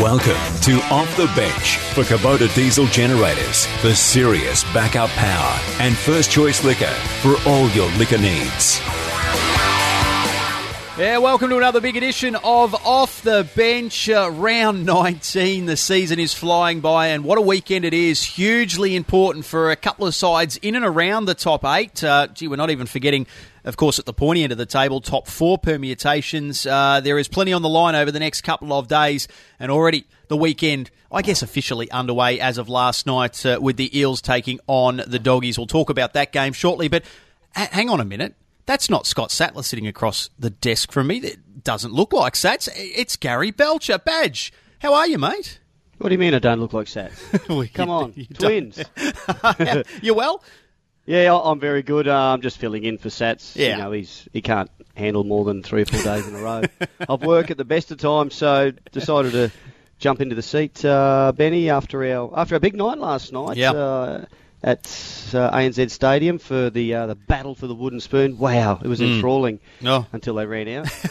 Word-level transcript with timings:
Welcome 0.00 0.60
to 0.62 0.80
Off 0.90 1.16
the 1.16 1.26
Bench 1.34 1.76
for 1.94 2.02
Kubota 2.02 2.52
diesel 2.54 2.86
generators 2.86 3.66
for 3.80 3.94
serious 3.94 4.62
backup 4.74 5.08
power 5.10 5.60
and 5.80 5.96
first 5.96 6.30
choice 6.30 6.62
liquor 6.62 6.92
for 7.22 7.36
all 7.48 7.68
your 7.70 7.90
liquor 7.92 8.18
needs. 8.18 8.80
Yeah, 10.98 11.18
welcome 11.18 11.50
to 11.50 11.56
another 11.56 11.80
big 11.80 11.96
edition 11.96 12.36
of 12.36 12.72
Off 12.86 13.22
the 13.22 13.48
Bench. 13.56 14.08
Uh, 14.08 14.30
round 14.32 14.86
19. 14.86 15.66
The 15.66 15.76
season 15.76 16.20
is 16.20 16.34
flying 16.34 16.80
by, 16.80 17.08
and 17.08 17.24
what 17.24 17.36
a 17.36 17.40
weekend 17.40 17.84
it 17.84 17.94
is. 17.94 18.22
Hugely 18.22 18.94
important 18.94 19.44
for 19.44 19.72
a 19.72 19.76
couple 19.76 20.06
of 20.06 20.14
sides 20.14 20.56
in 20.58 20.76
and 20.76 20.84
around 20.84 21.24
the 21.24 21.34
top 21.34 21.64
eight. 21.64 22.04
Uh, 22.04 22.28
gee, 22.28 22.46
we're 22.46 22.54
not 22.54 22.70
even 22.70 22.86
forgetting, 22.86 23.26
of 23.64 23.76
course, 23.76 23.98
at 23.98 24.04
the 24.06 24.12
pointy 24.12 24.42
end 24.42 24.52
of 24.52 24.58
the 24.58 24.66
table, 24.66 25.00
top 25.00 25.26
four 25.26 25.58
permutations. 25.58 26.66
Uh, 26.66 27.00
there 27.02 27.18
is 27.18 27.28
plenty 27.28 27.52
on 27.52 27.62
the 27.62 27.68
line 27.68 27.94
over 27.94 28.10
the 28.10 28.20
next 28.20 28.42
couple 28.42 28.72
of 28.72 28.88
days, 28.88 29.26
and 29.58 29.70
already 29.70 30.04
the 30.28 30.36
weekend, 30.36 30.90
I 31.10 31.22
guess, 31.22 31.42
officially 31.42 31.90
underway 31.90 32.40
as 32.40 32.58
of 32.58 32.68
last 32.68 33.06
night 33.06 33.44
uh, 33.46 33.58
with 33.60 33.76
the 33.76 33.96
Eels 33.98 34.20
taking 34.22 34.60
on 34.66 35.02
the 35.06 35.18
Doggies. 35.18 35.58
We'll 35.58 35.66
talk 35.66 35.90
about 35.90 36.12
that 36.14 36.32
game 36.32 36.52
shortly, 36.52 36.88
but 36.88 37.04
h- 37.56 37.68
hang 37.70 37.88
on 37.90 38.00
a 38.00 38.04
minute. 38.04 38.34
That's 38.66 38.88
not 38.88 39.06
Scott 39.06 39.30
Sattler 39.30 39.62
sitting 39.62 39.86
across 39.86 40.30
the 40.38 40.48
desk 40.50 40.90
from 40.90 41.08
me. 41.08 41.18
It 41.18 41.62
doesn't 41.64 41.92
look 41.92 42.12
like 42.14 42.32
Sats. 42.32 42.68
It's 42.74 43.14
Gary 43.16 43.50
Belcher. 43.50 43.98
Badge, 43.98 44.52
how 44.78 44.94
are 44.94 45.06
you, 45.06 45.18
mate? 45.18 45.60
What 45.98 46.08
do 46.08 46.14
you 46.14 46.18
mean 46.18 46.34
I 46.34 46.38
don't 46.38 46.60
look 46.60 46.72
like 46.72 46.86
Sats? 46.86 47.12
Well, 47.48 47.66
Come 47.72 47.90
on, 47.90 48.12
twins. 48.34 48.82
You're 50.02 50.14
well? 50.14 50.42
Yeah, 51.06 51.36
I'm 51.36 51.60
very 51.60 51.82
good. 51.82 52.08
Uh, 52.08 52.32
I'm 52.32 52.40
just 52.40 52.58
filling 52.58 52.84
in 52.84 52.98
for 52.98 53.08
Sats. 53.08 53.56
Yeah. 53.56 53.76
You 53.76 53.82
know, 53.82 53.92
he's 53.92 54.28
he 54.32 54.42
can't 54.42 54.70
handle 54.94 55.24
more 55.24 55.44
than 55.44 55.62
three 55.62 55.82
or 55.82 55.86
four 55.86 56.02
days 56.02 56.26
in 56.26 56.34
a 56.34 56.38
row 56.38 56.62
of 57.08 57.22
work 57.22 57.50
at 57.50 57.56
the 57.56 57.64
best 57.64 57.90
of 57.90 57.98
times, 57.98 58.34
so 58.34 58.72
decided 58.92 59.32
to 59.32 59.50
jump 59.98 60.20
into 60.20 60.34
the 60.34 60.42
seat, 60.42 60.84
uh, 60.84 61.32
Benny, 61.34 61.70
after 61.70 62.04
our 62.04 62.38
after 62.38 62.56
a 62.56 62.60
big 62.60 62.74
night 62.74 62.98
last 62.98 63.32
night. 63.32 63.56
Yeah. 63.56 63.72
Uh, 63.72 64.24
at 64.64 64.86
uh, 65.34 65.50
ANZ 65.54 65.90
Stadium 65.90 66.38
for 66.38 66.70
the 66.70 66.94
uh, 66.94 67.06
the 67.06 67.14
battle 67.14 67.54
for 67.54 67.66
the 67.66 67.74
wooden 67.74 68.00
spoon. 68.00 68.38
Wow, 68.38 68.80
it 68.82 68.88
was 68.88 69.00
enthralling 69.02 69.60
Oh. 69.84 70.06
until 70.12 70.34
they 70.36 70.46
ran 70.46 70.66
out. 70.68 70.88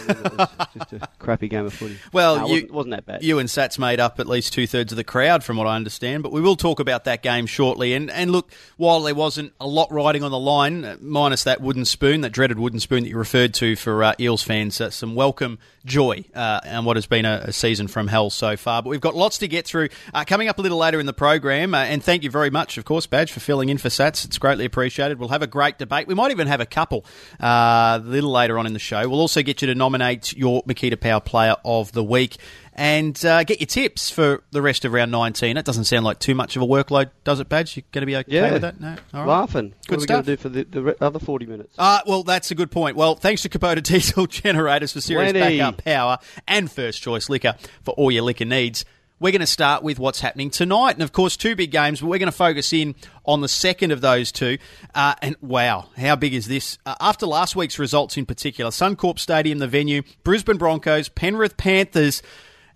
It 0.73 0.79
was 0.79 0.87
just 0.89 1.03
a 1.03 1.07
crappy 1.19 1.47
game 1.47 1.65
of 1.67 1.73
footy. 1.73 1.97
Well, 2.11 2.37
No, 2.37 2.45
it 2.45 2.47
you- 2.47 2.53
wasn't, 2.55 2.71
wasn't 2.73 2.91
that 2.95 3.05
bad. 3.05 3.23
You 3.23 3.37
and 3.39 3.47
Sats 3.47 3.77
made 3.77 3.99
up 3.99 4.19
at 4.19 4.27
least 4.27 4.53
two 4.53 4.65
thirds 4.65 4.91
of 4.91 4.95
the 4.95 5.03
crowd, 5.03 5.43
from 5.43 5.57
what 5.57 5.67
I 5.67 5.75
understand. 5.75 6.23
But 6.23 6.31
we 6.31 6.41
will 6.41 6.55
talk 6.55 6.79
about 6.79 7.03
that 7.03 7.21
game 7.21 7.45
shortly. 7.45 7.93
And 7.93 8.09
and 8.09 8.31
look, 8.31 8.51
while 8.77 9.01
there 9.03 9.13
wasn't 9.15 9.53
a 9.61 9.67
lot 9.67 9.91
riding 9.91 10.23
on 10.23 10.31
the 10.31 10.39
line, 10.39 10.83
uh, 10.83 10.97
minus 10.99 11.43
that 11.43 11.61
wooden 11.61 11.85
spoon, 11.85 12.21
that 12.21 12.31
dreaded 12.31 12.57
wooden 12.57 12.79
spoon 12.79 13.03
that 13.03 13.09
you 13.09 13.17
referred 13.17 13.53
to 13.55 13.75
for 13.75 14.03
uh, 14.03 14.13
Eels 14.19 14.41
fans, 14.41 14.81
uh, 14.81 14.89
some 14.89 15.13
welcome 15.13 15.59
joy 15.85 16.23
uh, 16.33 16.61
and 16.63 16.85
what 16.85 16.95
has 16.97 17.05
been 17.05 17.25
a, 17.25 17.41
a 17.45 17.53
season 17.53 17.87
from 17.87 18.07
hell 18.07 18.29
so 18.31 18.57
far. 18.57 18.81
But 18.81 18.89
we've 18.89 19.01
got 19.01 19.15
lots 19.15 19.37
to 19.39 19.47
get 19.47 19.67
through. 19.67 19.89
Uh, 20.13 20.23
coming 20.25 20.47
up 20.47 20.57
a 20.57 20.61
little 20.61 20.77
later 20.79 20.99
in 20.99 21.05
the 21.05 21.13
program, 21.13 21.75
uh, 21.75 21.79
and 21.79 22.01
thank 22.03 22.23
you 22.23 22.31
very 22.31 22.49
much, 22.49 22.77
of 22.79 22.85
course, 22.85 23.05
Badge, 23.05 23.31
for 23.31 23.39
filling 23.43 23.69
in 23.69 23.77
for 23.77 23.89
Sats. 23.89 24.25
It's 24.25 24.37
greatly 24.37 24.65
appreciated. 24.65 25.19
We'll 25.19 25.29
have 25.29 25.41
a 25.41 25.47
great 25.47 25.77
debate. 25.77 26.07
We 26.07 26.15
might 26.15 26.31
even 26.31 26.47
have 26.47 26.61
a 26.61 26.65
couple 26.65 27.05
uh, 27.41 27.99
a 28.01 28.03
little 28.03 28.31
later 28.31 28.57
on 28.57 28.65
in 28.65 28.73
the 28.73 28.79
show. 28.79 29.07
We'll 29.07 29.19
also 29.19 29.43
get 29.43 29.61
you 29.61 29.67
to 29.67 29.75
nominate 29.75 30.33
your 30.33 30.63
Makita 30.63 30.99
Power 30.99 31.19
Player 31.19 31.55
of 31.63 31.91
the 31.91 32.03
Week 32.03 32.37
and 32.75 33.23
uh, 33.25 33.43
get 33.43 33.59
your 33.59 33.67
tips 33.67 34.09
for 34.09 34.43
the 34.51 34.61
rest 34.61 34.85
of 34.85 34.93
round 34.93 35.11
19. 35.11 35.55
That 35.55 35.65
doesn't 35.65 35.83
sound 35.85 36.05
like 36.05 36.19
too 36.19 36.35
much 36.35 36.55
of 36.55 36.61
a 36.61 36.65
workload, 36.65 37.11
does 37.23 37.39
it, 37.39 37.49
Badge? 37.49 37.77
You're 37.77 37.83
going 37.91 38.01
to 38.01 38.05
be 38.05 38.15
okay 38.17 38.31
yeah, 38.31 38.53
with 38.53 38.61
that? 38.61 38.79
No? 38.79 38.95
All 39.13 39.21
right. 39.21 39.27
laughing. 39.27 39.73
Good 39.87 39.89
what 39.89 39.91
are 39.91 39.97
we 39.97 40.03
stuff. 40.03 40.07
going 40.07 40.23
to 40.23 40.31
do 40.31 40.37
for 40.37 40.49
the, 40.49 40.93
the 40.93 41.05
other 41.05 41.19
40 41.19 41.45
minutes? 41.45 41.75
Uh, 41.77 41.99
well, 42.07 42.23
that's 42.23 42.51
a 42.51 42.55
good 42.55 42.71
point. 42.71 42.95
Well, 42.95 43.15
thanks 43.15 43.43
to 43.43 43.49
Kubota 43.49 43.83
Diesel 43.83 44.27
Generators 44.27 44.93
for 44.93 45.01
serious 45.01 45.33
Plenty. 45.33 45.59
backup 45.59 45.83
power 45.83 46.17
and 46.47 46.71
first 46.71 47.01
choice 47.01 47.29
liquor 47.29 47.55
for 47.83 47.91
all 47.91 48.11
your 48.11 48.23
liquor 48.23 48.45
needs. 48.45 48.85
We're 49.23 49.31
going 49.31 49.39
to 49.39 49.47
start 49.47 49.83
with 49.83 49.99
what's 49.99 50.19
happening 50.19 50.49
tonight. 50.49 50.95
And 50.95 51.01
of 51.01 51.13
course, 51.13 51.37
two 51.37 51.55
big 51.55 51.71
games, 51.71 52.01
but 52.01 52.07
we're 52.07 52.19
going 52.19 52.27
to 52.27 52.33
focus 52.33 52.73
in 52.73 52.93
on 53.23 53.39
the 53.39 53.47
second 53.47 53.91
of 53.91 54.01
those 54.01 54.33
two. 54.33 54.57
Uh, 54.93 55.15
and 55.21 55.37
wow, 55.39 55.87
how 55.95 56.17
big 56.17 56.33
is 56.33 56.49
this? 56.49 56.77
Uh, 56.85 56.95
after 56.99 57.25
last 57.25 57.55
week's 57.55 57.79
results 57.79 58.17
in 58.17 58.25
particular, 58.25 58.69
Suncorp 58.69 59.17
Stadium, 59.19 59.59
the 59.59 59.67
venue, 59.69 60.01
Brisbane 60.25 60.57
Broncos, 60.57 61.07
Penrith 61.07 61.55
Panthers. 61.55 62.21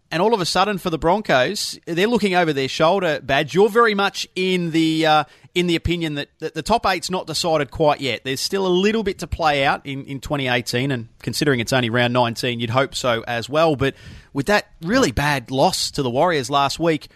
And 0.10 0.22
all 0.22 0.34
of 0.34 0.40
a 0.40 0.46
sudden, 0.46 0.78
for 0.78 0.90
the 0.90 0.98
Broncos, 0.98 1.78
they're 1.86 2.08
looking 2.08 2.34
over 2.34 2.54
their 2.54 2.70
shoulder. 2.70 3.20
Badge, 3.22 3.54
you're 3.54 3.68
very 3.68 3.94
much 3.94 4.26
in 4.34 4.72
the 4.72 5.06
uh, 5.06 5.24
in 5.58 5.66
the 5.66 5.76
opinion 5.76 6.14
that, 6.14 6.30
that 6.38 6.54
the 6.54 6.62
top 6.62 6.86
eight's 6.86 7.10
not 7.10 7.26
decided 7.26 7.72
quite 7.72 8.00
yet. 8.00 8.22
There's 8.24 8.40
still 8.40 8.68
a 8.68 8.70
little 8.70 9.02
bit 9.02 9.18
to 9.20 9.28
play 9.28 9.66
out 9.66 9.84
in, 9.88 10.06
in 10.06 10.20
2018, 10.20 10.92
and 10.92 11.08
considering 11.24 11.60
it's 11.60 11.74
only 11.74 11.90
round 11.90 12.14
19, 12.14 12.60
you'd 12.60 12.70
hope 12.70 12.94
so 12.94 13.24
as 13.28 13.50
well. 13.50 13.76
But 13.76 13.96
with 14.34 14.46
that 14.46 14.68
really 14.84 15.12
bad 15.12 15.50
loss 15.50 15.90
to 15.92 16.04
the 16.04 16.12
Warriors 16.12 16.52
last 16.52 16.80
week, 16.80 17.08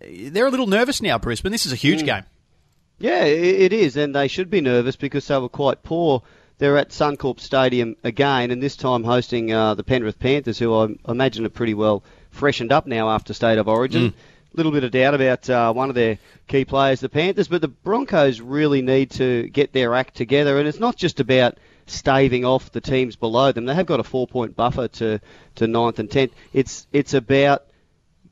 eh, 0.00 0.30
they're 0.30 0.46
a 0.46 0.50
little 0.50 0.68
nervous 0.68 1.02
now, 1.02 1.18
Brisbane. 1.18 1.50
This 1.50 1.66
is 1.66 1.72
a 1.72 1.76
huge 1.76 2.02
mm. 2.02 2.06
game. 2.06 2.22
Yeah, 3.00 3.24
it 3.24 3.72
is, 3.72 3.96
and 3.96 4.14
they 4.14 4.28
should 4.28 4.50
be 4.50 4.60
nervous 4.60 4.94
because 4.94 5.26
they 5.26 5.38
were 5.38 5.48
quite 5.48 5.82
poor. 5.82 6.22
They're 6.58 6.78
at 6.78 6.90
Suncorp 6.90 7.40
Stadium 7.40 7.96
again, 8.04 8.52
and 8.52 8.62
this 8.62 8.76
time 8.76 9.02
hosting 9.02 9.52
uh, 9.52 9.74
the 9.74 9.82
Penrith 9.82 10.20
Panthers, 10.20 10.60
who 10.60 10.72
I 10.74 10.88
imagine 11.10 11.44
are 11.44 11.48
pretty 11.48 11.74
well 11.74 12.04
freshened 12.30 12.70
up 12.70 12.86
now 12.86 13.10
after 13.10 13.32
State 13.34 13.58
of 13.58 13.66
Origin. 13.66 14.08
A 14.08 14.12
little 14.52 14.72
bit 14.72 14.84
of 14.84 14.90
doubt 14.90 15.14
about 15.14 15.48
uh, 15.48 15.72
one 15.72 15.88
of 15.88 15.94
their 15.94 16.18
key 16.48 16.64
players, 16.64 17.00
the 17.00 17.08
Panthers, 17.08 17.48
but 17.48 17.60
the 17.60 17.68
Broncos 17.68 18.40
really 18.40 18.82
need 18.82 19.12
to 19.12 19.48
get 19.48 19.72
their 19.72 19.94
act 19.94 20.16
together, 20.16 20.58
and 20.58 20.66
it's 20.68 20.80
not 20.80 20.96
just 20.96 21.20
about 21.20 21.58
staving 21.86 22.44
off 22.44 22.70
the 22.72 22.80
teams 22.80 23.16
below 23.16 23.52
them. 23.52 23.64
They 23.64 23.74
have 23.74 23.86
got 23.86 24.00
a 24.00 24.04
four-point 24.04 24.56
buffer 24.56 24.88
to 24.88 25.20
to 25.56 25.66
ninth 25.66 25.98
and 25.98 26.10
tenth. 26.10 26.32
It's 26.52 26.86
it's 26.92 27.14
about 27.14 27.64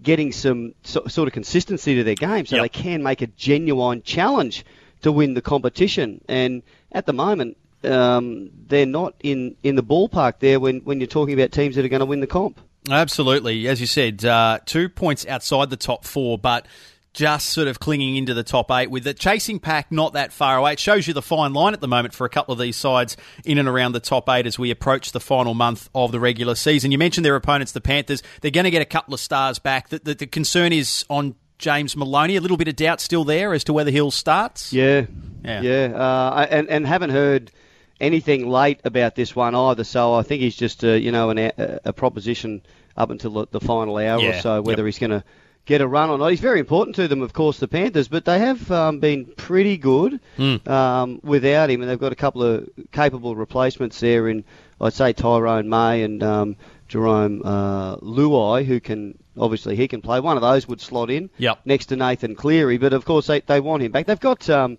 getting 0.03 0.31
some 0.33 0.75
so, 0.84 1.05
sort 1.09 1.27
of 1.27 1.34
consistency 1.34 1.97
to 1.97 2.05
their 2.05 2.15
game 2.15 2.47
so 2.47 2.56
Yep. 2.56 2.62
they 2.62 2.69
can 2.69 3.03
make 3.03 3.21
a 3.21 3.27
genuine 3.27 4.03
challenge 4.03 4.65
to 5.03 5.11
win 5.11 5.35
the 5.35 5.43
competition. 5.43 6.21
And 6.29 6.62
at 6.93 7.06
the 7.06 7.12
moment, 7.12 7.56
um, 7.85 8.50
they're 8.69 8.87
not 8.87 9.15
in, 9.23 9.56
in 9.65 9.75
the 9.75 9.83
ballpark 9.83 10.35
there 10.39 10.61
when, 10.61 10.81
when 10.81 11.00
you're 11.00 11.09
talking 11.09 11.35
about 11.35 11.50
teams 11.50 11.75
that 11.77 11.85
are 11.85 11.89
going 11.89 12.00
to 12.00 12.06
win 12.06 12.21
the 12.21 12.27
comp. 12.29 12.61
Absolutely. 12.91 13.69
As 13.69 13.81
you 13.81 13.87
said, 13.87 14.25
uh, 14.25 14.59
two 14.65 14.89
points 14.89 15.27
outside 15.27 15.71
the 15.71 15.77
top 15.77 16.05
four, 16.05 16.39
but 16.39 16.66
just 17.15 17.49
sort 17.49 17.66
of 17.69 17.81
clinging 17.81 18.16
into 18.16 18.33
the 18.33 18.44
top 18.44 18.71
eight 18.71 18.91
with 18.91 19.03
the 19.03 19.12
chasing 19.15 19.59
pack 19.59 19.91
not 19.91 20.12
that 20.12 20.33
far 20.33 20.56
away. 20.56 20.75
It 20.75 20.78
shows 20.78 21.09
you 21.09 21.15
the 21.15 21.22
fine 21.22 21.53
line 21.53 21.75
at 21.75 21.81
the 21.81 21.88
moment 21.88 22.15
for 22.15 22.25
a 22.25 22.28
couple 22.28 22.53
of 22.53 22.59
these 22.61 22.77
sides 22.77 23.17
in 23.44 23.59
and 23.59 23.67
around 23.69 23.93
the 23.93 24.00
top 24.00 24.28
eight 24.28 24.47
as 24.47 24.59
we 24.59 24.71
approach 24.71 25.11
the 25.12 25.19
final 25.21 25.55
month 25.55 25.88
of 25.94 26.12
the 26.12 26.21
regular 26.21 26.55
season. 26.55 26.93
You 26.93 26.99
mentioned 26.99 27.25
their 27.25 27.34
opponents, 27.34 27.72
the 27.72 27.81
Panthers. 27.81 28.22
They're 28.41 28.50
going 28.53 28.65
to 28.65 28.71
get 28.71 28.83
a 28.83 28.87
couple 28.87 29.15
of 29.15 29.21
stars 29.21 29.59
back. 29.59 29.88
The, 29.88 29.99
the, 29.99 30.15
the 30.15 30.27
concern 30.27 30.72
is 30.72 31.05
on 31.11 31.34
James 31.59 31.97
Maloney. 31.97 32.37
A 32.37 32.41
little 32.41 32.56
bit 32.56 32.69
of 32.69 32.77
doubt 32.77 33.00
still 33.00 33.25
there 33.25 33.53
as 33.53 33.65
to 33.65 33.72
whether 33.72 33.91
he'll 33.91 34.12
start. 34.12 34.71
Yeah, 34.72 35.06
Yeah. 35.44 35.61
yeah, 35.62 35.84
uh, 35.97 36.47
and 36.49 36.69
and 36.69 36.87
haven't 36.87 37.11
heard 37.11 37.50
anything 38.00 38.49
late 38.49 38.81
about 38.84 39.17
this 39.17 39.34
one 39.34 39.56
either. 39.56 39.83
So 39.83 40.15
I 40.15 40.22
think 40.22 40.41
he's 40.43 40.55
just 40.55 40.84
uh, 40.84 40.88
you 40.93 41.11
know 41.11 41.31
an, 41.31 41.38
a, 41.38 41.81
a 41.87 41.93
proposition 41.93 42.62
up 42.99 43.09
until 43.11 43.47
the, 43.47 43.61
final 43.61 43.97
hour 43.97 44.21
Yeah, 44.21 44.39
or 44.39 44.41
so, 44.43 44.61
whether 44.62 44.83
yep. 44.83 44.87
he's 44.87 44.99
going 44.99 45.11
to 45.12 45.25
get 45.65 45.81
a 45.81 45.87
run 45.87 46.11
or 46.11 46.19
not. 46.19 46.29
He's 46.29 46.41
very 46.41 46.61
important 46.61 46.97
to 46.97 47.09
them, 47.09 47.23
of 47.23 47.33
course, 47.33 47.59
the 47.59 47.69
Panthers, 47.69 48.09
but 48.09 48.25
they 48.25 48.39
have 48.41 48.71
um, 48.71 48.99
been 49.00 49.25
pretty 49.37 49.77
good 49.77 50.19
Hmm. 50.37 50.56
um, 50.69 51.21
without 51.23 51.71
him, 51.71 51.81
and 51.81 51.91
they've 51.91 51.99
got 51.99 52.12
a 52.12 52.17
couple 52.17 52.43
of 52.43 52.69
capable 52.93 53.37
replacements 53.37 54.00
there 54.00 54.29
in, 54.29 54.45
I'd 54.81 54.93
say, 54.95 55.12
Tyrone 55.12 55.69
May 55.69 56.03
and 56.03 56.23
um, 56.23 56.56
Jarome 56.89 57.43
uh, 57.45 57.97
Luai, 57.99 58.65
who 58.65 58.81
can 58.81 59.19
obviously 59.39 59.77
he 59.77 59.87
can 59.89 60.00
play. 60.00 60.19
One 60.21 60.37
of 60.37 60.43
those 60.43 60.67
would 60.67 60.81
slot 60.81 61.11
in 61.11 61.31
Yep. 61.39 61.61
next 61.67 61.87
to 61.87 61.97
Nathan 61.97 62.35
Cleary, 62.35 62.79
but 62.79 62.93
of 62.93 63.05
course 63.05 63.27
they, 63.29 63.41
they 63.41 63.61
want 63.61 63.83
him 63.83 63.93
back. 63.93 64.06
They've 64.06 64.19
got 64.19 64.49
um, 64.50 64.79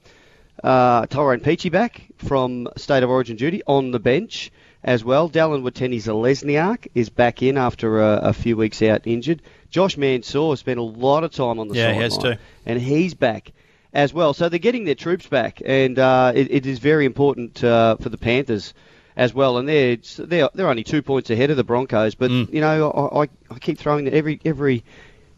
uh, 0.64 1.06
Tyrone 1.06 1.40
Peachey 1.40 1.72
back 1.72 2.02
from 2.18 2.68
State 2.76 3.04
of 3.04 3.10
Origin 3.10 3.38
duty 3.38 3.62
on 3.68 3.92
the 3.92 4.00
bench 4.00 4.52
as 4.84 5.04
well. 5.04 5.30
Dallin 5.30 5.62
Watene-Zelezniak 5.64 6.88
is 6.96 7.10
back 7.10 7.42
in 7.44 7.58
after 7.58 8.02
a, 8.02 8.16
a 8.30 8.34
few 8.34 8.56
weeks 8.58 8.82
out 8.82 9.02
injured. 9.06 9.42
Josh 9.70 9.98
Mansour 9.98 10.56
spent 10.56 10.80
a 10.80 10.84
lot 10.84 11.24
of 11.24 11.32
time 11.32 11.60
on 11.60 11.68
the 11.68 11.76
Yeah, 11.76 11.94
he 11.94 12.00
has 12.00 12.18
too. 12.18 12.36
and 12.66 12.80
he's 12.82 13.14
back 13.14 13.52
as 13.94 14.14
well. 14.14 14.34
So 14.34 14.50
they're 14.50 14.60
getting 14.60 14.86
their 14.86 14.96
troops 14.96 15.28
back, 15.28 15.62
and 15.66 15.98
uh, 16.00 16.32
it, 16.36 16.52
it 16.52 16.66
is 16.66 16.80
very 16.80 17.06
important 17.06 17.64
uh, 17.64 17.98
for 17.98 18.10
the 18.10 18.18
Panthers 18.18 18.74
as 19.16 19.34
well, 19.34 19.58
and 19.58 19.68
they're 19.68 19.98
they're 20.18 20.50
they're 20.54 20.70
only 20.70 20.84
two 20.84 21.02
points 21.02 21.30
ahead 21.30 21.50
of 21.52 21.58
the 21.58 21.64
Broncos. 21.64 22.16
But 22.16 22.32
Mm. 22.32 22.54
you 22.54 22.62
know, 22.62 22.90
I, 22.92 23.24
I 23.24 23.30
I 23.52 23.60
keep 23.60 23.78
throwing 23.78 24.06
that 24.06 24.14
every 24.14 24.40
every 24.46 24.84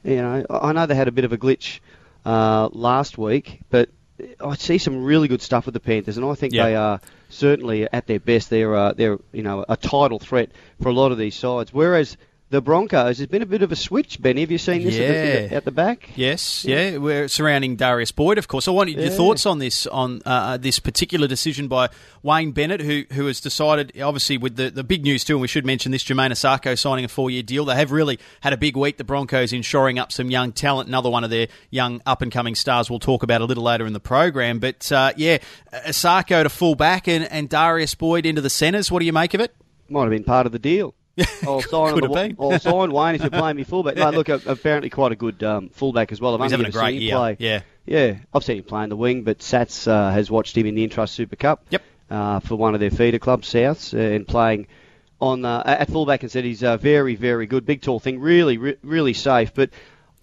you 0.03 0.17
know 0.17 0.45
I 0.49 0.71
know 0.73 0.85
they 0.85 0.95
had 0.95 1.07
a 1.07 1.11
bit 1.11 1.25
of 1.25 1.33
a 1.33 1.37
glitch 1.37 1.79
uh, 2.25 2.69
last 2.73 3.17
week, 3.17 3.61
but 3.69 3.89
I 4.39 4.55
see 4.55 4.77
some 4.77 5.03
really 5.03 5.27
good 5.27 5.41
stuff 5.41 5.65
with 5.65 5.73
the 5.73 5.79
Panthers, 5.79 6.17
and 6.17 6.25
I 6.25 6.35
think 6.35 6.53
Yeah. 6.53 6.65
they 6.65 6.75
are 6.75 7.01
certainly 7.31 7.88
at 7.92 8.07
their 8.07 8.19
best. 8.19 8.50
They're 8.50 8.75
uh, 8.75 8.94
they're 8.94 9.18
you 9.31 9.44
know 9.44 9.66
a 9.68 9.78
title 9.78 10.19
threat 10.19 10.51
for 10.81 10.89
a 10.89 10.94
lot 10.94 11.12
of 11.12 11.18
these 11.18 11.36
sides, 11.36 11.74
whereas. 11.74 12.18
The 12.51 12.62
Broncos 12.62 13.18
There's 13.18 13.30
been 13.30 13.42
a 13.42 13.45
bit 13.45 13.62
of 13.62 13.71
a 13.71 13.77
switch, 13.77 14.21
Benny. 14.21 14.42
Have 14.42 14.51
you 14.51 14.57
seen 14.57 14.83
this 14.83 14.95
at, 14.95 15.50
the, 15.50 15.56
at 15.56 15.63
the 15.63 15.71
back? 15.71 16.09
Yes, 16.18 16.65
yeah. 16.65 16.98
We're 16.98 17.30
surrounding 17.30 17.77
Darius 17.77 18.12
Boyd, 18.12 18.38
of 18.38 18.50
course. 18.50 18.68
I 18.68 18.71
want 18.71 18.89
your 18.89 19.09
thoughts 19.09 19.45
on 19.45 19.59
this 19.59 19.88
on 19.88 20.21
uh, 20.25 20.57
this 20.57 20.77
particular 20.77 21.30
decision 21.30 21.69
by 21.69 21.88
Wayne 22.24 22.51
Bennett, 22.51 22.81
who 22.81 23.06
who 23.13 23.27
has 23.27 23.39
decided, 23.39 23.94
obviously, 24.01 24.38
with 24.38 24.57
the, 24.57 24.69
the 24.69 24.83
big 24.83 25.03
news 25.03 25.24
too, 25.24 25.36
and 25.36 25.42
we 25.42 25.48
should 25.48 25.65
mention 25.65 25.94
this: 25.94 26.03
Jamayne 26.03 26.31
Isaako 26.31 26.77
signing 26.77 27.06
a 27.06 27.07
four 27.07 27.31
year 27.31 27.42
deal. 27.42 27.63
They 27.63 27.75
have 27.75 27.94
really 27.94 28.19
had 28.42 28.51
a 28.51 28.57
big 28.57 28.75
week. 28.75 28.97
The 28.97 29.06
Broncos 29.06 29.54
in 29.54 29.62
shoring 29.62 29.97
up 29.97 30.12
some 30.12 30.30
young 30.30 30.51
talent. 30.51 30.89
Another 30.89 31.09
one 31.09 31.24
of 31.24 31.30
their 31.30 31.47
young 31.69 32.01
up 32.06 32.21
and 32.21 32.33
coming 32.33 32.56
stars. 32.56 32.89
We'll 32.89 33.00
talk 33.00 33.24
about 33.24 33.39
a 33.39 33.45
little 33.45 33.63
later 33.63 33.86
in 33.86 33.94
the 33.94 34.01
program. 34.01 34.59
But 34.59 34.92
uh, 34.92 35.13
yeah, 35.15 35.38
Isaako 35.71 36.44
to 36.44 36.50
full 36.50 36.75
back 36.75 37.07
and, 37.07 37.24
and 37.31 37.47
Darius 37.47 37.95
Boyd 37.95 38.25
into 38.25 38.42
the 38.42 38.50
centres. 38.50 38.92
What 38.92 39.00
do 39.00 39.06
you 39.06 39.13
make 39.13 39.33
of 39.33 39.39
it? 39.39 39.56
Might 39.88 40.01
have 40.01 40.09
been 40.09 40.25
part 40.25 40.45
of 40.45 40.51
the 40.51 40.59
deal. 40.59 40.95
I'll 41.43 41.61
sign, 41.61 41.93
Could 41.93 42.11
the, 42.11 42.35
have 42.51 42.61
sign 42.61 42.91
Wayne 42.91 43.15
if 43.15 43.21
you're 43.21 43.29
playing 43.29 43.57
me 43.57 43.63
fullback. 43.65 43.95
No, 43.95 44.09
look, 44.11 44.29
apparently 44.29 44.89
quite 44.89 45.11
a 45.11 45.15
good 45.15 45.43
um, 45.43 45.69
fullback 45.69 46.11
as 46.11 46.21
well. 46.21 46.35
I've 46.35 46.41
He's 46.41 46.51
having 46.51 46.67
a 46.67 46.71
great 46.71 46.93
seen 46.93 46.95
him 46.95 47.01
year. 47.01 47.15
Play. 47.15 47.37
Yeah. 47.39 47.61
Yeah, 47.85 48.17
I've 48.33 48.43
seen 48.43 48.57
him 48.57 48.63
play 48.63 48.83
in 48.83 48.89
the 48.89 48.95
wing, 48.95 49.23
but 49.23 49.39
Sats 49.39 49.87
uh, 49.87 50.11
has 50.11 50.29
watched 50.29 50.55
him 50.55 50.65
in 50.67 50.75
the 50.75 50.87
Intrust 50.87 51.09
Super 51.09 51.35
Cup. 51.35 51.65
Yep. 51.69 51.83
Uh, 52.09 52.39
for 52.41 52.55
one 52.55 52.73
of 52.73 52.79
their 52.81 52.91
feeder 52.91 53.19
clubs, 53.19 53.51
Souths, 53.51 53.93
uh, 53.93 54.15
and 54.15 54.27
playing 54.27 54.67
on 55.21 55.45
uh, 55.45 55.63
at 55.65 55.89
fullback 55.89 56.23
and 56.23 56.31
said 56.31 56.43
he's 56.43 56.63
uh, 56.63 56.75
very, 56.75 57.15
very 57.15 57.45
good, 57.45 57.65
big 57.65 57.81
tall 57.81 57.99
thing, 57.99 58.19
really, 58.19 58.57
re- 58.57 58.77
really 58.83 59.13
safe. 59.13 59.53
But 59.53 59.69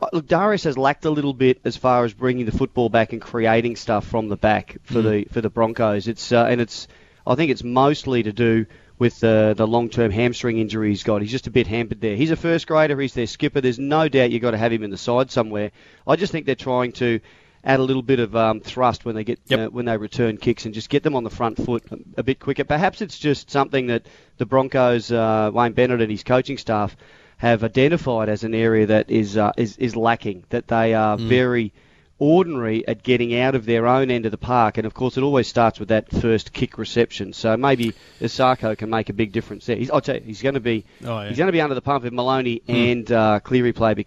uh, 0.00 0.08
look, 0.12 0.26
Darius 0.26 0.64
has 0.64 0.76
lacked 0.76 1.04
a 1.06 1.10
little 1.10 1.32
bit 1.32 1.60
as 1.64 1.76
far 1.76 2.04
as 2.04 2.12
bringing 2.12 2.44
the 2.44 2.52
football 2.52 2.88
back 2.88 3.12
and 3.12 3.22
creating 3.22 3.76
stuff 3.76 4.06
from 4.06 4.28
the 4.28 4.36
back 4.36 4.76
for 4.82 5.00
the 5.00 5.24
for 5.32 5.40
the 5.40 5.48
Broncos. 5.48 6.08
It's 6.08 6.30
uh, 6.30 6.44
and 6.44 6.60
it's 6.60 6.88
I 7.26 7.36
think 7.36 7.50
it's 7.50 7.64
mostly 7.64 8.22
to 8.24 8.32
do 8.32 8.66
with 8.98 9.20
the 9.20 9.54
the 9.56 9.66
long 9.66 9.88
term 9.88 10.10
hamstring 10.10 10.58
injury 10.58 10.90
he's 10.90 11.02
got. 11.02 11.22
He's 11.22 11.30
just 11.30 11.46
a 11.46 11.50
bit 11.50 11.66
hampered 11.66 12.00
there. 12.00 12.16
He's 12.16 12.30
a 12.30 12.36
first 12.36 12.66
grader. 12.66 12.98
He's 13.00 13.14
their 13.14 13.26
skipper. 13.26 13.60
There's 13.60 13.78
no 13.78 14.08
doubt 14.08 14.30
you've 14.30 14.42
got 14.42 14.52
to 14.52 14.58
have 14.58 14.72
him 14.72 14.82
in 14.82 14.90
the 14.90 14.96
side 14.96 15.30
somewhere. 15.30 15.70
I 16.06 16.16
just 16.16 16.32
think 16.32 16.46
they're 16.46 16.54
trying 16.54 16.92
to 16.92 17.20
add 17.64 17.80
a 17.80 17.82
little 17.82 18.02
bit 18.02 18.20
of 18.20 18.34
um, 18.36 18.60
thrust 18.60 19.04
when 19.04 19.14
they 19.14 19.24
get 19.24 19.40
Yep. 19.46 19.60
uh, 19.60 19.70
when 19.70 19.84
they 19.84 19.96
return 19.96 20.36
kicks 20.36 20.64
and 20.64 20.74
just 20.74 20.88
get 20.88 21.02
them 21.02 21.16
on 21.16 21.24
the 21.24 21.30
front 21.30 21.56
foot 21.56 21.84
a, 22.16 22.22
bit 22.22 22.40
quicker. 22.40 22.64
Perhaps 22.64 23.02
it's 23.02 23.18
just 23.18 23.50
something 23.50 23.88
that 23.88 24.06
the 24.38 24.46
Broncos, 24.46 25.10
uh, 25.10 25.50
Wayne 25.52 25.72
Bennett 25.72 26.00
and 26.00 26.10
his 26.10 26.22
coaching 26.22 26.58
staff 26.58 26.96
have 27.36 27.62
identified 27.62 28.28
as 28.28 28.42
an 28.44 28.54
area 28.54 28.86
that 28.86 29.10
is 29.10 29.36
uh, 29.36 29.52
is, 29.56 29.76
is 29.76 29.96
lacking. 29.96 30.44
That 30.50 30.68
they 30.68 30.94
are 30.94 31.16
very 31.16 31.72
ordinary 32.18 32.86
at 32.88 33.02
getting 33.02 33.38
out 33.38 33.54
of 33.54 33.64
their 33.64 33.86
own 33.86 34.10
end 34.10 34.24
of 34.26 34.30
the 34.32 34.38
park, 34.38 34.76
and 34.78 34.86
of 34.86 34.94
course 34.94 35.16
it 35.16 35.22
always 35.22 35.46
starts 35.48 35.78
with 35.78 35.88
that 35.90 36.10
first 36.10 36.52
kick 36.52 36.78
reception. 36.78 37.32
So 37.32 37.56
maybe 37.56 37.94
Isaako 38.20 38.76
can 38.76 38.90
make 38.90 39.08
a 39.08 39.12
big 39.12 39.32
difference 39.32 39.66
there. 39.66 39.76
He's, 39.76 39.90
I'll 39.90 40.00
tell 40.00 40.16
you, 40.16 40.22
he's 40.22 40.42
going 40.42 40.54
to 40.54 40.60
be 40.60 40.84
Oh, 41.04 41.20
yeah. 41.20 41.28
he's 41.28 41.38
going 41.38 41.46
to 41.48 41.52
be 41.52 41.60
under 41.60 41.74
the 41.74 41.82
pump 41.82 42.04
if 42.04 42.12
Maloney 42.12 42.62
and 42.68 43.10
uh, 43.10 43.40
Cleary 43.40 43.72
play, 43.72 44.04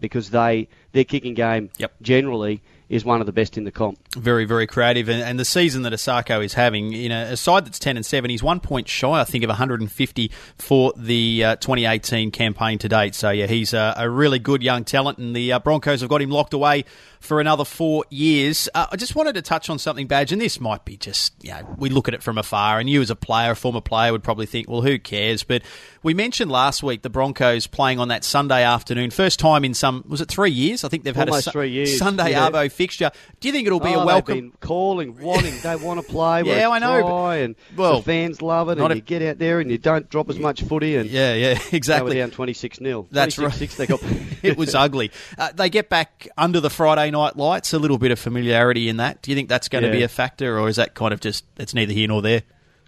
because 0.00 0.30
they 0.30 0.68
their 0.92 1.04
kicking 1.04 1.34
game 1.34 1.70
Yep. 1.78 1.92
generally 2.02 2.60
is 2.88 3.04
one 3.04 3.20
of 3.20 3.26
the 3.26 3.32
best 3.32 3.56
in 3.56 3.62
the 3.62 3.70
comp. 3.70 3.96
very, 4.18 4.44
very 4.44 4.66
creative. 4.66 5.08
And, 5.08 5.22
and 5.22 5.38
the 5.38 5.44
season 5.44 5.82
that 5.82 5.92
Isaako 5.92 6.44
is 6.44 6.54
having, 6.54 6.90
you 6.92 7.08
know, 7.08 7.22
a 7.22 7.36
side 7.36 7.64
that's 7.64 7.78
10 7.78 7.96
and 7.96 8.04
7, 8.04 8.28
he's 8.30 8.42
one 8.42 8.58
point 8.58 8.88
shy, 8.88 9.12
I 9.20 9.22
think, 9.22 9.44
of 9.44 9.48
150 9.48 10.30
for 10.58 10.92
the 10.96 11.44
uh, 11.44 11.56
2018 11.56 12.32
campaign 12.32 12.78
to 12.78 12.88
date. 12.88 13.14
So, 13.14 13.30
yeah, 13.30 13.46
he's 13.46 13.74
a, 13.74 13.94
a 13.96 14.10
really 14.10 14.40
good 14.40 14.60
young 14.64 14.82
talent, 14.84 15.18
and 15.18 15.36
the 15.36 15.52
uh, 15.52 15.58
Broncos 15.60 16.00
have 16.00 16.10
got 16.10 16.20
him 16.20 16.30
locked 16.30 16.52
away 16.52 16.84
for 17.20 17.38
another 17.40 17.64
four 17.64 18.04
years. 18.10 18.68
Uh, 18.74 18.86
I 18.90 18.96
just 18.96 19.14
wanted 19.14 19.34
to 19.34 19.42
touch 19.42 19.68
on 19.70 19.78
something, 19.78 20.06
Badge, 20.06 20.32
and 20.32 20.40
this 20.40 20.58
might 20.58 20.84
be 20.84 20.96
just, 20.96 21.34
you 21.42 21.50
know, 21.50 21.76
we 21.78 21.90
look 21.90 22.08
at 22.08 22.14
it 22.14 22.22
from 22.22 22.38
afar, 22.38 22.80
and 22.80 22.88
you 22.88 23.00
as 23.02 23.10
a 23.10 23.16
player, 23.16 23.52
a 23.52 23.56
former 23.56 23.82
player, 23.82 24.10
would 24.10 24.22
probably 24.24 24.46
think, 24.46 24.68
well, 24.68 24.80
who 24.80 24.98
cares? 24.98 25.44
But 25.44 25.62
we 26.02 26.14
mentioned 26.14 26.50
last 26.50 26.82
week 26.82 27.02
the 27.02 27.10
Broncos 27.10 27.66
playing 27.66 28.00
on 28.00 28.08
that 28.08 28.24
Sunday 28.24 28.64
afternoon, 28.64 29.10
first 29.10 29.38
time 29.38 29.64
in 29.64 29.74
some, 29.74 30.02
was 30.08 30.20
it 30.22 30.28
three 30.28 30.50
years? 30.50 30.82
I 30.82 30.88
think 30.88 31.04
they've 31.04 31.14
had 31.14 31.28
Almost 31.28 31.48
a 31.48 31.50
Su- 31.50 31.52
three 31.52 31.70
years, 31.70 31.98
Sunday 31.98 32.30
yeah. 32.30 32.48
Arvo 32.48 32.72
fixture. 32.72 33.10
Do 33.38 33.48
you 33.48 33.52
think 33.52 33.66
it'll 33.66 33.80
be 33.80 33.94
oh, 33.94 34.00
a 34.00 34.06
welcome? 34.06 34.54
Calling, 34.60 35.18
wanting, 35.20 35.54
they 35.62 35.76
want 35.76 36.00
to 36.00 36.06
play. 36.06 36.42
Yeah, 36.50 36.70
I 36.70 36.78
know, 36.78 37.00
dry 37.00 37.36
and 37.36 37.54
well, 37.76 37.98
the 37.98 38.02
fans 38.02 38.42
love 38.42 38.70
it, 38.70 38.78
and 38.78 38.92
a- 38.92 38.96
you 38.96 39.02
get 39.02 39.22
out 39.22 39.38
there 39.38 39.60
and 39.60 39.70
you 39.70 39.78
don't 39.78 40.08
drop 40.08 40.30
as 40.30 40.38
much 40.38 40.62
footy, 40.62 40.96
and 40.96 41.08
Yeah, 41.08 41.34
yeah, 41.34 41.54
they 41.54 41.60
were 41.60 41.76
exactly. 41.76 42.16
down 42.16 42.30
26 42.30 42.78
0 42.78 43.06
That's 43.10 43.38
right. 43.38 43.52
Six, 43.52 43.76
they 43.76 43.86
got. 43.86 44.00
it 44.42 44.56
was 44.56 44.74
ugly. 44.74 45.10
Uh, 45.38 45.52
they 45.52 45.68
get 45.68 45.88
back 45.88 46.28
under 46.36 46.60
the 46.60 46.70
Friday 46.70 47.09
night 47.10 47.36
lights. 47.36 47.72
A 47.72 47.78
little 47.78 47.98
bit 47.98 48.10
of 48.10 48.18
familiarity 48.18 48.88
in 48.88 48.96
that. 48.98 49.22
Do 49.22 49.30
you 49.30 49.34
think 49.36 49.48
that's 49.48 49.68
going 49.68 49.84
to 49.84 49.90
be 49.90 50.02
a 50.02 50.08
factor, 50.08 50.58
or 50.58 50.68
is 50.68 50.76
that 50.76 50.94
kind 50.94 51.12
of 51.12 51.20
just 51.20 51.44
it's 51.58 51.74
neither 51.74 51.92
here 51.92 52.08
nor 52.08 52.22
there? 52.22 52.42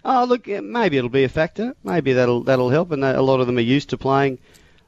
Oh, 0.05 0.25
look, 0.25 0.47
maybe 0.47 0.97
it'll 0.97 1.09
be 1.09 1.23
a 1.23 1.29
factor. 1.29 1.75
Maybe 1.83 2.13
that'll 2.13 2.43
that'll 2.43 2.69
help, 2.69 2.91
and 2.91 3.03
a 3.03 3.21
lot 3.21 3.39
of 3.39 3.47
them 3.47 3.57
are 3.57 3.61
used 3.61 3.89
to 3.91 3.97
playing 3.97 4.39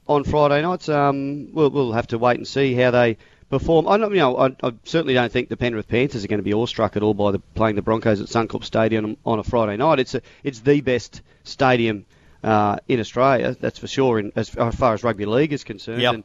on 0.08 0.24
Friday 0.24 0.62
nights. 0.62 0.90
Um, 0.90 1.50
we'll 1.54 1.70
we'll 1.70 1.92
have 1.94 2.08
to 2.08 2.18
wait 2.18 2.38
and 2.38 2.48
see 2.48 2.74
how 2.74 2.92
they 2.92 3.18
perform. 3.50 3.88
I 3.88 3.98
don't, 3.98 4.12
you 4.12 4.18
know, 4.18 4.38
I, 4.38 4.48
I 4.64 4.74
certainly 4.84 5.14
don't 5.14 5.32
think 5.32 5.50
the 5.50 5.56
Penrith 5.58 5.88
Panthers 5.88 6.24
are 6.26 6.28
going 6.28 6.40
to 6.40 6.44
be 6.44 6.54
awestruck 6.54 6.98
at 6.98 7.04
all 7.04 7.14
by 7.14 7.32
the, 7.32 7.40
playing 7.40 7.76
the 7.76 7.82
Broncos 7.84 8.20
at 8.20 8.28
Suncorp 8.28 8.64
Stadium 8.64 9.18
on 9.26 9.38
a 9.40 9.44
Friday 9.44 9.78
night. 9.78 10.00
It's 10.00 10.16
a, 10.16 10.22
it's 10.44 10.62
the 10.62 10.82
best 10.82 11.22
stadium 11.44 12.06
uh, 12.44 12.78
in 12.88 13.00
Australia, 13.00 13.56
that's 13.60 13.78
for 13.80 13.88
sure. 13.88 14.18
In, 14.20 14.32
as, 14.36 14.54
as 14.56 14.76
far 14.76 14.96
as 14.96 15.04
rugby 15.04 15.26
league 15.28 15.54
is 15.54 15.64
concerned, 15.64 16.02
Yep. 16.02 16.14
and 16.16 16.24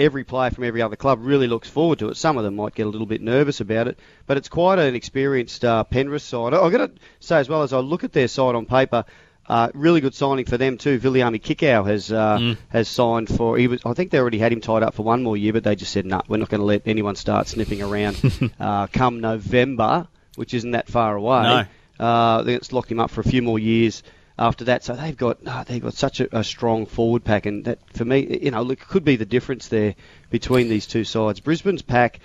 every 0.00 0.24
player 0.24 0.50
from 0.50 0.64
every 0.64 0.82
other 0.82 0.96
club 0.96 1.20
really 1.22 1.46
looks 1.46 1.68
forward 1.68 1.98
to 2.00 2.08
it. 2.08 2.16
Some 2.16 2.38
of 2.38 2.44
them 2.44 2.56
might 2.56 2.74
get 2.74 2.86
a 2.86 2.88
little 2.88 3.06
bit 3.06 3.20
nervous 3.20 3.60
about 3.60 3.86
it, 3.86 3.98
but 4.26 4.36
it's 4.36 4.48
quite 4.48 4.78
an 4.78 4.94
experienced 4.94 5.64
uh, 5.64 5.84
Penrith 5.84 6.22
side. 6.22 6.54
I've 6.54 6.72
got 6.72 6.86
to 6.86 6.92
say 7.20 7.38
as 7.38 7.48
well 7.48 7.62
as 7.62 7.72
I 7.72 7.78
look 7.78 8.02
at 8.02 8.12
their 8.12 8.28
side 8.28 8.54
on 8.54 8.66
paper. 8.66 9.04
Uh, 9.46 9.68
really 9.74 10.00
good 10.00 10.14
signing 10.14 10.44
for 10.44 10.56
them 10.56 10.78
too. 10.78 10.98
Viliami 11.00 11.42
Kikau 11.42 11.84
has 11.84 12.12
uh, 12.12 12.54
has 12.68 12.88
signed 12.88 13.28
for. 13.28 13.56
He 13.56 13.66
was. 13.66 13.80
I 13.84 13.94
think 13.94 14.12
they 14.12 14.18
already 14.18 14.38
had 14.38 14.52
him 14.52 14.60
tied 14.60 14.84
up 14.84 14.94
for 14.94 15.02
one 15.02 15.24
more 15.24 15.36
year, 15.36 15.52
but 15.52 15.64
they 15.64 15.74
just 15.74 15.92
said, 15.92 16.06
"No, 16.06 16.18
nah, 16.18 16.22
we're 16.28 16.36
not 16.36 16.48
going 16.48 16.60
to 16.60 16.64
let 16.64 16.82
anyone 16.86 17.16
start 17.16 17.48
sniffing 17.48 17.82
around 17.82 18.52
uh, 18.60 18.86
come 18.86 19.18
November, 19.20 20.06
which 20.36 20.54
isn't 20.54 20.70
that 20.70 20.88
far 20.88 21.16
away." 21.16 21.66
No. 21.98 22.04
Uh, 22.04 22.44
it's 22.46 22.72
locked 22.72 22.92
him 22.92 23.00
up 23.00 23.10
for 23.10 23.22
a 23.22 23.24
few 23.24 23.42
more 23.42 23.58
years 23.58 24.04
after 24.40 24.64
that. 24.64 24.82
So 24.82 24.94
they've 24.94 25.16
got 25.16 25.38
oh, 25.46 25.64
they've 25.66 25.82
got 25.82 25.94
such 25.94 26.18
a, 26.20 26.38
a 26.38 26.42
strong 26.42 26.86
forward 26.86 27.22
pack, 27.22 27.46
and 27.46 27.64
that 27.66 27.78
for 27.94 28.04
me, 28.04 28.40
you 28.42 28.50
know, 28.50 28.62
look, 28.62 28.80
could 28.80 29.04
be 29.04 29.14
the 29.16 29.26
difference 29.26 29.68
there 29.68 29.94
between 30.30 30.68
these 30.68 30.86
two 30.86 31.04
sides. 31.04 31.38
Brisbane's 31.38 31.82
pack 31.82 32.18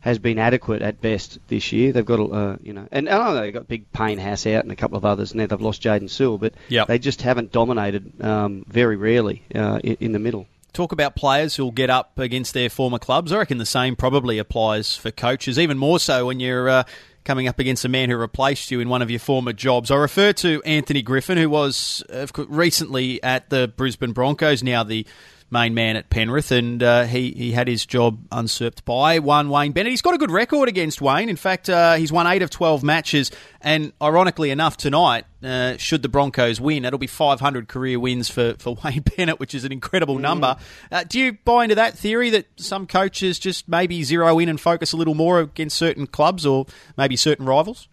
has 0.00 0.18
been 0.18 0.38
adequate 0.38 0.80
at 0.82 1.00
best 1.00 1.38
this 1.48 1.72
year. 1.72 1.92
They've 1.92 2.04
got, 2.04 2.20
uh, 2.20 2.56
you 2.62 2.72
know, 2.72 2.88
and 2.90 3.06
I 3.08 3.18
know 3.18 3.40
they've 3.40 3.52
got 3.52 3.68
Big 3.68 3.92
Payne 3.92 4.18
Haas 4.18 4.46
out 4.46 4.62
and 4.64 4.72
a 4.72 4.76
couple 4.76 4.96
of 4.96 5.04
others, 5.04 5.32
and 5.32 5.40
now 5.40 5.46
they've 5.46 5.60
lost 5.60 5.82
Jaden 5.82 6.08
Sewell, 6.08 6.38
but 6.38 6.54
Yep. 6.70 6.88
they 6.88 6.98
just 6.98 7.20
haven't 7.20 7.52
dominated 7.52 8.12
um, 8.24 8.64
very 8.66 8.96
rarely 8.96 9.42
uh, 9.54 9.78
in, 9.84 9.96
in 10.00 10.12
the 10.12 10.18
middle. 10.18 10.46
Talk 10.72 10.92
about 10.92 11.16
players 11.16 11.56
who'll 11.56 11.70
get 11.70 11.90
up 11.90 12.18
against 12.18 12.54
their 12.54 12.70
former 12.70 12.98
clubs. 12.98 13.30
I 13.30 13.38
reckon 13.38 13.58
the 13.58 13.66
same 13.66 13.94
probably 13.94 14.38
applies 14.38 14.96
for 14.96 15.10
coaches, 15.10 15.58
even 15.58 15.76
more 15.76 15.98
so 16.00 16.24
when 16.26 16.40
you're 16.40 16.68
uh, 16.70 16.84
coming 17.24 17.48
up 17.48 17.58
against 17.58 17.84
a 17.84 17.88
man 17.88 18.10
who 18.10 18.16
replaced 18.16 18.70
you 18.70 18.80
in 18.80 18.88
one 18.88 19.02
of 19.02 19.10
your 19.10 19.20
former 19.20 19.52
jobs. 19.52 19.90
I 19.90 19.96
refer 19.96 20.32
to 20.34 20.62
Anthony 20.64 21.02
Griffin, 21.02 21.38
who 21.38 21.50
was 21.50 22.02
uh, 22.12 22.26
recently 22.48 23.22
at 23.22 23.50
the 23.50 23.68
Brisbane 23.68 24.12
Broncos, 24.12 24.62
now 24.62 24.82
the 24.82 25.06
main 25.50 25.74
man 25.74 25.96
at 25.96 26.10
Penrith, 26.10 26.52
and 26.52 26.82
uh, 26.82 27.04
he, 27.04 27.32
he 27.32 27.52
had 27.52 27.68
his 27.68 27.84
job 27.84 28.20
usurped 28.32 28.84
by 28.84 29.18
one 29.18 29.48
Wayne 29.48 29.72
Bennett. 29.72 29.90
He's 29.90 30.02
got 30.02 30.14
a 30.14 30.18
good 30.18 30.30
record 30.30 30.68
against 30.68 31.00
Wayne. 31.00 31.28
In 31.28 31.36
fact, 31.36 31.68
uh, 31.68 31.94
he's 31.94 32.12
won 32.12 32.26
eight 32.26 32.42
of 32.42 32.50
12 32.50 32.82
matches, 32.82 33.30
and 33.60 33.92
ironically 34.00 34.50
enough, 34.50 34.76
tonight, 34.76 35.24
uh, 35.42 35.76
should 35.76 36.02
the 36.02 36.08
Broncos 36.08 36.60
win, 36.60 36.84
it'll 36.84 36.98
be 36.98 37.06
500 37.06 37.68
career 37.68 37.98
wins 37.98 38.28
for, 38.30 38.54
for 38.58 38.76
Wayne 38.84 39.02
Bennett, 39.16 39.40
which 39.40 39.54
is 39.54 39.64
an 39.64 39.72
incredible 39.72 40.18
number. 40.18 40.56
Uh, 40.90 41.04
do 41.04 41.18
you 41.18 41.32
buy 41.44 41.64
into 41.64 41.74
that 41.74 41.98
theory 41.98 42.30
that 42.30 42.46
some 42.56 42.86
coaches 42.86 43.38
just 43.38 43.68
maybe 43.68 44.02
zero 44.04 44.38
in 44.38 44.48
and 44.48 44.60
focus 44.60 44.92
a 44.92 44.96
little 44.96 45.14
more 45.14 45.40
against 45.40 45.76
certain 45.76 46.06
clubs 46.06 46.46
or 46.46 46.66
maybe 46.96 47.16
certain 47.16 47.46
rivals? 47.46 47.88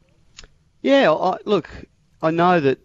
Yeah, 0.82 1.12
I, 1.12 1.38
look, 1.46 1.70
I 2.22 2.32
know 2.32 2.60
that 2.60 2.80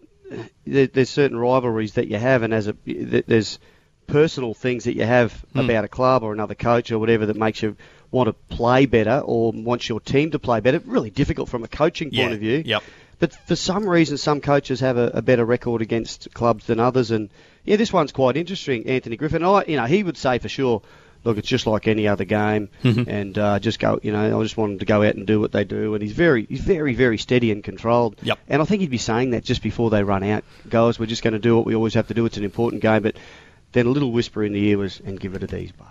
there, 0.65 0.87
there's 0.87 1.09
certain 1.09 1.37
rivalries 1.37 1.93
that 1.93 2.07
you 2.07 2.17
have, 2.17 2.43
and 2.43 2.53
as 2.53 2.67
a 2.67 2.75
there's 2.85 3.59
personal 4.07 4.53
things 4.53 4.83
that 4.85 4.95
you 4.95 5.03
have 5.03 5.43
about 5.55 5.83
a 5.85 5.87
club 5.87 6.23
or 6.23 6.33
another 6.33 6.55
coach 6.55 6.91
or 6.91 6.99
whatever 6.99 7.25
that 7.27 7.35
makes 7.35 7.61
you 7.61 7.75
want 8.11 8.27
to 8.27 8.33
play 8.55 8.85
better 8.85 9.19
or 9.25 9.51
wants 9.51 9.89
your 9.89 9.99
team 9.99 10.31
to 10.31 10.39
play 10.39 10.59
better. 10.59 10.79
Really 10.85 11.09
difficult 11.09 11.49
from 11.49 11.63
a 11.63 11.67
coaching 11.67 12.09
Yeah, 12.11 12.23
point 12.25 12.33
of 12.35 12.39
view. 12.39 12.61
yep. 12.65 12.83
But 13.19 13.33
for 13.47 13.55
some 13.55 13.87
reason, 13.87 14.17
some 14.17 14.41
coaches 14.41 14.81
have 14.81 14.97
a, 14.97 15.07
a 15.15 15.21
better 15.21 15.45
record 15.45 15.81
against 15.81 16.33
clubs 16.33 16.65
than 16.65 16.79
others, 16.79 17.09
and 17.11 17.29
yeah, 17.63 17.77
this 17.77 17.93
one's 17.93 18.11
quite 18.11 18.35
interesting. 18.35 18.85
Anthony 18.87 19.15
Griffin, 19.15 19.43
I, 19.45 19.63
you 19.65 19.77
know, 19.77 19.85
he 19.85 20.03
would 20.03 20.17
say 20.17 20.39
for 20.39 20.49
sure 20.49 20.81
look, 21.25 21.37
it's 21.37 21.47
just 21.47 21.65
like 21.65 21.87
any 21.87 22.05
other 22.05 22.25
game, 22.25 22.67
Mm-hmm. 22.83 23.09
and 23.09 23.37
uh, 23.37 23.57
just 23.59 23.79
go. 23.79 23.97
You 24.03 24.11
know, 24.11 24.37
I 24.39 24.43
just 24.43 24.57
want 24.57 24.73
him 24.73 24.79
to 24.79 24.85
go 24.85 25.03
out 25.03 25.15
and 25.15 25.25
do 25.25 25.39
what 25.39 25.53
they 25.53 25.63
do, 25.63 25.93
and 25.93 26.03
he's 26.03 26.11
very, 26.11 26.45
he's 26.45 26.59
very, 26.59 26.93
very 26.95 27.17
steady 27.17 27.49
and 27.51 27.63
controlled. 27.63 28.17
Yep. 28.23 28.39
And 28.49 28.61
I 28.61 28.65
think 28.65 28.81
he'd 28.81 28.89
be 28.91 28.97
saying 28.97 29.29
that 29.29 29.45
just 29.45 29.63
before 29.63 29.89
they 29.89 30.03
run 30.03 30.23
out, 30.23 30.43
guys, 30.69 30.99
we're 30.99 31.05
just 31.05 31.23
going 31.23 31.31
to 31.31 31.39
do 31.39 31.55
what 31.55 31.65
we 31.65 31.75
always 31.75 31.93
have 31.93 32.07
to 32.09 32.13
do. 32.13 32.25
It's 32.25 32.35
an 32.35 32.43
important 32.43 32.81
game, 32.81 33.03
but 33.03 33.15
then 33.73 33.85
a 33.85 33.89
little 33.89 34.11
whisper 34.11 34.43
in 34.43 34.53
the 34.53 34.63
ear 34.69 34.77
was, 34.77 34.99
and 35.05 35.19
give 35.19 35.35
it 35.35 35.43
a 35.43 35.47
D's 35.47 35.71
bar. 35.71 35.87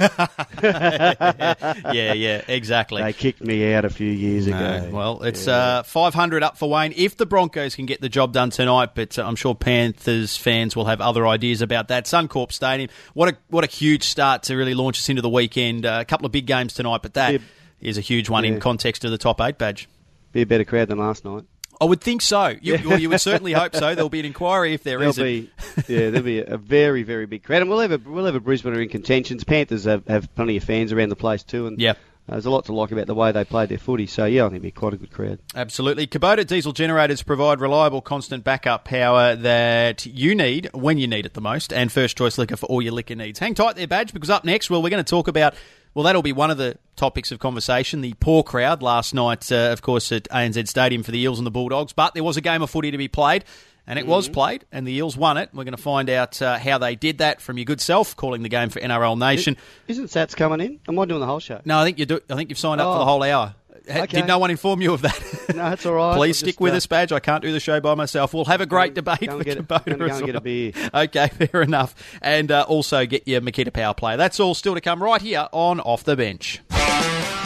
yeah, 0.62 2.12
yeah, 2.12 2.42
exactly. 2.48 3.02
They 3.02 3.12
kicked 3.12 3.40
me 3.42 3.72
out 3.72 3.84
a 3.84 3.90
few 3.90 4.10
years 4.10 4.46
No, 4.46 4.56
ago. 4.56 4.88
well, 4.92 5.22
it's 5.22 5.46
uh, 5.46 5.82
500 5.84 6.42
up 6.42 6.58
for 6.58 6.68
Wayne 6.68 6.92
if 6.96 7.16
the 7.16 7.26
Broncos 7.26 7.74
can 7.76 7.86
get 7.86 8.00
the 8.00 8.08
job 8.08 8.32
done 8.32 8.50
tonight, 8.50 8.90
but 8.94 9.18
uh, 9.18 9.24
I'm 9.24 9.36
sure 9.36 9.54
Panthers 9.54 10.36
fans 10.36 10.74
will 10.74 10.86
have 10.86 11.00
other 11.00 11.26
ideas 11.26 11.62
about 11.62 11.88
that. 11.88 12.04
Suncorp 12.06 12.52
Stadium, 12.52 12.90
what 13.14 13.28
a 13.28 13.36
what 13.48 13.64
a 13.64 13.68
huge 13.68 14.04
start 14.04 14.44
to 14.44 14.56
really 14.56 14.74
launch 14.74 14.98
us 14.98 15.08
into 15.08 15.22
the 15.22 15.30
weekend. 15.30 15.86
Uh, 15.86 15.98
a 16.00 16.04
couple 16.04 16.26
of 16.26 16.32
big 16.32 16.46
games 16.46 16.74
tonight, 16.74 17.02
but 17.02 17.14
that 17.14 17.32
Yeah. 17.34 17.38
is 17.80 17.96
a 17.98 18.00
huge 18.02 18.28
one 18.28 18.44
Yeah. 18.44 18.52
in 18.54 18.60
context 18.60 19.04
of 19.04 19.10
the 19.10 19.18
top 19.18 19.40
eight 19.40 19.58
badge. 19.58 19.88
Be 20.32 20.42
a 20.42 20.46
better 20.46 20.64
crowd 20.64 20.88
than 20.88 20.98
last 20.98 21.24
night. 21.24 21.44
I 21.80 21.84
would 21.86 22.00
think 22.00 22.20
so. 22.22 22.54
You, 22.60 22.78
well, 22.84 22.98
you 22.98 23.08
would 23.08 23.20
certainly 23.22 23.52
hope 23.52 23.74
so. 23.74 23.94
There'll 23.94 24.10
be 24.10 24.20
an 24.20 24.26
inquiry 24.26 24.74
if 24.74 24.82
there 24.82 24.98
There'll 24.98 25.10
isn't. 25.10 25.24
be, 25.24 25.50
yeah, 25.88 26.10
there'll 26.10 26.22
be 26.22 26.40
a, 26.40 26.56
very, 26.58 27.02
very 27.02 27.26
big 27.26 27.42
crowd, 27.42 27.62
and 27.62 27.70
we'll 27.70 27.80
have 27.80 27.92
a 27.92 27.98
we'll 27.98 28.26
have 28.26 28.34
a 28.34 28.40
Brisbane 28.40 28.74
in 28.74 28.88
contentions. 28.88 29.44
Panthers 29.44 29.84
have, 29.84 30.06
have 30.06 30.34
plenty 30.34 30.56
of 30.58 30.64
fans 30.64 30.92
around 30.92 31.08
the 31.08 31.16
place 31.16 31.42
too, 31.42 31.66
and 31.66 31.80
Yep. 31.80 31.96
uh, 32.28 32.32
there's 32.32 32.44
a 32.46 32.50
lot 32.50 32.66
to 32.66 32.74
like 32.74 32.92
about 32.92 33.06
the 33.06 33.14
way 33.14 33.32
they 33.32 33.44
played 33.44 33.70
their 33.70 33.78
footy. 33.78 34.06
So 34.06 34.26
yeah, 34.26 34.42
I 34.44 34.48
think 34.48 34.56
it'll 34.56 34.64
be 34.64 34.70
quite 34.72 34.92
a 34.92 34.96
good 34.98 35.10
crowd. 35.10 35.38
Absolutely. 35.54 36.06
Kubota 36.06 36.46
diesel 36.46 36.72
generators 36.72 37.22
provide 37.22 37.60
reliable, 37.60 38.02
constant 38.02 38.44
backup 38.44 38.84
power 38.84 39.34
that 39.36 40.04
you 40.04 40.34
need 40.34 40.68
when 40.74 40.98
you 40.98 41.06
need 41.06 41.24
it 41.24 41.32
the 41.34 41.40
most, 41.40 41.72
and 41.72 41.90
first 41.90 42.16
choice 42.18 42.36
liquor 42.36 42.56
for 42.56 42.66
all 42.66 42.82
your 42.82 42.92
liquor 42.92 43.14
needs. 43.14 43.38
Hang 43.38 43.54
tight 43.54 43.76
there, 43.76 43.86
Badge, 43.86 44.12
because 44.12 44.28
up 44.30 44.44
next, 44.44 44.68
well, 44.68 44.82
we're 44.82 44.90
going 44.90 45.02
to 45.02 45.10
talk 45.10 45.28
about, 45.28 45.54
well, 45.94 46.04
that'll 46.04 46.22
be 46.22 46.32
one 46.32 46.50
of 46.50 46.58
the 46.58 46.76
topics 46.96 47.32
of 47.32 47.38
conversation. 47.38 48.00
The 48.00 48.14
poor 48.20 48.42
crowd 48.42 48.82
last 48.82 49.14
night, 49.14 49.50
uh, 49.50 49.70
of 49.72 49.82
course, 49.82 50.12
at 50.12 50.24
ANZ 50.24 50.68
Stadium 50.68 51.02
for 51.02 51.10
the 51.10 51.18
Eels 51.20 51.38
and 51.38 51.46
the 51.46 51.50
Bulldogs, 51.50 51.92
but 51.92 52.14
there 52.14 52.24
was 52.24 52.36
a 52.36 52.40
game 52.40 52.62
of 52.62 52.70
footy 52.70 52.90
to 52.90 52.98
be 52.98 53.08
played. 53.08 53.44
And 53.86 53.98
it 53.98 54.06
was 54.06 54.28
played, 54.28 54.66
and 54.70 54.86
the 54.86 54.92
Eels 54.92 55.16
won 55.16 55.36
it. 55.36 55.48
We're 55.52 55.64
going 55.64 55.74
to 55.74 55.82
find 55.82 56.08
out 56.10 56.40
uh, 56.40 56.58
how 56.58 56.78
they 56.78 56.94
did 56.94 57.18
that 57.18 57.40
from 57.40 57.58
your 57.58 57.64
good 57.64 57.80
self, 57.80 58.14
calling 58.14 58.42
the 58.44 58.48
game 58.48 58.68
for 58.68 58.78
NRL 58.78 59.18
Nation. 59.18 59.56
Isn't 59.88 60.04
Sats 60.06 60.36
coming 60.36 60.60
in? 60.60 60.78
Am 60.86 60.96
I 60.96 61.06
doing 61.06 61.18
the 61.18 61.26
whole 61.26 61.40
show? 61.40 61.60
No, 61.64 61.80
I 61.80 61.84
think 61.84 61.98
you 61.98 62.06
do. 62.06 62.20
I 62.30 62.36
think 62.36 62.50
you've 62.50 62.58
signed 62.58 62.80
up 62.80 62.84
for 62.84 62.96
Oh. 62.96 62.98
the 63.00 63.04
whole 63.06 63.22
hour. 63.24 63.56
Ha- 63.90 64.00
Okay. 64.04 64.18
Did 64.20 64.26
no 64.26 64.38
one 64.38 64.50
inform 64.50 64.80
you 64.80 64.92
of 64.92 65.02
that? 65.02 65.18
No, 65.50 65.68
that's 65.70 65.84
all 65.84 65.94
right. 65.94 66.16
Please 66.16 66.36
I'll 66.36 66.46
stick 66.46 66.54
just, 66.54 66.60
with 66.60 66.74
uh, 66.74 66.76
us, 66.76 66.86
Badge. 66.86 67.10
I 67.10 67.18
can't 67.18 67.42
do 67.42 67.50
the 67.50 67.58
show 67.58 67.80
by 67.80 67.96
myself. 67.96 68.32
We'll 68.32 68.44
have 68.44 68.60
a 68.60 68.66
great 68.66 68.94
Go- 68.94 69.02
debate 69.02 69.20
go 69.28 69.30
and 69.30 69.38
with 69.38 69.46
get 69.48 69.58
a- 69.58 69.62
Kubota 69.64 69.98
go 69.98 70.04
as 70.04 70.18
and 70.18 70.26
get 70.26 70.34
a 70.36 70.38
well. 70.38 70.40
beer. 70.42 70.72
Okay, 70.94 71.26
fair 71.28 71.62
enough. 71.62 71.94
And 72.22 72.52
uh, 72.52 72.64
also 72.68 73.04
get 73.04 73.26
your 73.26 73.40
Makita 73.40 73.72
Power 73.72 73.92
Play. 73.94 74.16
That's 74.16 74.38
all 74.38 74.54
still 74.54 74.74
to 74.74 74.80
come 74.80 75.02
right 75.02 75.20
here 75.20 75.48
on 75.52 75.80
Off 75.80 76.04
the 76.04 76.14
Bench. 76.16 76.60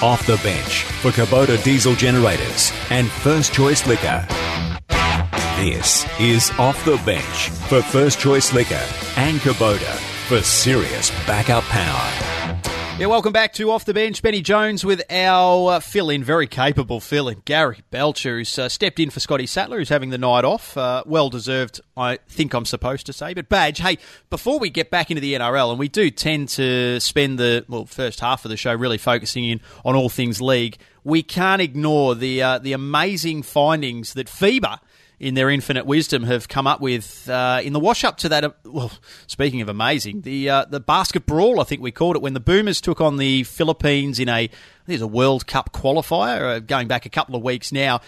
Off 0.03 0.27
the 0.27 0.37
bench 0.43 0.83
for 1.01 1.11
Kubota 1.13 1.63
diesel 1.65 1.95
generators 1.95 2.73
and 2.91 3.09
first 3.09 3.55
choice 3.55 3.87
liquor. 3.87 4.27
This 5.57 6.05
is 6.21 6.51
Off 6.59 6.85
the 6.85 7.01
Bench 7.07 7.49
for 7.69 7.81
First 7.81 8.19
Choice 8.21 8.53
Liquor 8.53 8.83
and 9.17 9.39
Kubota 9.41 9.95
for 10.29 10.43
serious 10.43 11.11
backup 11.27 11.65
power. 11.65 12.34
Yeah, 12.97 13.07
welcome 13.07 13.33
back 13.33 13.53
to 13.55 13.73
Off 13.73 13.85
the 13.85 13.93
Bench. 13.93 14.23
Benny 14.23 14.41
Jones 14.41 14.85
with 14.85 15.03
our 15.11 15.73
uh, 15.73 15.81
fill-in, 15.81 16.23
very 16.23 16.47
capable 16.47 17.01
fill-in, 17.01 17.43
Gary 17.45 17.81
Belcher, 17.91 18.39
who's 18.39 18.57
uh, 18.57 18.69
stepped 18.69 19.01
in 19.01 19.11
for 19.11 19.19
Scotty 19.19 19.47
Sattler, 19.47 19.79
who's 19.79 19.89
having 19.89 20.11
the 20.11 20.17
night 20.17 20.45
off. 20.45 20.77
Uh, 20.77 21.03
well 21.05 21.29
deserved, 21.29 21.81
I 21.97 22.19
think 22.29 22.55
I'm 22.55 22.65
supposed 22.65 23.07
to 23.07 23.13
say. 23.13 23.35
But 23.35 23.49
Badge, 23.49 23.81
hey, 23.81 23.99
before 24.31 24.61
we 24.61 24.71
get 24.71 24.91
back 24.91 25.11
into 25.11 25.21
the 25.21 25.35
NRL, 25.35 25.71
and 25.71 25.79
we 25.81 25.89
do 25.89 26.09
tend 26.09 26.51
to 26.51 27.01
spend 27.01 27.37
the 27.37 27.65
well 27.69 27.85
first 27.85 28.21
half 28.21 28.45
of 28.45 28.51
the 28.53 28.57
show 28.57 28.73
really 28.73 28.99
focusing 28.99 29.45
in 29.45 29.61
on 29.85 29.97
all 29.97 30.09
things 30.09 30.41
league, 30.41 30.79
we 31.03 31.25
can't 31.25 31.61
ignore 31.61 32.15
the 32.15 32.43
uh, 32.43 32.59
the 32.59 32.75
amazing 32.75 33.43
findings 33.43 34.15
that 34.15 34.29
FIBA 34.29 34.79
in 35.25 35.33
their 35.33 35.49
infinite 35.49 35.87
wisdom, 35.87 36.25
have 36.25 36.49
come 36.49 36.67
up 36.67 36.83
with 36.83 37.31
uh, 37.31 37.59
in 37.65 37.73
the 37.73 37.81
wash 37.81 38.05
up 38.05 38.19
to 38.19 38.29
that. 38.29 38.45
Uh, 38.45 38.51
well, 38.65 38.93
speaking 39.27 39.63
of 39.63 39.71
amazing, 39.71 40.21
the 40.21 40.51
uh, 40.51 40.65
the 40.67 40.81
basket 40.81 41.25
brawl, 41.25 41.61
I 41.61 41.65
think 41.65 41.81
we 41.81 41.91
called 41.91 42.15
it, 42.15 42.21
when 42.21 42.35
the 42.35 42.41
Boomers 42.41 42.83
took 42.83 43.01
on 43.01 43.17
the 43.17 43.43
Philippines 43.45 44.21
in 44.21 44.29
a 44.29 44.51
was 44.87 45.01
a 45.01 45.07
World 45.07 45.47
Cup 45.47 45.73
qualifier, 45.73 46.57
uh, 46.57 46.59
going 46.59 46.89
back 46.89 47.07
a 47.07 47.09
couple 47.09 47.35
of 47.35 47.43
weeks 47.43 47.73
now. 47.73 48.03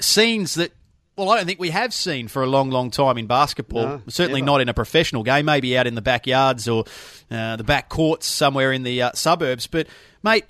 Scenes 0.00 0.54
that. 0.54 0.72
Well, 1.14 1.28
I 1.28 1.36
don't 1.36 1.44
think 1.44 1.60
we 1.60 1.68
have 1.68 1.92
seen 1.92 2.26
for 2.26 2.42
a 2.42 2.46
long, 2.46 2.70
long 2.70 2.90
time 2.90 3.18
in 3.18 3.26
basketball. 3.26 3.86
No, 3.86 4.02
Certainly 4.08 4.40
never. 4.40 4.52
not 4.52 4.60
in 4.62 4.70
a 4.70 4.74
professional 4.74 5.22
game. 5.22 5.44
Maybe 5.44 5.76
out 5.76 5.86
in 5.86 5.94
the 5.94 6.00
backyards 6.00 6.68
or 6.68 6.86
uh, 7.30 7.56
the 7.56 7.64
back 7.64 7.90
courts 7.90 8.26
somewhere 8.26 8.72
in 8.72 8.82
the 8.82 9.02
uh, 9.02 9.12
suburbs. 9.12 9.66
But, 9.66 9.88
mate, 10.22 10.46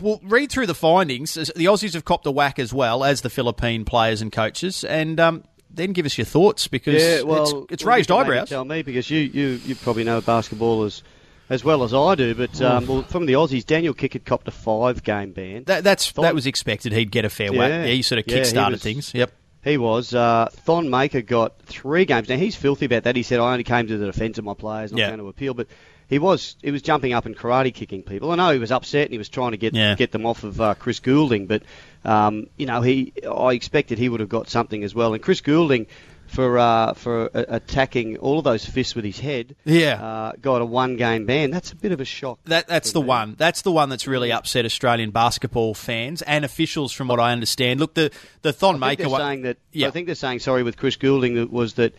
we'll 0.00 0.20
read 0.24 0.50
through 0.50 0.66
the 0.66 0.74
findings. 0.74 1.34
The 1.34 1.66
Aussies 1.66 1.94
have 1.94 2.04
copped 2.04 2.26
a 2.26 2.30
whack 2.30 2.58
as 2.58 2.72
well 2.72 3.04
as 3.04 3.20
the 3.20 3.30
Philippine 3.30 3.84
players 3.84 4.22
and 4.22 4.30
coaches, 4.32 4.84
and 4.84 5.18
um, 5.20 5.44
then 5.70 5.92
give 5.92 6.06
us 6.06 6.16
your 6.16 6.24
thoughts 6.24 6.68
because 6.68 7.02
Yeah, 7.02 7.22
well, 7.22 7.42
it's, 7.64 7.72
it's 7.74 7.84
well, 7.84 7.96
raised 7.96 8.10
eyebrows. 8.10 8.48
Tell 8.48 8.64
me 8.64 8.82
because 8.82 9.10
you, 9.10 9.20
you, 9.20 9.48
you 9.64 9.74
probably 9.74 10.04
know 10.04 10.20
basketball 10.20 10.84
as 10.84 11.02
as 11.48 11.62
well 11.62 11.84
as 11.84 11.94
I 11.94 12.14
do. 12.16 12.34
But 12.34 12.60
um, 12.60 12.86
well, 12.86 13.02
from 13.02 13.26
the 13.26 13.34
Aussies, 13.34 13.64
Daniel 13.64 13.94
Kickert 13.94 14.24
copped 14.24 14.48
a 14.48 14.50
five 14.52 15.02
game 15.04 15.32
ban. 15.32 15.64
That, 15.64 15.84
that's 15.84 16.10
Thon- 16.10 16.22
that 16.24 16.34
was 16.34 16.46
expected. 16.46 16.92
He'd 16.92 17.10
get 17.10 17.24
a 17.24 17.30
fair 17.30 17.52
whack. 17.52 17.68
Yeah. 17.70 17.84
Yeah, 17.84 17.92
he 17.92 18.02
sort 18.02 18.18
of 18.18 18.24
Yeah, 18.26 18.36
kick-started 18.38 18.72
was- 18.76 18.82
things. 18.82 19.14
Yep. 19.14 19.32
He 19.62 19.78
was. 19.78 20.14
Uh, 20.14 20.48
Thon 20.52 20.90
Maker 20.90 21.22
got 21.22 21.60
three 21.62 22.04
games. 22.04 22.28
Now 22.28 22.36
he's 22.36 22.54
filthy 22.54 22.86
about 22.86 23.02
that. 23.02 23.16
He 23.16 23.24
said, 23.24 23.40
"I 23.40 23.50
only 23.50 23.64
came 23.64 23.88
to 23.88 23.98
the 23.98 24.06
defence 24.06 24.38
of 24.38 24.44
my 24.44 24.54
players, 24.54 24.92
not 24.92 24.98
Yeah. 25.00 25.08
going 25.08 25.18
to 25.18 25.26
appeal." 25.28 25.54
But 25.54 25.66
he 26.08 26.18
was 26.18 26.56
he 26.62 26.70
was 26.70 26.82
jumping 26.82 27.12
up 27.12 27.26
and 27.26 27.36
karate 27.36 27.72
kicking 27.74 28.02
people. 28.02 28.30
I 28.30 28.36
know 28.36 28.50
he 28.50 28.58
was 28.58 28.72
upset 28.72 29.06
and 29.06 29.12
he 29.12 29.18
was 29.18 29.28
trying 29.28 29.52
to 29.52 29.56
get 29.56 29.74
Yeah. 29.74 29.94
get 29.94 30.12
them 30.12 30.26
off 30.26 30.44
of 30.44 30.60
uh, 30.60 30.74
Chris 30.74 31.00
Goulding, 31.00 31.46
but 31.46 31.62
um, 32.04 32.46
you 32.56 32.66
know 32.66 32.80
he 32.82 33.12
I 33.30 33.52
expected 33.52 33.98
he 33.98 34.08
would 34.08 34.20
have 34.20 34.28
got 34.28 34.48
something 34.48 34.84
as 34.84 34.94
well. 34.94 35.14
And 35.14 35.22
Chris 35.22 35.40
Goulding. 35.40 35.86
For 36.28 36.58
uh, 36.58 36.94
for 36.94 37.30
uh, 37.32 37.44
attacking 37.46 38.16
all 38.16 38.38
of 38.38 38.44
those 38.44 38.64
fists 38.64 38.96
with 38.96 39.04
his 39.04 39.20
head, 39.20 39.54
Yeah. 39.64 40.04
uh, 40.04 40.32
got 40.42 40.60
a 40.60 40.64
one 40.64 40.96
game 40.96 41.24
ban. 41.24 41.52
That's 41.52 41.70
a 41.70 41.76
bit 41.76 41.92
of 41.92 42.00
a 42.00 42.04
shock. 42.04 42.40
That, 42.46 42.66
that's 42.66 42.90
the 42.90 43.00
me. 43.00 43.06
one. 43.06 43.36
That's 43.38 43.62
the 43.62 43.70
one 43.70 43.90
that's 43.90 44.08
really 44.08 44.32
upset 44.32 44.64
Australian 44.64 45.12
basketball 45.12 45.72
fans 45.74 46.22
and 46.22 46.44
officials, 46.44 46.90
from 46.92 47.06
what 47.06 47.20
I 47.20 47.30
understand. 47.30 47.78
Look, 47.78 47.94
the 47.94 48.10
the 48.42 48.52
Thon 48.52 48.74
I 48.82 48.88
Maker 48.88 49.08
one. 49.08 49.20
saying 49.20 49.42
that. 49.42 49.58
Yeah. 49.70 49.86
I 49.86 49.90
think 49.92 50.06
they're 50.06 50.16
saying 50.16 50.40
sorry 50.40 50.64
with 50.64 50.76
Chris 50.76 50.96
Goulding 50.96 51.36
that 51.36 51.52
was 51.52 51.74
that 51.74 51.94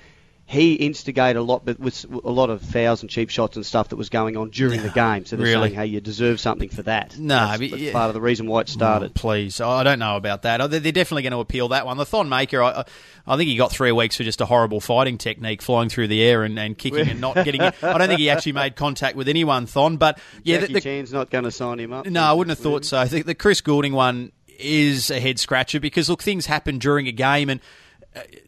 he 0.50 0.76
instigated 0.76 1.36
a 1.36 1.42
lot, 1.42 1.66
but 1.66 1.78
with 1.78 2.06
a 2.06 2.32
lot 2.32 2.50
of 2.50 2.62
fouls 2.62 3.02
and 3.02 3.10
cheap 3.10 3.30
shots 3.30 3.58
and 3.58 3.66
stuff 3.66 3.90
that 3.90 3.98
was 3.98 4.08
going 4.08 4.38
on 4.38 4.50
during 4.50 4.82
the 4.82 4.90
game. 4.90 5.26
So 5.26 5.36
they're 5.36 5.46
Really? 5.46 5.68
saying, 5.68 5.76
hey, 5.80 5.86
you 5.88 6.00
deserve 6.00 6.40
something 6.40 6.70
for 6.70 6.84
that. 6.84 7.20
No, 7.20 7.36
that's, 7.36 7.60
but 7.60 7.72
that's 7.72 7.82
yeah. 7.82 7.92
part 7.92 8.08
of 8.08 8.14
the 8.14 8.22
reason 8.22 8.48
why 8.48 8.62
it 8.62 8.68
mm, 8.68 8.70
started. 8.70 9.12
Oh, 9.12 9.14
please, 9.14 9.60
I 9.60 9.84
don't 9.84 10.00
know 10.00 10.16
about 10.16 10.44
that. 10.44 10.62
Oh, 10.62 10.68
They're 10.68 10.80
they're 10.80 10.94
definitely 10.94 11.24
going 11.24 11.34
to 11.34 11.40
appeal 11.40 11.68
that 11.70 11.86
one. 11.86 11.98
The 11.98 12.06
Thon 12.06 12.30
Maker, 12.30 12.64
I, 12.64 12.86
I 13.28 13.36
think 13.36 13.50
he 13.50 13.58
got 13.58 13.74
three 13.74 13.92
weeks 13.92 14.16
for 14.16 14.24
just 14.24 14.40
a 14.40 14.46
horrible 14.46 14.80
fighting 14.80 15.18
technique, 15.18 15.62
flying 15.62 15.90
through 15.90 16.08
the 16.08 16.24
air 16.24 16.46
and, 16.46 16.58
and 16.58 16.78
kicking 16.78 17.10
and 17.10 17.20
not 17.20 17.36
getting 17.44 17.62
it. 17.62 17.76
I 17.84 17.98
don't 17.98 18.08
think 18.08 18.22
he 18.22 18.30
actually 18.30 18.54
made 18.54 18.78
contact 18.78 19.18
with 19.18 19.28
anyone, 19.28 19.66
Thon. 19.66 19.98
But 19.98 20.18
yeah, 20.44 20.60
Jackie 20.60 20.74
the, 20.74 20.80
the, 20.80 20.82
Chan's 20.82 21.12
not 21.12 21.30
going 21.30 21.44
to 21.44 21.52
sign 21.52 21.78
him 21.78 21.92
up. 21.92 22.06
no, 22.06 22.24
I 22.24 22.32
wouldn't 22.32 22.58
have 22.58 22.64
thought 22.64 22.86
so. 22.86 22.98
I 22.98 23.10
think 23.10 23.26
the 23.26 23.36
Chris 23.36 23.60
Goulding 23.60 23.92
one 23.92 24.32
is 24.58 25.12
a 25.12 25.20
head 25.20 25.40
scratcher 25.40 25.82
because 25.82 26.10
look, 26.10 26.24
things 26.24 26.46
happen 26.46 26.78
during 26.78 27.10
a 27.10 27.12
game 27.12 27.50
and. 27.50 27.60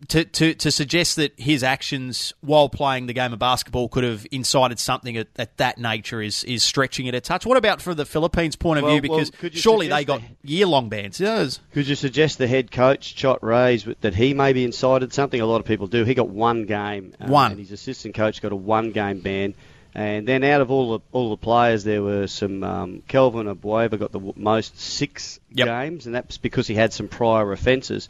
To, 0.10 0.26
to, 0.26 0.54
to 0.56 0.72
suggest 0.72 1.18
that 1.18 1.34
his 1.40 1.64
actions 1.64 2.34
while 2.42 2.68
playing 2.68 3.06
the 3.06 3.14
game 3.14 3.32
of 3.32 3.38
basketball 3.38 3.88
could 3.90 4.04
have 4.04 4.26
incited 4.32 4.80
something 4.80 5.16
at, 5.18 5.28
at 5.38 5.56
that 5.58 5.78
nature 5.78 6.20
is 6.22 6.44
is 6.46 6.64
stretching 6.64 7.06
it 7.06 7.14
a 7.14 7.22
touch. 7.22 7.46
What 7.46 7.58
about 7.58 7.80
from 7.82 7.96
the 7.96 8.06
Philippines' 8.06 8.56
point 8.56 8.80
of 8.80 8.86
Well, 8.86 8.94
view? 8.94 9.02
Because 9.02 9.32
you 9.42 9.52
surely 9.52 9.88
they 9.88 10.06
got 10.06 10.22
year 10.44 10.66
long 10.66 10.90
bans. 10.90 11.20
Yes. 11.20 11.60
Could 11.74 11.88
you 11.88 11.94
suggest 11.96 12.40
the 12.40 12.48
head 12.48 12.72
coach, 12.72 13.16
Chot 13.16 13.44
Reyes, 13.44 13.86
that 14.02 14.16
he 14.16 14.34
maybe 14.34 14.64
incited 14.64 15.14
something? 15.14 15.40
A 15.40 15.46
lot 15.46 15.60
of 15.60 15.66
people 15.66 15.86
do. 15.86 16.04
He 16.06 16.16
got 16.16 16.30
one 16.30 16.66
game. 16.66 17.14
um, 17.20 17.30
One. 17.30 17.52
And 17.52 17.60
his 17.60 17.72
assistant 17.72 18.16
coach 18.16 18.42
got 18.42 18.52
a 18.52 18.56
one 18.56 18.92
game 18.92 19.20
ban. 19.20 19.54
And 19.94 20.28
then 20.28 20.44
out 20.44 20.62
of 20.62 20.72
all 20.72 20.98
the 20.98 21.04
all 21.12 21.30
the 21.32 21.38
players, 21.38 21.84
there 21.84 22.02
were 22.02 22.26
some. 22.28 22.64
Um, 22.64 23.04
Calvin 23.08 23.46
Abueva 23.48 24.00
got 24.00 24.12
the 24.12 24.34
most 24.36 24.80
six 24.80 25.40
Yep. 25.52 25.68
games, 25.68 26.06
and 26.08 26.16
that's 26.16 26.38
because 26.38 26.68
he 26.68 26.74
had 26.76 26.94
some 26.94 27.08
prior 27.08 27.52
offences. 27.52 28.08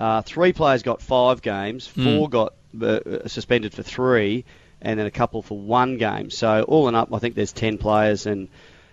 Uh, 0.00 0.22
three 0.22 0.54
players 0.54 0.82
got 0.82 1.02
five 1.02 1.42
games. 1.42 1.86
Hmm. 1.86 2.04
Four 2.04 2.28
got 2.30 2.54
uh, 2.82 3.28
suspended 3.28 3.74
for 3.74 3.82
three, 3.82 4.46
and 4.80 4.98
then 4.98 5.06
a 5.06 5.10
couple 5.10 5.42
for 5.42 5.58
one 5.58 5.98
game. 5.98 6.30
So 6.30 6.62
all 6.62 6.88
in 6.88 6.94
up, 6.94 7.12
I 7.12 7.18
think 7.18 7.34
there's 7.34 7.52
ten 7.52 7.76
players 7.76 8.24
and 8.24 8.48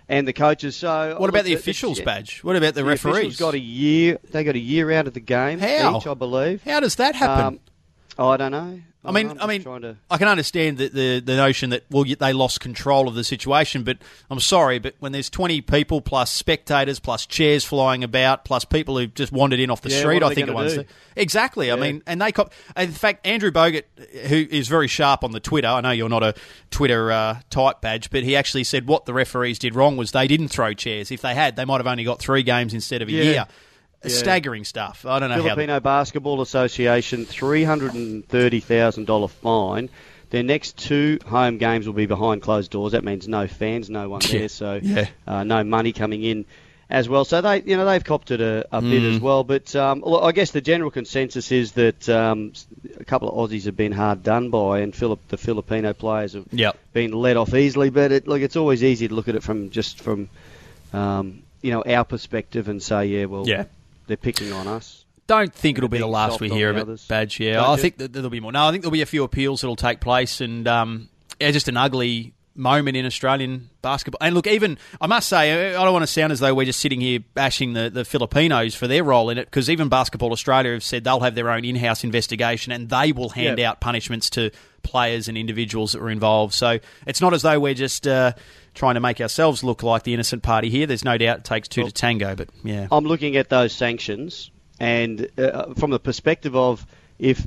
and 0.09 0.27
the 0.27 0.33
coaches. 0.33 0.75
So 0.75 1.15
What 1.17 1.29
about 1.29 1.45
the 1.45 1.53
officials 1.53 2.01
badge? 2.01 2.43
What 2.43 2.57
about 2.57 2.73
the, 2.73 2.81
the 2.81 2.85
referees? 2.89 3.15
officials 3.15 3.37
got 3.37 3.53
a 3.53 3.59
year. 3.59 4.19
They 4.31 4.43
got 4.43 4.55
a 4.55 4.59
year 4.59 4.91
out 4.91 5.07
of 5.07 5.13
the 5.13 5.21
game 5.21 5.59
How? 5.59 5.97
each, 5.97 6.07
I 6.07 6.13
believe. 6.13 6.61
How 6.63 6.81
does 6.81 6.95
that 6.95 7.15
happen? 7.15 7.59
Um, 8.17 8.25
I 8.25 8.35
don't 8.35 8.51
know. 8.51 8.81
I 9.07 9.11
mean, 9.11 9.29
I'm 9.31 9.41
I 9.41 9.47
mean, 9.47 9.63
to- 9.63 9.95
I 10.11 10.17
can 10.17 10.27
understand 10.27 10.77
the, 10.77 10.89
the 10.89 11.19
the 11.21 11.35
notion 11.35 11.69
that 11.71 11.83
well, 11.89 12.03
they 12.03 12.33
lost 12.33 12.59
control 12.59 13.07
of 13.07 13.15
the 13.15 13.23
situation, 13.23 13.83
but 13.83 13.97
I'm 14.29 14.39
sorry, 14.39 14.79
but 14.79 14.95
when 14.99 15.11
there's 15.13 15.29
20 15.29 15.61
people 15.61 16.01
plus 16.01 16.29
spectators 16.31 16.99
plus 16.99 17.25
chairs 17.25 17.63
flying 17.63 18.03
about 18.03 18.43
plus 18.45 18.65
people 18.65 18.97
who 18.97 19.07
just 19.07 19.31
wandered 19.31 19.59
in 19.59 19.69
off 19.69 19.81
the 19.81 19.89
Yeah, 19.89 19.99
street, 19.99 20.23
I 20.23 20.33
think 20.33 20.47
it 20.49 20.53
was 20.53 20.79
exactly. 21.15 21.71
I 21.71 21.75
mean, 21.75 22.03
and 22.05 22.21
they 22.21 22.31
cop- 22.31 22.53
in 22.75 22.91
fact 22.91 23.25
Andrew 23.25 23.51
Bogut, 23.51 23.83
who 24.27 24.45
is 24.49 24.67
very 24.67 24.87
sharp 24.87 25.23
on 25.23 25.31
the 25.31 25.39
Twitter. 25.39 25.67
I 25.67 25.81
know 25.81 25.91
you're 25.91 26.09
not 26.09 26.23
a 26.23 26.33
Twitter 26.71 27.11
uh, 27.11 27.39
type 27.49 27.81
badge, 27.81 28.09
but 28.09 28.23
he 28.23 28.35
actually 28.35 28.63
said 28.65 28.87
what 28.87 29.05
the 29.05 29.13
referees 29.13 29.57
did 29.59 29.73
wrong 29.75 29.97
was 29.97 30.11
they 30.11 30.27
didn't 30.27 30.49
throw 30.49 30.73
chairs. 30.73 31.11
If 31.11 31.21
they 31.21 31.33
had, 31.33 31.55
they 31.55 31.65
might 31.65 31.77
have 31.77 31.87
only 31.87 32.03
got 32.03 32.19
three 32.19 32.43
games 32.43 32.73
instead 32.73 33.01
of 33.01 33.07
a 33.07 33.11
Yeah. 33.11 33.23
year. 33.23 33.45
Yeah. 34.09 34.15
Staggering 34.17 34.63
stuff. 34.63 35.05
I 35.05 35.19
don't 35.19 35.29
know 35.29 35.35
how. 35.35 35.43
Filipino 35.43 35.79
Basketball 35.79 36.41
Association 36.41 37.25
three 37.25 37.63
hundred 37.63 37.93
and 37.93 38.27
thirty 38.27 38.59
thousand 38.59 39.05
dollar 39.05 39.27
fine. 39.27 39.89
Their 40.29 40.43
next 40.43 40.77
two 40.77 41.19
home 41.25 41.57
games 41.57 41.85
will 41.87 41.93
be 41.93 42.05
behind 42.05 42.41
closed 42.41 42.71
doors. 42.71 42.91
That 42.91 43.03
means 43.05 43.27
no 43.27 43.47
fans, 43.47 43.89
no 43.89 44.09
one 44.09 44.21
there, 44.29 44.49
so 44.49 44.79
Yeah. 44.83 45.07
uh, 45.25 45.43
no 45.43 45.63
money 45.63 45.93
coming 45.93 46.21
in 46.23 46.45
as 46.89 47.07
well. 47.09 47.23
So 47.25 47.39
they, 47.41 47.61
you 47.63 47.75
know, 47.77 47.85
they've 47.85 48.03
copped 48.03 48.31
it 48.31 48.39
a, 48.41 48.65
a 48.71 48.81
bit 48.81 49.03
Mm. 49.03 49.15
as 49.15 49.21
well. 49.21 49.43
But 49.45 49.73
um, 49.75 50.03
I 50.05 50.31
guess 50.33 50.51
the 50.51 50.59
general 50.61 50.89
consensus 50.91 51.51
is 51.51 51.73
that 51.73 52.07
um, 52.09 52.51
a 52.99 53.03
couple 53.05 53.29
of 53.29 53.49
Aussies 53.49 53.65
have 53.65 53.75
been 53.77 53.91
hard 53.93 54.23
done 54.23 54.49
by, 54.49 54.79
and 54.79 54.93
Philip, 54.95 55.19
the 55.29 55.37
Filipino 55.37 55.93
players 55.93 56.33
have 56.33 56.45
Yep. 56.51 56.77
been 56.93 57.11
let 57.11 57.37
off 57.37 57.53
easily. 57.53 57.89
But 57.89 58.11
it, 58.11 58.27
look, 58.27 58.41
it's 58.41 58.55
always 58.57 58.83
easy 58.83 59.07
to 59.07 59.13
look 59.13 59.27
at 59.29 59.35
it 59.35 59.43
from 59.43 59.69
just 59.69 60.01
from 60.01 60.29
um, 60.93 61.43
you 61.61 61.71
know 61.71 61.83
our 61.83 62.03
perspective 62.03 62.67
and 62.67 62.81
say, 62.83 63.05
yeah, 63.07 63.25
well, 63.25 63.47
Yeah. 63.47 63.65
They're 64.07 64.17
picking 64.17 64.51
on 64.53 64.67
us. 64.67 65.05
don't 65.27 65.53
think 65.53 65.77
it'll 65.77 65.89
be 65.89 65.97
the 65.99 66.07
last 66.07 66.39
we 66.39 66.49
hear 66.49 66.69
of 66.69 66.77
it, 66.77 66.81
others. 66.81 67.05
Badge. 67.07 67.39
Yeah, 67.39 67.55
Don't 67.55 67.65
I 67.65 67.71
you? 67.75 67.81
think 67.81 67.97
that 67.97 68.13
there'll 68.13 68.29
be 68.29 68.39
more. 68.39 68.51
No, 68.51 68.65
I 68.67 68.71
think 68.71 68.83
there'll 68.83 68.91
be 68.93 69.01
a 69.01 69.05
few 69.05 69.23
appeals 69.23 69.61
that'll 69.61 69.75
take 69.75 69.99
place, 69.99 70.41
and 70.41 70.67
um, 70.67 71.09
yeah, 71.39 71.51
just 71.51 71.67
an 71.67 71.77
ugly 71.77 72.33
moment 72.55 72.97
in 72.97 73.05
Australian 73.05 73.69
basketball. 73.83 74.17
And 74.25 74.33
look, 74.33 74.47
even 74.47 74.79
I 74.99 75.05
must 75.05 75.29
say, 75.29 75.75
I 75.75 75.83
don't 75.83 75.93
want 75.93 76.01
to 76.03 76.07
sound 76.07 76.31
as 76.31 76.39
though 76.39 76.55
we're 76.55 76.65
just 76.65 76.79
sitting 76.79 76.99
here 77.01 77.19
bashing 77.35 77.73
the, 77.73 77.91
the 77.91 78.03
Filipinos 78.03 78.73
for 78.73 78.87
their 78.87 79.03
role 79.03 79.29
in 79.29 79.37
it, 79.37 79.45
because 79.45 79.69
even 79.69 79.89
Basketball 79.89 80.31
Australia 80.31 80.71
have 80.73 80.83
said 80.83 81.03
they'll 81.03 81.19
have 81.19 81.35
their 81.35 81.51
own 81.51 81.63
in-house 81.63 82.03
investigation 82.03 82.71
and 82.71 82.89
they 82.89 83.11
will 83.11 83.29
hand 83.29 83.59
Yep. 83.59 83.67
out 83.67 83.79
punishments 83.79 84.31
to 84.31 84.49
players 84.81 85.27
and 85.27 85.37
individuals 85.37 85.91
that 85.91 86.01
were 86.01 86.09
involved. 86.09 86.55
So 86.55 86.79
it's 87.05 87.21
not 87.21 87.33
as 87.35 87.43
though 87.43 87.59
we're 87.59 87.73
just. 87.75 88.07
Uh, 88.07 88.31
Trying 88.77 88.93
to 88.93 88.99
make 88.99 89.19
ourselves 89.19 89.63
look 89.63 89.81
like 89.81 90.03
the 90.03 90.13
innocent 90.13 90.43
party 90.43 90.69
here. 90.69 90.85
There's 90.85 91.03
no 91.03 91.17
doubt 91.17 91.39
it 91.39 91.43
takes 91.43 91.67
two 91.67 91.83
to 91.83 91.91
tango, 91.91 92.35
but 92.35 92.49
yeah. 92.63 92.87
I'm 92.91 93.05
looking 93.05 93.35
at 93.35 93.49
those 93.49 93.73
sanctions, 93.73 94.51
and 94.79 95.27
uh, 95.37 95.73
from 95.73 95.89
the 95.89 95.99
perspective 95.99 96.55
of 96.55 96.85
if 97.17 97.43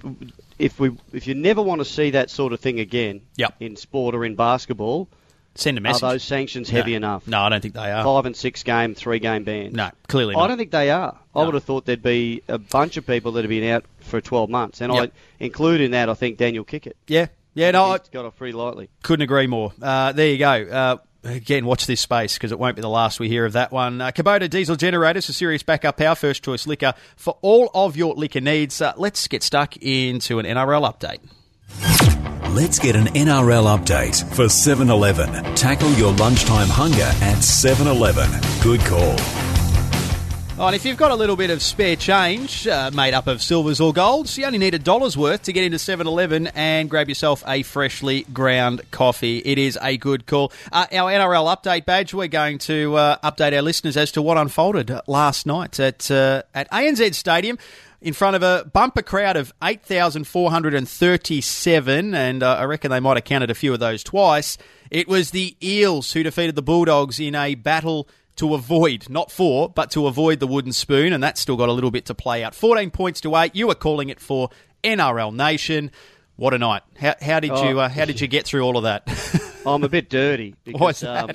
if 0.58 0.80
we 0.80 0.90
if 1.12 1.28
you 1.28 1.34
never 1.36 1.62
want 1.62 1.80
to 1.80 1.84
see 1.84 2.10
that 2.10 2.30
sort 2.30 2.52
of 2.52 2.58
thing 2.58 2.80
again 2.80 3.20
Yep. 3.36 3.54
in 3.60 3.76
sport 3.76 4.16
or 4.16 4.24
in 4.24 4.34
basketball, 4.34 5.08
Send 5.54 5.78
a 5.78 5.80
message. 5.80 6.02
are 6.02 6.12
those 6.14 6.24
sanctions 6.24 6.68
heavy 6.68 6.90
no. 6.92 6.96
enough? 6.96 7.28
No, 7.28 7.40
I 7.42 7.48
don't 7.48 7.60
think 7.60 7.74
they 7.74 7.92
are. 7.92 8.02
Five 8.02 8.26
and 8.26 8.34
six 8.36 8.64
game, 8.64 8.96
three 8.96 9.20
game 9.20 9.44
ban. 9.44 9.70
No, 9.72 9.90
clearly 10.08 10.34
I 10.34 10.48
don't 10.48 10.58
think 10.58 10.72
they 10.72 10.90
are. 10.90 11.16
I 11.32 11.44
would 11.44 11.54
have 11.54 11.62
thought 11.62 11.86
there'd 11.86 12.02
be 12.02 12.42
a 12.48 12.58
bunch 12.58 12.96
of 12.96 13.06
people 13.06 13.30
that 13.32 13.44
have 13.44 13.48
been 13.48 13.70
out 13.70 13.84
for 14.00 14.20
12 14.20 14.50
months, 14.50 14.80
and 14.80 14.92
Yep. 14.92 15.12
I 15.40 15.44
include 15.44 15.80
in 15.80 15.92
that 15.92 16.08
I 16.08 16.14
think 16.14 16.38
Daniel 16.38 16.64
Kickert. 16.64 16.94
Yeah, 17.06 17.26
yeah, 17.54 17.70
no, 17.70 17.84
I 17.84 17.98
got 18.10 18.24
off 18.24 18.36
pretty 18.36 18.52
lightly. 18.52 18.88
couldn't 19.04 19.22
agree 19.22 19.46
more. 19.46 19.72
Uh, 19.80 20.10
there 20.10 20.26
you 20.28 20.38
go. 20.38 20.50
Uh, 20.52 20.96
again, 21.24 21.66
watch 21.66 21.86
this 21.86 22.00
space 22.00 22.34
because 22.34 22.52
it 22.52 22.58
won't 22.58 22.76
be 22.76 22.82
the 22.82 22.88
last 22.88 23.20
we 23.20 23.28
hear 23.28 23.44
of 23.44 23.52
that 23.54 23.72
one. 23.72 24.00
Uh, 24.00 24.10
Kubota 24.10 24.48
diesel 24.48 24.76
generators 24.76 25.26
for 25.26 25.32
serious 25.32 25.62
backup 25.62 25.96
power, 25.96 26.14
first 26.14 26.44
choice 26.44 26.66
liquor 26.66 26.94
for 27.16 27.38
all 27.42 27.70
of 27.74 27.96
your 27.96 28.14
liquor 28.14 28.40
needs. 28.40 28.80
Uh, 28.80 28.92
let's 28.96 29.28
get 29.28 29.42
stuck 29.42 29.76
into 29.78 30.38
an 30.38 30.46
NRL 30.46 30.90
update. 30.90 31.20
Let's 32.54 32.80
get 32.80 32.96
an 32.96 33.06
NRL 33.06 33.78
update 33.78 34.28
for 34.34 34.48
7 34.48 34.90
Eleven. 34.90 35.32
Tackle 35.54 35.92
your 35.92 36.12
lunchtime 36.14 36.68
hunger 36.68 37.10
at 37.22 37.40
7 37.42 37.86
Eleven. 37.86 38.28
Good 38.60 38.80
call. 38.80 39.16
Oh, 40.62 40.66
and 40.66 40.76
if 40.76 40.84
you've 40.84 40.98
got 40.98 41.10
a 41.10 41.14
little 41.14 41.36
bit 41.36 41.48
of 41.48 41.62
spare 41.62 41.96
change 41.96 42.66
uh, 42.66 42.90
made 42.92 43.14
up 43.14 43.26
of 43.26 43.40
silvers 43.40 43.80
or 43.80 43.94
golds, 43.94 44.36
you 44.36 44.44
only 44.44 44.58
need 44.58 44.74
a 44.74 44.78
dollar's 44.78 45.16
worth 45.16 45.44
to 45.44 45.54
get 45.54 45.64
into 45.64 45.78
7 45.78 46.06
Eleven 46.06 46.48
and 46.48 46.90
grab 46.90 47.08
yourself 47.08 47.42
a 47.48 47.62
freshly 47.62 48.24
ground 48.24 48.82
coffee. 48.90 49.38
It 49.38 49.56
is 49.56 49.78
a 49.80 49.96
good 49.96 50.26
call. 50.26 50.52
Uh, 50.70 50.84
our 50.92 51.10
NRL 51.10 51.56
update 51.56 51.86
badge, 51.86 52.12
we're 52.12 52.28
going 52.28 52.58
to 52.58 52.94
uh, 52.94 53.16
update 53.24 53.56
our 53.56 53.62
listeners 53.62 53.96
as 53.96 54.12
to 54.12 54.20
what 54.20 54.36
unfolded 54.36 54.94
last 55.06 55.46
night 55.46 55.80
at, 55.80 56.10
uh, 56.10 56.42
at 56.54 56.70
ANZ 56.70 57.14
Stadium. 57.14 57.56
In 58.02 58.12
front 58.12 58.36
of 58.36 58.42
a 58.42 58.68
bumper 58.70 59.02
crowd 59.02 59.36
of 59.36 59.54
8,437, 59.62 62.14
and 62.14 62.42
uh, 62.42 62.56
I 62.56 62.64
reckon 62.64 62.90
they 62.90 63.00
might 63.00 63.16
have 63.16 63.24
counted 63.24 63.50
a 63.50 63.54
few 63.54 63.72
of 63.74 63.80
those 63.80 64.02
twice. 64.02 64.56
It 64.90 65.08
was 65.08 65.30
the 65.30 65.56
Eels 65.62 66.12
who 66.12 66.22
defeated 66.22 66.54
the 66.54 66.62
Bulldogs 66.62 67.20
in 67.20 67.34
a 67.34 67.54
battle 67.54 68.08
to 68.40 68.54
avoid, 68.54 69.08
not 69.08 69.30
for, 69.30 69.68
but 69.70 69.90
to 69.92 70.06
avoid 70.06 70.40
the 70.40 70.46
wooden 70.46 70.72
spoon, 70.72 71.12
and 71.12 71.22
that's 71.22 71.40
still 71.40 71.56
got 71.56 71.68
a 71.68 71.72
little 71.72 71.90
bit 71.90 72.06
to 72.06 72.14
play 72.14 72.42
out. 72.44 72.54
14 72.54 72.90
points 72.90 73.20
to 73.22 73.34
8. 73.36 73.54
You 73.54 73.68
were 73.68 73.74
calling 73.74 74.08
it 74.10 74.20
for 74.20 74.50
NRL 74.84 75.32
Nation. 75.34 75.90
What 76.36 76.54
a 76.54 76.58
night. 76.58 76.82
How, 76.98 77.14
how 77.20 77.40
did 77.40 77.50
Oh. 77.50 77.68
you 77.68 77.80
uh, 77.80 77.90
how 77.90 78.06
did 78.06 78.18
you 78.18 78.26
get 78.26 78.46
through 78.46 78.62
all 78.62 78.78
of 78.78 78.84
that? 78.84 79.02
I'm 79.66 79.84
a 79.84 79.90
bit 79.90 80.08
dirty 80.08 80.54
because 80.64 81.04
um? 81.04 81.32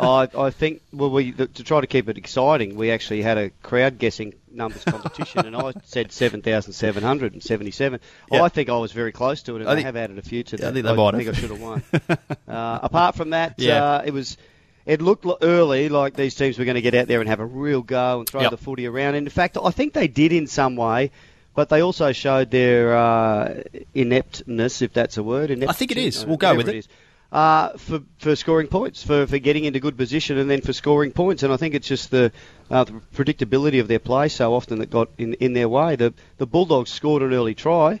I, 0.00 0.26
I 0.34 0.48
think 0.50 0.80
well 0.90 1.10
we 1.10 1.32
to 1.32 1.46
try 1.48 1.82
to 1.82 1.86
keep 1.86 2.08
it 2.08 2.16
exciting, 2.16 2.74
we 2.74 2.90
actually 2.90 3.20
had 3.20 3.36
a 3.36 3.50
crowd 3.62 3.98
guessing 3.98 4.32
numbers 4.50 4.84
competition, 4.84 5.44
and 5.44 5.54
I 5.54 5.72
said 5.84 6.12
seven 6.12 6.40
thousand 6.40 6.72
seven 6.72 7.02
hundred 7.02 7.34
and 7.34 7.42
seventy-seven. 7.42 8.00
Yeah. 8.32 8.42
I 8.42 8.48
think 8.48 8.70
I 8.70 8.78
was 8.78 8.92
very 8.92 9.12
close 9.12 9.42
to 9.42 9.56
it, 9.56 9.60
and 9.60 9.68
I 9.68 9.72
I, 9.72 9.74
think- 9.74 9.84
have 9.84 9.96
added 9.96 10.16
a 10.16 10.22
few 10.22 10.42
to 10.44 10.56
I 10.56 10.60
that. 10.60 10.72
think 10.72 10.86
they 10.86 10.94
might 10.96 11.12
have. 11.14 11.22
think 11.24 11.36
I 11.36 11.38
should 11.38 11.50
have 11.50 11.60
won. 11.60 11.82
uh, 12.48 12.78
apart 12.82 13.16
from 13.16 13.30
that, 13.30 13.56
Yeah. 13.58 13.84
uh, 13.84 14.02
it 14.06 14.12
was. 14.14 14.38
It 14.88 15.02
looked 15.02 15.26
early 15.42 15.88
like 15.90 16.14
these 16.14 16.34
teams 16.34 16.58
were 16.58 16.64
going 16.64 16.76
to 16.76 16.80
get 16.80 16.94
out 16.94 17.06
there 17.08 17.20
and 17.20 17.28
have 17.28 17.40
a 17.40 17.46
real 17.46 17.82
go 17.82 18.20
and 18.20 18.28
throw 18.28 18.40
Yep. 18.40 18.50
the 18.50 18.56
footy 18.56 18.86
around. 18.86 19.16
And 19.16 19.26
in 19.26 19.30
fact, 19.30 19.58
I 19.62 19.70
think 19.70 19.92
they 19.92 20.08
did 20.08 20.32
in 20.32 20.46
some 20.46 20.76
way, 20.76 21.10
but 21.54 21.68
they 21.68 21.82
also 21.82 22.12
showed 22.12 22.50
their 22.50 22.96
uh, 22.96 23.62
ineptness, 23.94 24.80
if 24.80 24.94
that's 24.94 25.18
a 25.18 25.22
word. 25.22 25.50
I 25.50 25.72
think 25.72 25.92
it 25.92 25.98
is. 25.98 26.24
We'll 26.24 26.38
go 26.38 26.54
with 26.56 26.68
it. 26.70 26.76
is 26.76 26.88
uh, 27.30 27.76
for 27.76 28.00
for 28.18 28.34
scoring 28.34 28.68
points, 28.68 29.02
for, 29.02 29.26
for 29.26 29.38
getting 29.38 29.64
into 29.64 29.80
good 29.80 29.96
position, 29.96 30.38
and 30.38 30.50
then 30.50 30.62
for 30.62 30.72
scoring 30.72 31.12
points. 31.12 31.42
And 31.42 31.52
I 31.52 31.56
think 31.58 31.74
it's 31.74 31.86
just 31.86 32.10
the, 32.10 32.32
uh, 32.70 32.84
the 32.84 32.92
predictability 33.14 33.80
of 33.80 33.88
their 33.88 33.98
play 33.98 34.28
so 34.28 34.54
often 34.54 34.78
that 34.78 34.88
got 34.90 35.10
in 35.18 35.34
in 35.34 35.52
their 35.52 35.68
way. 35.68 35.96
The 35.96 36.14
the 36.38 36.46
Bulldogs 36.46 36.90
scored 36.90 37.22
an 37.22 37.34
early 37.34 37.54
try, 37.54 38.00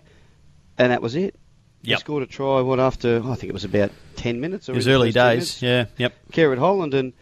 and 0.78 0.92
that 0.92 1.02
was 1.02 1.14
it. 1.14 1.34
Yep. 1.82 2.00
Scored 2.00 2.22
a 2.22 2.26
try. 2.26 2.60
What 2.60 2.80
after? 2.80 3.22
oh, 3.24 3.32
I 3.32 3.34
think 3.34 3.50
it 3.50 3.52
was 3.52 3.64
about 3.64 3.92
ten 4.16 4.40
minutes. 4.40 4.68
Or 4.68 4.72
it 4.72 4.76
was 4.76 4.88
early 4.88 5.12
days. 5.12 5.62
minutes. 5.62 5.62
Yeah, 5.62 5.86
yep. 5.96 6.14
Kerrod 6.32 6.58
Holland, 6.58 6.94
and 6.94 7.12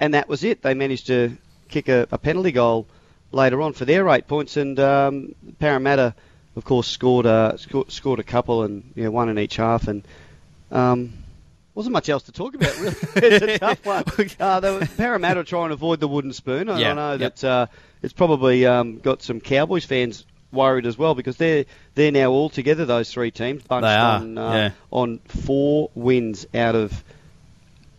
and 0.00 0.14
that 0.14 0.28
was 0.28 0.42
it. 0.42 0.62
They 0.62 0.74
managed 0.74 1.08
to 1.08 1.36
kick 1.68 1.88
a, 1.88 2.06
a 2.10 2.18
penalty 2.18 2.52
goal 2.52 2.86
later 3.32 3.60
on 3.62 3.72
for 3.72 3.84
their 3.84 4.08
eight 4.08 4.26
points, 4.26 4.56
and 4.56 4.78
um, 4.80 5.34
Parramatta, 5.58 6.14
of 6.56 6.64
course, 6.64 6.88
scored 6.88 7.26
a 7.26 7.54
scored, 7.58 7.90
scored 7.92 8.18
a 8.18 8.24
couple, 8.24 8.62
and 8.62 8.90
you 8.94 9.04
know, 9.04 9.10
one 9.10 9.28
in 9.28 9.38
each 9.38 9.56
half, 9.56 9.86
and 9.88 10.06
um, 10.70 11.12
wasn't 11.74 11.92
much 11.92 12.08
else 12.08 12.24
to 12.24 12.32
talk 12.32 12.54
about. 12.54 12.76
Really, 12.78 12.96
it's 13.16 13.44
a 13.44 13.58
tough 13.60 13.84
one. 13.84 14.04
Uh, 14.40 14.60
they 14.60 14.72
were, 14.72 14.86
Parramatta 14.86 15.44
trying 15.44 15.68
to 15.68 15.74
avoid 15.74 16.00
the 16.00 16.08
wooden 16.08 16.32
spoon. 16.32 16.68
I, 16.68 16.80
Yeah, 16.80 16.90
I 16.90 16.94
know 16.94 17.12
yep. 17.12 17.36
that 17.36 17.44
uh, 17.44 17.66
it's 18.02 18.14
probably 18.14 18.66
um, 18.66 18.98
got 18.98 19.22
some 19.22 19.40
Cowboys 19.40 19.84
fans. 19.84 20.24
Worried 20.52 20.86
as 20.86 20.96
well 20.96 21.14
because 21.14 21.36
they're 21.36 21.64
they're 21.94 22.12
now 22.12 22.30
all 22.30 22.48
together. 22.48 22.84
Those 22.84 23.12
three 23.12 23.30
teams 23.30 23.62
bunched 23.62 23.84
on 23.86 24.38
uh, 24.38 24.52
yeah. 24.52 24.70
on 24.90 25.18
four 25.26 25.90
wins 25.94 26.46
out 26.54 26.74
of 26.74 27.04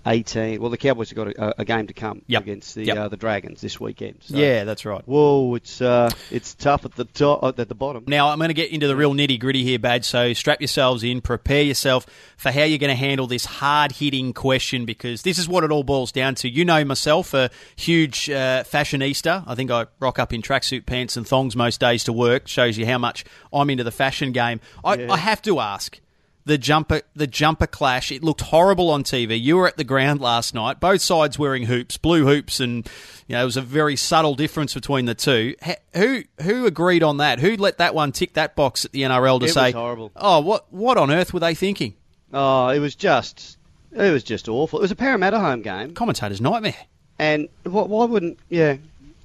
18. 0.07 0.61
Well, 0.61 0.69
the 0.69 0.77
Cowboys 0.77 1.09
have 1.09 1.15
got 1.17 1.27
a, 1.27 1.61
a 1.61 1.65
game 1.65 1.87
to 1.87 1.93
come 1.93 2.21
Yep. 2.27 2.41
against 2.43 2.75
the 2.75 2.85
Yep. 2.85 2.97
uh, 2.97 3.07
the 3.09 3.17
Dragons 3.17 3.61
this 3.61 3.79
weekend. 3.79 4.17
So, 4.21 4.37
Yeah, 4.37 4.63
that's 4.63 4.85
right. 4.85 5.01
Whoa, 5.07 5.55
it's 5.55 5.81
uh, 5.81 6.09
it's 6.31 6.55
tough 6.55 6.85
at 6.85 6.95
the 6.95 7.05
top, 7.05 7.43
at 7.59 7.67
the 7.69 7.75
bottom. 7.75 8.03
Now, 8.07 8.29
I'm 8.29 8.37
going 8.37 8.49
to 8.49 8.53
get 8.53 8.71
into 8.71 8.87
the 8.87 8.95
real 8.95 9.13
nitty 9.13 9.39
gritty 9.39 9.63
here, 9.63 9.79
Badge. 9.79 10.05
So 10.05 10.33
strap 10.33 10.61
yourselves 10.61 11.03
in, 11.03 11.21
prepare 11.21 11.61
yourself 11.63 12.05
for 12.37 12.51
how 12.51 12.63
you're 12.63 12.77
going 12.79 12.89
to 12.91 12.95
handle 12.95 13.27
this 13.27 13.45
hard 13.45 13.91
hitting 13.93 14.33
question 14.33 14.85
because 14.85 15.21
this 15.23 15.37
is 15.37 15.47
what 15.47 15.63
it 15.63 15.71
all 15.71 15.83
boils 15.83 16.11
down 16.11 16.35
to. 16.35 16.49
You 16.49 16.65
know 16.65 16.83
myself, 16.85 17.33
a 17.33 17.49
huge 17.75 18.29
uh, 18.29 18.63
fashionista. 18.63 19.43
I 19.47 19.55
think 19.55 19.71
I 19.71 19.85
rock 19.99 20.19
up 20.19 20.33
in 20.33 20.41
tracksuit 20.41 20.85
pants 20.85 21.17
and 21.17 21.27
thongs 21.27 21.55
most 21.55 21.79
days 21.79 22.03
to 22.05 22.13
work. 22.13 22.47
Shows 22.47 22.77
you 22.77 22.85
how 22.85 22.97
much 22.97 23.25
I'm 23.51 23.69
into 23.69 23.83
the 23.83 23.91
fashion 23.91 24.31
game. 24.31 24.59
I, 24.83 24.95
Yeah. 24.95 25.11
I 25.11 25.17
have 25.17 25.41
to 25.43 25.59
ask. 25.59 25.99
The 26.47 26.57
jumper, 26.57 27.01
the 27.15 27.27
jumper 27.27 27.67
clash. 27.67 28.11
It 28.11 28.23
looked 28.23 28.39
horrible 28.41 28.89
on 28.89 29.03
TV. 29.03 29.39
You 29.41 29.57
were 29.57 29.67
at 29.67 29.75
the 29.77 29.83
ground 29.83 30.21
last 30.21 30.53
night. 30.53 30.79
Both 30.79 31.01
sides 31.01 31.37
wearing 31.37 31.63
hoops, 31.63 31.97
blue 31.97 32.25
hoops, 32.25 32.59
and 32.61 32.87
you 33.27 33.35
know 33.35 33.41
it 33.41 33.45
was 33.45 33.57
a 33.57 33.61
very 33.61 33.95
subtle 33.97 34.33
difference 34.33 34.73
between 34.73 35.05
the 35.05 35.13
two. 35.13 35.55
Who 35.93 36.23
who 36.41 36.65
agreed 36.65 37.03
on 37.03 37.17
that? 37.17 37.39
Who 37.39 37.57
let 37.57 37.79
that 37.79 37.93
one 37.93 38.11
tick 38.13 38.33
that 38.35 38.55
box 38.55 38.85
at 38.85 38.93
the 38.93 39.01
NRL 39.01 39.39
to 39.41 39.45
It 39.47 39.49
say, 39.53 39.71
horrible. 39.73 40.11
"Oh, 40.15 40.39
what 40.39 40.71
what 40.71 40.97
on 40.97 41.11
earth 41.11 41.33
were 41.33 41.41
they 41.41 41.53
thinking?" 41.53 41.95
Oh, 42.33 42.69
it 42.69 42.79
was 42.79 42.95
just 42.95 43.57
it 43.91 44.11
was 44.11 44.23
just 44.23 44.47
awful. 44.47 44.79
It 44.79 44.83
was 44.83 44.91
a 44.91 44.95
Parramatta 44.95 45.39
home 45.39 45.61
game, 45.61 45.93
Commentator's 45.93 46.39
nightmare. 46.39 46.75
and 47.19 47.49
wh- 47.65 47.89
why 47.89 48.05
wouldn't? 48.05 48.39
Yeah, 48.49 48.77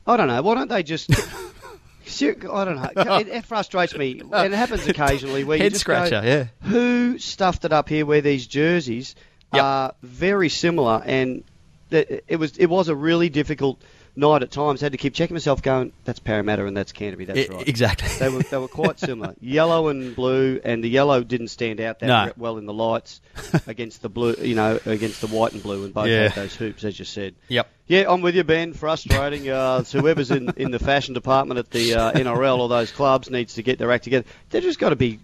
I 0.09 0.17
don't 0.17 0.27
know. 0.29 0.43
Why 0.43 0.55
don't 0.57 0.69
they 0.69 0.83
just 0.83 1.09
I 2.53 2.65
don't 2.65 2.77
know. 2.77 3.17
It, 3.17 3.29
it 3.29 3.45
frustrates 3.45 3.97
me, 3.97 4.21
it 4.33 4.53
happens 4.53 4.87
occasionally. 4.87 5.45
Where 5.45 5.57
you 5.57 5.65
Head 5.65 5.73
just 5.73 5.85
go, 5.85 6.05
yeah. 6.05 6.47
Who 6.63 7.19
stuffed 7.19 7.65
it 7.65 7.73
up 7.73 7.89
here? 7.89 8.07
Where 8.07 8.21
these 8.21 8.47
jerseys 8.47 9.15
Yep. 9.55 9.63
are 9.63 9.95
very 10.03 10.49
similar, 10.49 11.03
and 11.05 11.45
it 11.91 12.39
was 12.39 12.57
it 12.57 12.67
was 12.67 12.89
a 12.89 12.95
really 12.95 13.29
difficult 13.29 13.83
night 14.15 14.43
at 14.43 14.51
times. 14.51 14.81
had 14.81 14.93
to 14.93 14.99
keep 14.99 15.15
checking 15.15 15.35
myself, 15.35 15.63
going, 15.63 15.93
"That's 16.05 16.19
Parramatta 16.19 16.67
and 16.67 16.77
that's 16.77 16.93
Canterbury." 16.93 17.25
That's 17.25 17.51
I- 17.51 17.55
right. 17.55 17.69
Exactly. 17.69 18.09
They 18.19 18.29
were 18.29 18.43
they 18.43 18.59
were 18.59 18.69
quite 18.69 18.99
similar, 19.01 19.35
yellow 19.41 19.89
and 19.89 20.15
blue, 20.15 20.61
and 20.65 20.83
the 20.85 20.89
yellow 20.89 21.23
didn't 21.23 21.49
stand 21.49 21.81
out 21.81 22.01
that 22.01 22.07
No. 22.07 22.33
well 22.37 22.59
in 22.59 22.67
the 22.67 22.73
lights 22.73 23.21
against 23.67 24.03
the 24.03 24.09
blue, 24.09 24.35
you 24.41 24.55
know, 24.55 24.79
against 24.87 25.21
the 25.21 25.27
white 25.29 25.53
and 25.53 25.63
blue, 25.63 25.85
and 25.85 25.95
both 25.95 26.09
Yeah. 26.09 26.29
had 26.29 26.35
those 26.35 26.55
hoops, 26.55 26.85
as 26.85 26.99
you 26.99 27.05
said. 27.05 27.35
Yep. 27.49 27.69
Yeah, 27.87 28.05
I'm 28.09 28.21
with 28.23 28.35
you, 28.37 28.45
Ben. 28.45 28.73
Frustrating. 28.75 29.49
Uh, 29.49 29.79
it's 29.81 29.93
whoever's 29.93 30.31
in, 30.31 30.51
in 30.57 30.71
the 30.71 30.79
fashion 30.79 31.15
department 31.15 31.59
at 31.59 31.71
the 31.71 31.95
uh, 31.95 32.13
NRL 32.13 32.59
or 32.59 32.69
those 32.69 32.91
clubs 32.93 33.29
needs 33.31 33.55
to 33.55 33.63
get 33.63 33.79
their 33.79 33.91
act 33.93 34.05
together. 34.05 34.25
They've 34.51 34.63
just 34.63 34.79
got 34.79 34.91
to 34.91 34.97
be 34.97 35.19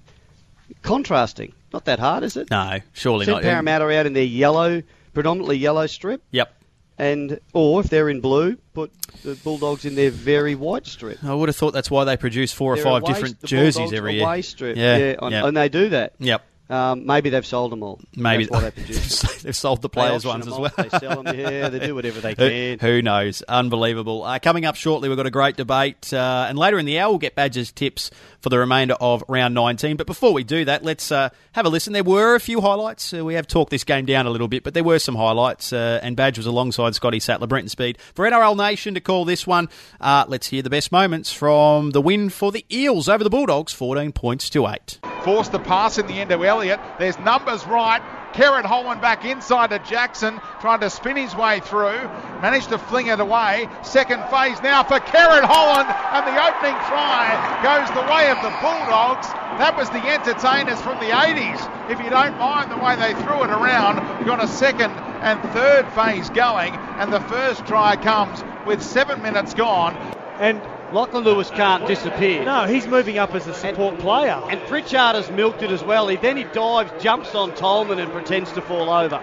contrasting. 0.83 1.53
Not 1.73 1.85
that 1.87 1.99
hard, 1.99 2.25
is 2.25 2.37
it? 2.37 2.51
No, 2.51 2.79
surely 2.95 3.27
not. 3.27 3.43
Send 3.43 3.45
not. 3.45 3.51
Parramatta 3.51 3.99
out 3.99 4.07
in 4.07 4.13
their 4.13 4.25
yellow, 4.25 4.83
predominantly 5.15 5.57
yellow 5.59 5.87
strip, 5.87 6.23
Yep. 6.31 6.53
And 6.99 7.39
or 7.53 7.81
if 7.81 7.89
they're 7.89 8.09
in 8.09 8.21
blue, 8.21 8.57
put 8.75 8.91
the 9.23 9.35
Bulldogs 9.37 9.85
in 9.85 9.95
their 9.95 10.11
very 10.11 10.55
white 10.55 10.87
strip. 10.87 11.23
I 11.25 11.35
would 11.35 11.49
have 11.49 11.57
thought 11.57 11.73
that's 11.73 11.91
why 11.91 12.05
they 12.05 12.17
produce 12.17 12.53
four 12.53 12.73
or 12.73 12.77
They're 12.77 12.85
five 12.85 13.03
away- 13.03 13.13
different 13.13 13.43
jerseys 13.45 13.77
Bulldogs 13.77 13.97
every 13.97 14.15
year. 14.17 14.25
away 14.25 14.43
strip. 14.43 14.77
Yeah, 14.77 15.15
on- 15.19 15.33
yeah. 15.33 15.47
and 15.47 15.57
they 15.57 15.69
do 15.69 15.89
that. 15.91 16.15
Yep. 16.19 16.45
Um, 16.71 17.07
maybe 17.07 17.31
they've 17.31 17.47
sold 17.47 17.73
them 17.73 17.83
all. 17.83 17.99
Maybe 18.15 18.45
That's 18.45 18.53
why 18.53 18.61
they 18.61 18.71
produce. 18.83 19.43
they've 19.43 19.57
sold 19.57 19.81
the 19.83 19.89
players 19.89 20.25
ones 20.27 20.47
as 20.47 20.53
well. 20.59 20.71
They 20.77 20.89
sell 20.91 21.23
them. 21.23 21.39
Yeah, 21.39 21.69
they 21.71 21.79
do 21.79 21.95
whatever 21.95 22.21
they 22.21 22.35
can. 22.35 22.79
who 22.79 23.01
knows? 23.01 23.43
Unbelievable. 23.43 24.23
Uh, 24.23 24.39
coming 24.39 24.67
up 24.67 24.77
shortly, 24.77 25.09
we've 25.09 25.17
got 25.17 25.27
a 25.27 25.31
great 25.31 25.57
debate. 25.57 26.13
Uh, 26.13 26.47
and 26.49 26.59
later 26.59 26.79
in 26.79 26.85
the 26.87 26.99
hour, 26.99 27.09
we'll 27.11 27.19
get 27.19 27.35
Badgers 27.35 27.73
tips 27.73 28.11
for 28.41 28.51
the 28.51 28.59
remainder 28.59 28.95
of 29.01 29.25
round 29.29 29.55
19. 29.55 29.97
But 29.97 30.07
before 30.07 30.33
we 30.33 30.45
do 30.45 30.65
that, 30.67 30.85
let's 30.85 31.11
uh, 31.11 31.31
have 31.53 31.65
a 31.65 31.69
listen. 31.71 31.93
There 31.93 32.05
were 32.05 32.35
a 32.35 32.41
few 32.41 32.61
highlights. 32.61 33.15
Uh, 33.15 33.25
we 33.25 33.35
have 33.35 33.47
talked 33.47 33.71
this 33.71 33.85
game 33.85 34.05
down 34.05 34.27
a 34.27 34.31
little 34.31 34.49
bit, 34.49 34.63
but 34.63 34.75
there 34.75 34.85
were 34.85 34.99
some 34.99 35.15
highlights. 35.15 35.73
Uh, 35.73 36.01
and 36.03 36.17
Badge 36.17 36.37
was 36.37 36.47
alongside 36.47 36.95
Scotty 36.95 37.19
Sattler, 37.21 37.47
Brenton 37.47 37.69
Speed. 37.71 37.99
For 38.15 38.25
NRL 38.29 38.57
Nation 38.57 38.95
to 38.95 39.01
call 39.01 39.25
this 39.25 39.47
one, 39.47 39.69
uh, 40.01 40.25
let's 40.29 40.49
hear 40.49 40.63
the 40.63 40.71
best 40.71 40.93
moments 40.93 41.33
from 41.33 41.91
the 41.93 42.01
win 42.03 42.29
for 42.29 42.53
the 42.53 42.65
Eels 42.71 43.09
over 43.09 43.25
the 43.25 43.31
Bulldogs, 43.31 43.73
14 43.73 44.13
points 44.13 44.51
to 44.51 44.67
8. 44.69 44.99
Forced 45.29 45.53
the 45.53 45.59
pass 45.59 45.99
in 45.99 46.07
the 46.07 46.15
end 46.15 46.31
to 46.31 46.43
Elliott. 46.43 46.81
There's 46.99 47.19
numbers 47.19 47.67
right. 47.67 48.01
Kerrod 48.33 48.65
Holland 48.65 49.03
back 49.03 49.27
inside 49.27 49.69
to 49.69 49.79
Jackson, 49.79 50.41
trying 50.63 50.81
to 50.81 50.89
spin 50.89 51.19
his 51.19 51.37
way 51.37 51.61
through. 51.61 52.01
Managed 52.41 52.71
to 52.71 52.79
fling 52.79 53.09
it 53.09 53.21
away. 53.21 53.69
Second 53.83 54.25
phase 54.31 54.57
now 54.63 54.85
for 54.85 54.99
Kerrod 54.99 55.45
Holland, 55.45 55.87
and 56.17 56.25
the 56.25 56.33
opening 56.33 56.73
try 56.89 57.29
goes 57.63 57.89
the 57.95 58.11
way 58.11 58.31
of 58.31 58.41
the 58.41 58.49
Bulldogs. 58.65 59.29
That 59.61 59.77
was 59.77 59.91
the 59.91 60.01
entertainers 60.01 60.81
from 60.81 60.99
the 60.99 61.13
80s. 61.13 61.91
If 61.91 61.99
you 62.03 62.09
don't 62.09 62.39
mind 62.39 62.73
the 62.73 62.79
way 62.79 62.97
they 62.97 63.13
threw 63.21 63.45
it 63.45 63.51
around, 63.51 64.25
got 64.25 64.43
a 64.43 64.49
second 64.49 64.93
and 65.21 65.43
third 65.53 65.93
phase 65.93 66.31
going, 66.31 66.73
and 66.73 67.13
the 67.13 67.21
first 67.21 67.67
try 67.67 67.97
comes 67.97 68.43
with 68.67 68.83
seven 68.83 69.21
minutes 69.21 69.53
gone. 69.53 69.95
And 70.39 70.63
Lachlan 70.93 71.25
Lewis 71.25 71.51
can't 71.51 71.87
disappear. 71.87 72.45
no, 72.45 72.65
he's 72.65 72.87
moving 72.87 73.19
up 73.19 73.35
as 73.35 73.47
a 73.47 73.55
support 73.55 73.99
player. 73.99 74.41
And 74.49 74.61
Pritchard 74.69 75.17
has 75.17 75.31
milked 75.31 75.63
it 75.63 75.71
as 75.71 75.85
well. 75.85 76.09
He 76.09 76.17
then 76.17 76.37
he 76.37 76.45
dives, 76.45 76.91
jumps 77.03 77.35
on 77.35 77.55
Tolman, 77.55 77.99
and 77.99 78.11
pretends 78.11 78.53
to 78.53 78.63
fall 78.63 78.89
over. 78.91 79.23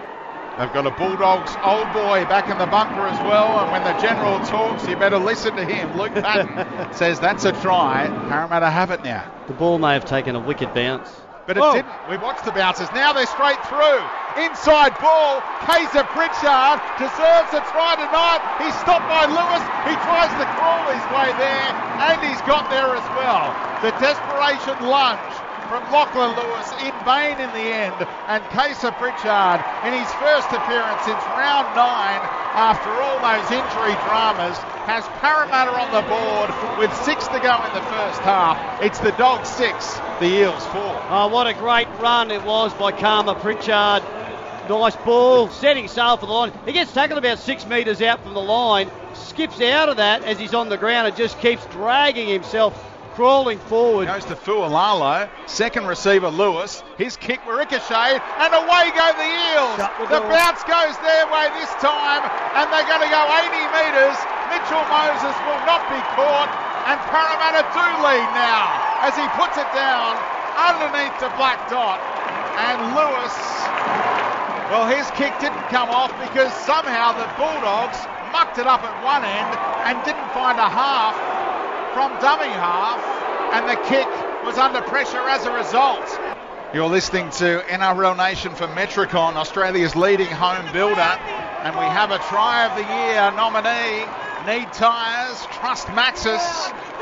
They've 0.58 0.72
got 0.72 0.86
a 0.86 0.90
Bulldogs 0.90 1.54
old 1.62 1.92
boy 1.92 2.24
back 2.24 2.48
in 2.48 2.56
the 2.56 2.66
bunker 2.66 3.06
as 3.06 3.18
well, 3.20 3.58
and 3.60 3.70
when 3.72 3.84
the 3.84 4.00
general 4.00 4.38
talks, 4.46 4.88
you 4.88 4.96
better 4.96 5.18
listen 5.18 5.54
to 5.56 5.64
him. 5.64 5.98
Luke 5.98 6.14
Patten 6.14 6.92
says 6.94 7.20
that's 7.20 7.44
a 7.44 7.52
try. 7.60 8.06
Parramatta 8.28 8.70
have 8.70 8.90
it 8.90 9.04
now. 9.04 9.30
The 9.48 9.52
ball 9.52 9.78
may 9.78 9.92
have 9.92 10.06
taken 10.06 10.34
a 10.34 10.40
wicked 10.40 10.72
bounce. 10.72 11.25
But 11.46 11.56
it 11.56 11.60
Whoa. 11.62 11.78
didn't. 11.78 11.94
We 12.10 12.18
watched 12.18 12.44
the 12.44 12.50
bounces. 12.50 12.90
Now 12.90 13.14
they're 13.14 13.30
straight 13.30 13.62
through. 13.70 14.02
Inside 14.42 14.98
ball. 14.98 15.40
Kaysa 15.62 16.02
Pritchard 16.10 16.82
deserves 16.98 17.50
a 17.54 17.62
try 17.70 17.94
tonight. 17.94 18.42
He's 18.58 18.74
stopped 18.82 19.06
by 19.06 19.30
Lewis. 19.30 19.62
He 19.86 19.94
tries 20.04 20.30
to 20.42 20.46
crawl 20.58 20.90
his 20.90 21.06
way 21.14 21.30
there, 21.38 21.70
and 22.10 22.18
he's 22.20 22.42
got 22.50 22.66
there 22.68 22.90
as 22.98 23.06
well. 23.14 23.54
The 23.80 23.94
desperation 24.02 24.74
lunge 24.90 25.45
from 25.68 25.82
Lachlan 25.92 26.34
Lewis 26.36 26.68
in 26.82 26.94
vain 27.04 27.38
in 27.38 27.50
the 27.50 27.66
end. 27.70 27.94
And 28.26 28.42
Kaysa 28.54 28.92
Pritchard, 28.98 29.60
in 29.86 29.92
his 29.92 30.10
first 30.18 30.48
appearance 30.50 31.02
since 31.02 31.22
round 31.34 31.66
nine, 31.74 32.22
after 32.54 32.90
all 32.90 33.18
those 33.18 33.50
injury 33.50 33.94
dramas, 34.06 34.56
has 34.86 35.04
Parramatta 35.20 35.74
on 35.74 35.90
the 35.90 36.02
board 36.08 36.50
with 36.78 36.94
six 37.04 37.26
to 37.28 37.38
go 37.40 37.54
in 37.66 37.72
the 37.74 37.86
first 37.90 38.20
half. 38.22 38.82
It's 38.82 38.98
the 39.00 39.12
Dogs 39.12 39.48
six, 39.48 39.94
the 40.20 40.26
Eels 40.26 40.64
four. 40.66 40.94
Oh, 41.10 41.28
what 41.28 41.46
a 41.46 41.54
great 41.54 41.88
run 42.00 42.30
it 42.30 42.42
was 42.44 42.72
by 42.74 42.92
Karma 42.92 43.34
Pritchard. 43.34 44.02
Nice 44.68 44.96
ball, 44.96 45.48
setting 45.48 45.86
sail 45.86 46.16
for 46.16 46.26
the 46.26 46.32
line. 46.32 46.52
He 46.66 46.72
gets 46.72 46.92
tackled 46.92 47.18
about 47.18 47.38
six 47.38 47.64
metres 47.66 48.02
out 48.02 48.22
from 48.24 48.34
the 48.34 48.42
line, 48.42 48.90
skips 49.14 49.60
out 49.60 49.88
of 49.88 49.98
that 49.98 50.24
as 50.24 50.40
he's 50.40 50.54
on 50.54 50.68
the 50.68 50.76
ground 50.76 51.06
and 51.06 51.16
just 51.16 51.38
keeps 51.40 51.64
dragging 51.66 52.28
himself, 52.28 52.74
crawling 53.16 53.58
forward. 53.64 54.04
Goes 54.12 54.28
to 54.28 54.36
Fualalo. 54.36 55.24
Second 55.48 55.88
receiver 55.88 56.28
Lewis. 56.28 56.84
His 57.00 57.16
kick 57.16 57.40
ricocheted, 57.48 58.20
and 58.20 58.52
away 58.52 58.92
go 58.92 59.08
the 59.16 59.30
Eels. 59.56 59.80
The 60.04 60.20
The 60.20 60.22
bounce 60.28 60.60
goes 60.68 60.92
their 61.00 61.24
way 61.32 61.48
this 61.56 61.72
time, 61.80 62.28
and 62.60 62.68
they're 62.68 62.84
going 62.84 63.00
to 63.00 63.08
go 63.08 63.24
80 63.24 63.56
metres. 63.72 64.16
Mitchell 64.52 64.84
Moses 64.92 65.32
will 65.48 65.62
not 65.64 65.80
be 65.88 65.96
caught, 66.12 66.52
and 66.92 67.00
Parramatta 67.08 67.64
do 67.72 67.86
lead 68.04 68.28
now 68.36 68.68
as 69.00 69.16
he 69.16 69.24
puts 69.32 69.56
it 69.56 69.70
down 69.72 70.12
underneath 70.60 71.16
the 71.16 71.32
black 71.40 71.72
dot. 71.72 71.96
And 72.68 72.92
Lewis, 72.92 73.34
well, 74.68 74.84
his 74.92 75.08
kick 75.16 75.32
didn't 75.40 75.64
come 75.72 75.88
off 75.88 76.12
because 76.20 76.52
somehow 76.68 77.16
the 77.16 77.28
Bulldogs 77.40 77.96
mucked 78.28 78.60
it 78.60 78.68
up 78.68 78.84
at 78.84 78.92
one 79.00 79.24
end 79.24 79.50
and 79.88 79.96
didn't 80.04 80.28
find 80.36 80.60
a 80.60 80.68
half 80.68 81.16
from 81.96 82.12
dummy 82.20 82.52
half, 82.52 83.00
and 83.56 83.64
the 83.66 83.76
kick 83.88 84.06
was 84.44 84.58
under 84.58 84.82
pressure 84.82 85.26
as 85.32 85.46
a 85.46 85.50
result. 85.50 86.04
You're 86.74 86.90
listening 86.90 87.30
to 87.40 87.64
NRL 87.72 88.18
Nation 88.18 88.54
for 88.54 88.66
Metricon, 88.76 89.32
Australia's 89.36 89.96
leading 89.96 90.26
home 90.26 90.70
builder, 90.74 91.00
and 91.00 91.74
we 91.74 91.88
have 91.88 92.10
a 92.10 92.18
Try 92.28 92.66
of 92.66 92.76
the 92.76 92.84
Year 92.84 93.32
nominee. 93.32 94.04
Need 94.44 94.70
tyres, 94.74 95.40
trust 95.56 95.86
Maxxis. 95.96 96.44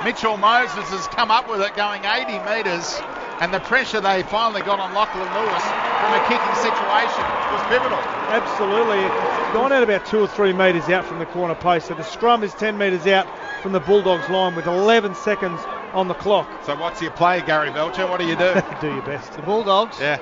Mitchell 0.05 0.37
Moses 0.37 0.87
has 0.95 1.09
come 1.09 1.33
up 1.33 1.51
with 1.51 1.61
it 1.61 1.75
going 1.75 2.05
80 2.05 2.39
metres, 2.47 2.95
and 3.41 3.53
the 3.53 3.59
pressure 3.67 4.01
they 4.01 4.23
finally 4.23 4.63
got 4.63 4.79
on 4.79 4.95
Lachlan 4.95 5.27
Lewis 5.35 5.65
from 5.99 6.15
a 6.15 6.23
kicking 6.31 6.55
situation 6.63 7.25
was 7.51 7.67
pivotal. 7.67 7.99
Absolutely. 8.31 9.44
It's 9.55 9.61
gone 9.61 9.71
out 9.71 9.85
about 9.85 10.05
two 10.05 10.19
or 10.19 10.27
three 10.27 10.53
metres 10.53 10.89
out 10.89 11.05
from 11.05 11.21
the 11.21 11.27
corner 11.27 11.55
post. 11.55 11.87
So 11.87 11.95
the 11.95 12.03
scrum 12.03 12.43
is 12.43 12.53
10 12.55 12.77
metres 12.77 13.07
out 13.07 13.25
from 13.63 13.71
the 13.71 13.79
Bulldogs 13.79 14.29
line 14.29 14.57
with 14.57 14.67
11 14.67 15.15
seconds 15.15 15.61
on 15.93 16.09
the 16.09 16.15
clock. 16.15 16.51
So 16.67 16.75
what's 16.75 17.01
your 17.01 17.13
play, 17.13 17.41
Gary 17.47 17.71
Belcher? 17.71 18.05
What 18.09 18.19
do 18.19 18.27
you 18.27 18.35
do? 18.35 18.51
Do 18.81 18.91
your 18.91 19.07
best. 19.07 19.31
The 19.35 19.43
Bulldogs. 19.43 20.01
yeah. 20.01 20.19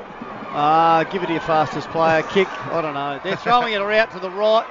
Ah, 0.53 1.09
give 1.11 1.23
it 1.23 1.29
to 1.29 1.33
your 1.33 1.41
fastest 1.49 1.89
player. 1.97 2.21
Kick. 2.29 2.45
I 2.69 2.83
don't 2.83 2.93
know. 2.93 3.21
They're 3.25 3.41
throwing 3.41 3.73
it 3.73 3.81
out 3.81 4.13
to 4.13 4.21
the 4.21 4.29
right, 4.29 4.69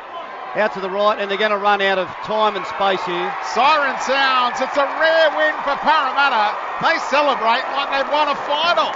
out 0.53 0.73
to 0.75 0.79
the 0.79 0.91
right, 0.91 1.17
and 1.17 1.25
they're 1.25 1.41
going 1.41 1.49
to 1.49 1.57
run 1.57 1.81
out 1.81 1.97
of 1.97 2.05
time 2.29 2.53
and 2.53 2.61
space 2.69 3.01
here. 3.09 3.33
Siren 3.57 3.97
sounds. 4.05 4.61
It's 4.61 4.77
a 4.77 4.85
rare 5.01 5.33
win 5.41 5.57
for 5.65 5.73
Parramatta. 5.81 6.53
They 6.85 7.01
celebrate 7.09 7.65
like 7.73 7.89
they've 7.97 8.13
won 8.13 8.29
a 8.29 8.37
final. 8.45 8.93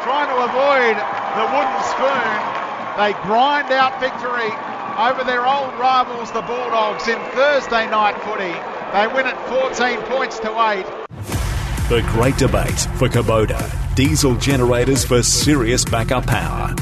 Trying 0.00 0.32
to 0.32 0.38
avoid 0.48 0.96
the 0.96 1.44
wooden 1.52 1.80
spoon, 1.92 2.51
they 2.96 3.12
grind 3.22 3.70
out 3.72 3.98
victory 4.00 4.50
over 4.98 5.24
their 5.24 5.46
old 5.46 5.72
rivals, 5.80 6.30
the 6.32 6.42
Bulldogs, 6.42 7.08
in 7.08 7.18
Thursday 7.32 7.88
night 7.90 8.16
footy. 8.22 8.52
They 8.92 9.06
win 9.14 9.26
it 9.26 9.36
14 9.48 10.00
points 10.10 10.38
to 10.40 10.50
8. 10.50 10.84
The 11.88 12.02
Great 12.12 12.36
Debate 12.36 12.80
for 12.98 13.08
Kubota. 13.08 13.94
Diesel 13.94 14.36
generators 14.36 15.04
for 15.04 15.22
serious 15.22 15.84
backup 15.84 16.26
power. 16.26 16.74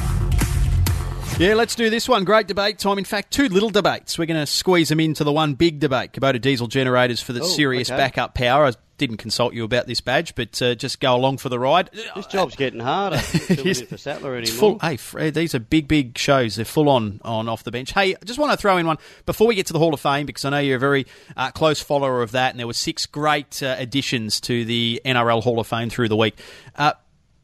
Yeah, 1.39 1.55
let's 1.55 1.75
do 1.75 1.89
this 1.89 2.07
one. 2.09 2.25
Great 2.25 2.49
debate 2.49 2.79
time. 2.79 2.99
In 2.99 3.05
fact, 3.05 3.33
two 3.33 3.49
little 3.49 3.71
debates. 3.71 4.19
We're 4.19 4.27
going 4.27 4.41
to 4.41 4.47
squeeze 4.47 4.91
them 4.91 5.01
into 5.01 5.25
the 5.25 5.33
one 5.33 5.55
big 5.55 5.79
debate. 5.81 6.13
Kubota 6.13 6.39
diesel 6.41 6.67
generators 6.67 7.23
for 7.23 7.33
the 7.33 7.41
Oh, 7.41 7.47
serious 7.47 7.89
okay. 7.91 7.97
backup 7.97 8.35
power. 8.35 8.67
I 8.67 8.73
didn't 9.01 9.17
consult 9.17 9.55
you 9.55 9.65
about 9.65 9.87
this 9.87 10.01
badge, 10.03 10.35
but 10.35 10.61
uh, 10.61 10.75
just 10.75 11.01
go 11.01 11.17
along 11.17 11.39
for 11.39 11.49
the 11.49 11.59
ride. 11.59 11.89
This 12.15 12.27
job's 12.27 12.55
getting 12.55 12.81
harder. 12.81 13.19
For 13.91 13.97
Sattler 13.97 14.37
anymore. 14.37 14.59
full. 14.59 14.79
Hey, 14.79 14.97
Fred, 14.97 15.33
these 15.35 15.55
are 15.55 15.59
big, 15.59 15.89
big 15.89 16.19
shows. 16.19 16.57
They're 16.57 16.65
full 16.67 16.89
on 16.89 17.21
on 17.25 17.49
off 17.49 17.65
the 17.65 17.71
bench. 17.71 17.93
Hey, 17.93 18.15
I 18.15 18.25
just 18.25 18.39
want 18.39 18.53
to 18.53 18.59
throw 18.59 18.77
in 18.77 18.87
one 18.87 18.99
before 19.25 19.47
we 19.47 19.55
get 19.55 19.67
to 19.67 19.73
the 19.73 19.79
Hall 19.79 19.95
of 19.95 20.01
Fame 20.01 20.27
because 20.27 20.45
I 20.45 20.51
know 20.51 20.59
you're 20.59 20.77
a 20.77 20.81
very 20.81 21.07
uh, 21.37 21.51
close 21.51 21.81
follower 21.81 22.23
of 22.23 22.33
that, 22.33 22.51
and 22.51 22.61
there 22.61 22.67
were 22.67 22.75
six 22.75 23.07
great 23.07 23.63
uh, 23.63 23.75
additions 23.79 24.41
to 24.43 24.65
the 24.67 25.01
NRL 25.05 25.43
Hall 25.43 25.59
of 25.59 25.67
Fame 25.67 25.89
through 25.89 26.09
the 26.09 26.17
week. 26.17 26.39
Uh, 26.77 26.93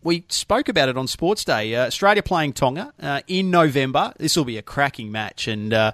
we 0.03 0.25
spoke 0.29 0.69
about 0.69 0.88
it 0.90 0.99
on 0.99 1.09
Sports 1.09 1.45
Day. 1.45 1.75
Uh, 1.75 1.87
Australia 1.87 2.23
playing 2.23 2.53
Tonga 2.53 2.92
uh, 3.01 3.23
in 3.27 3.51
November. 3.51 4.12
This 4.19 4.37
will 4.37 4.45
be 4.45 4.59
a 4.59 4.62
cracking 4.62 5.11
match, 5.11 5.49
and 5.49 5.73
uh, 5.73 5.92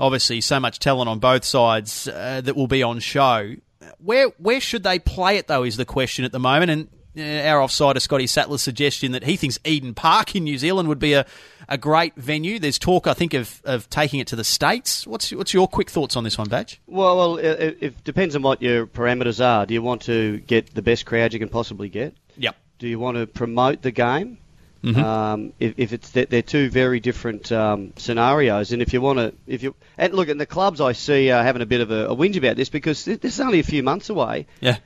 obviously 0.00 0.40
so 0.40 0.58
much 0.58 0.80
talent 0.80 1.08
on 1.08 1.20
both 1.20 1.44
sides 1.44 2.08
uh, 2.08 2.40
that 2.42 2.56
will 2.56 2.66
be 2.66 2.82
on 2.82 2.98
show. 2.98 3.54
Where 3.98 4.28
where 4.38 4.60
should 4.60 4.82
they 4.82 4.98
play 4.98 5.36
it 5.36 5.46
though? 5.46 5.62
Is 5.64 5.76
the 5.76 5.84
question 5.84 6.24
at 6.24 6.32
the 6.32 6.38
moment. 6.38 6.70
And 6.70 6.88
uh, 7.16 7.48
our 7.48 7.62
offside, 7.62 7.96
of 7.96 8.02
Scotty 8.02 8.26
Sattler's 8.26 8.62
suggestion 8.62 9.12
that 9.12 9.22
he 9.22 9.36
thinks 9.36 9.58
Eden 9.64 9.94
Park 9.94 10.34
in 10.34 10.44
New 10.44 10.58
Zealand 10.58 10.88
would 10.88 10.98
be 10.98 11.12
a, 11.12 11.24
a 11.68 11.78
great 11.78 12.14
venue. 12.16 12.58
There's 12.58 12.78
talk, 12.78 13.06
I 13.06 13.14
think, 13.14 13.34
of, 13.34 13.62
of 13.64 13.88
taking 13.88 14.18
it 14.18 14.26
to 14.28 14.36
the 14.36 14.44
states. 14.44 15.06
What's 15.06 15.32
what's 15.32 15.54
your 15.54 15.68
quick 15.68 15.90
thoughts 15.90 16.16
on 16.16 16.24
this 16.24 16.36
one, 16.36 16.48
Badge? 16.48 16.80
Well, 16.86 17.16
well, 17.16 17.36
it, 17.36 17.78
it 17.80 18.04
depends 18.04 18.34
on 18.34 18.42
what 18.42 18.60
your 18.60 18.86
parameters 18.86 19.44
are. 19.44 19.64
Do 19.64 19.74
you 19.74 19.82
want 19.82 20.02
to 20.02 20.38
get 20.38 20.74
the 20.74 20.82
best 20.82 21.06
crowd 21.06 21.32
you 21.32 21.38
can 21.38 21.48
possibly 21.48 21.88
get? 21.88 22.16
Yep. 22.36 22.56
Do 22.80 22.88
you 22.88 22.98
want 22.98 23.16
to 23.16 23.26
promote 23.26 23.82
the 23.82 23.92
game? 23.92 24.38
Mm-hmm. 24.84 25.00
Um, 25.02 25.52
if, 25.58 25.74
if 25.78 25.92
it's 25.94 26.10
they're 26.10 26.42
two 26.42 26.68
very 26.68 27.00
different 27.00 27.50
um, 27.50 27.92
scenarios, 27.96 28.72
and 28.72 28.82
if 28.82 28.92
you 28.92 29.00
want 29.00 29.18
to, 29.18 29.32
if 29.46 29.62
you 29.62 29.74
and 29.96 30.12
look, 30.12 30.28
and 30.28 30.38
the 30.40 30.46
clubs 30.46 30.80
I 30.80 30.92
see 30.92 31.30
are 31.30 31.42
having 31.42 31.62
a 31.62 31.66
bit 31.66 31.80
of 31.80 31.90
a, 31.90 32.08
a 32.08 32.14
whinge 32.16 32.36
about 32.36 32.56
this 32.56 32.68
because 32.68 33.04
this 33.04 33.18
is 33.22 33.40
only 33.40 33.60
a 33.60 33.64
few 33.64 33.82
months 33.82 34.10
away. 34.10 34.46
Yeah. 34.60 34.76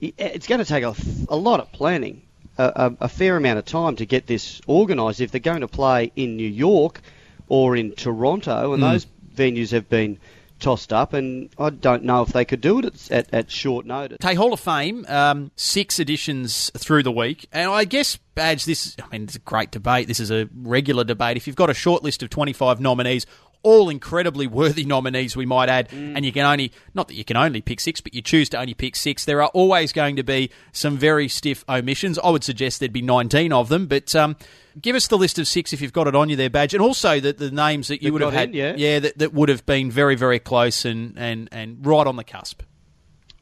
It's 0.00 0.46
going 0.46 0.58
to 0.58 0.64
take 0.64 0.84
a, 0.84 0.94
a 1.28 1.36
lot 1.36 1.60
of 1.60 1.72
planning, 1.72 2.22
a, 2.58 2.64
a, 3.00 3.04
a 3.04 3.08
fair 3.08 3.36
amount 3.36 3.58
of 3.58 3.64
time 3.64 3.96
to 3.96 4.04
get 4.06 4.26
this 4.26 4.60
organised. 4.68 5.20
If 5.20 5.30
they're 5.30 5.40
going 5.40 5.62
to 5.62 5.68
play 5.68 6.12
in 6.16 6.36
New 6.36 6.48
York 6.48 7.00
or 7.48 7.76
in 7.76 7.92
Toronto, 7.92 8.72
and 8.74 8.82
Mm. 8.82 8.90
those 8.92 9.06
venues 9.34 9.70
have 9.70 9.88
been 9.88 10.18
tossed 10.58 10.92
up, 10.92 11.12
and 11.12 11.50
I 11.58 11.70
don't 11.70 12.04
know 12.04 12.22
if 12.22 12.28
they 12.32 12.44
could 12.44 12.60
do 12.60 12.78
it 12.78 13.10
at, 13.10 13.32
at, 13.32 13.50
short 13.50 13.86
notice. 13.86 14.18
Tay 14.20 14.34
Hall 14.34 14.52
of 14.52 14.60
Fame, 14.60 15.04
um, 15.08 15.50
six 15.56 15.98
editions 15.98 16.70
through 16.76 17.02
the 17.02 17.12
week, 17.12 17.48
and 17.52 17.70
I 17.70 17.84
guess 17.84 18.16
Badge, 18.34 18.64
this 18.64 18.96
I 19.02 19.08
mean, 19.10 19.24
it's 19.24 19.36
a 19.36 19.40
great 19.40 19.70
debate. 19.70 20.08
This 20.08 20.20
is 20.20 20.30
a 20.30 20.48
regular 20.54 21.04
debate. 21.04 21.36
If 21.36 21.46
you've 21.46 21.56
got 21.56 21.70
a 21.70 21.74
short 21.74 22.02
list 22.02 22.22
of 22.22 22.30
twenty-five 22.30 22.80
nominees, 22.80 23.26
all 23.62 23.88
incredibly 23.88 24.46
worthy 24.46 24.84
nominees, 24.84 25.36
we 25.36 25.46
might 25.46 25.68
add, 25.68 25.88
and 25.92 26.24
you 26.24 26.32
can 26.32 26.44
only 26.44 26.72
not 26.94 27.08
that 27.08 27.14
you 27.14 27.24
can 27.24 27.36
only 27.36 27.60
pick 27.60 27.80
six, 27.80 28.00
but 28.00 28.14
you 28.14 28.22
choose 28.22 28.48
to 28.50 28.58
only 28.58 28.74
pick 28.74 28.96
six. 28.96 29.24
There 29.24 29.42
are 29.42 29.48
always 29.48 29.92
going 29.92 30.16
to 30.16 30.22
be 30.22 30.50
some 30.72 30.96
very 30.96 31.28
stiff 31.28 31.64
omissions. 31.68 32.18
I 32.18 32.30
would 32.30 32.44
suggest 32.44 32.80
there'd 32.80 32.92
be 32.92 33.02
nineteen 33.02 33.52
of 33.52 33.68
them, 33.68 33.86
but. 33.86 34.14
Um, 34.14 34.36
Give 34.78 34.94
us 34.94 35.06
the 35.06 35.16
list 35.16 35.38
of 35.38 35.48
six 35.48 35.72
if 35.72 35.80
you've 35.80 35.94
got 35.94 36.06
it 36.06 36.14
on 36.14 36.28
you 36.28 36.36
there, 36.36 36.50
badge, 36.50 36.74
and 36.74 36.82
also 36.82 37.18
the, 37.18 37.32
the 37.32 37.50
names 37.50 37.88
that 37.88 38.02
you 38.02 38.10
That 38.10 38.12
would 38.12 38.20
have 38.20 38.32
had, 38.34 38.54
in, 38.54 38.76
yeah. 38.78 38.98
that, 38.98 39.16
that 39.16 39.32
would 39.32 39.48
have 39.48 39.64
been 39.64 39.90
very, 39.90 40.16
very 40.16 40.38
close 40.38 40.84
and, 40.84 41.14
and, 41.16 41.48
and 41.50 41.78
right 41.86 42.06
on 42.06 42.16
the 42.16 42.24
cusp. 42.24 42.60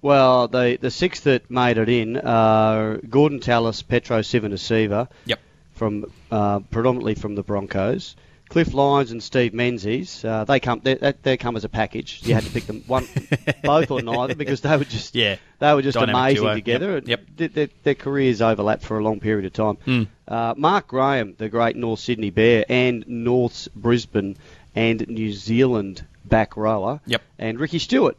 Well, 0.00 0.46
the 0.46 0.78
the 0.80 0.92
six 0.92 1.18
that 1.22 1.50
made 1.50 1.76
it 1.76 1.88
in 1.88 2.18
are 2.18 2.98
Gordon 2.98 3.40
Tallis, 3.40 3.82
Petero 3.82 4.20
Civoniceva, 4.20 5.08
Yep. 5.26 5.40
from 5.72 6.04
uh, 6.30 6.60
predominantly 6.70 7.16
from 7.16 7.34
the 7.34 7.42
Broncos. 7.42 8.14
Cliff 8.48 8.74
Lyons 8.74 9.10
and 9.10 9.22
Steve 9.22 9.54
Menzies, 9.54 10.24
uh, 10.24 10.44
they 10.44 10.60
come 10.60 10.80
they, 10.84 10.94
they, 10.94 11.14
they 11.22 11.36
come 11.36 11.56
as 11.56 11.64
a 11.64 11.68
package. 11.68 12.20
You 12.24 12.34
had 12.34 12.44
to 12.44 12.50
pick 12.50 12.66
them 12.66 12.84
one, 12.86 13.06
both 13.64 13.90
or 13.90 14.02
neither 14.02 14.34
because 14.34 14.60
they 14.60 14.76
were 14.76 14.84
just 14.84 15.14
Yeah. 15.14 15.36
they 15.58 15.72
were 15.74 15.82
just 15.82 15.94
Dynamic 15.98 16.14
amazing 16.14 16.42
duo. 16.44 16.54
together. 16.54 16.92
Yep. 16.92 16.98
and 16.98 17.08
Yep. 17.08 17.52
Their, 17.54 17.68
their, 17.82 17.94
careers 17.94 18.42
overlapped 18.42 18.84
for 18.84 18.98
a 18.98 19.02
long 19.02 19.18
period 19.18 19.46
of 19.46 19.52
time. 19.54 19.76
Hmm. 19.84 20.02
Uh, 20.28 20.54
Mark 20.56 20.88
Graham, 20.88 21.34
the 21.38 21.48
great 21.48 21.74
North 21.76 22.00
Sydney 22.00 22.30
Bear, 22.30 22.64
and 22.68 23.04
North's 23.08 23.68
Brisbane 23.68 24.36
and 24.74 25.06
New 25.08 25.32
Zealand 25.32 26.04
back 26.24 26.56
rower, 26.56 27.00
Yep. 27.06 27.22
and 27.38 27.58
Ricky 27.58 27.78
Stewart. 27.78 28.16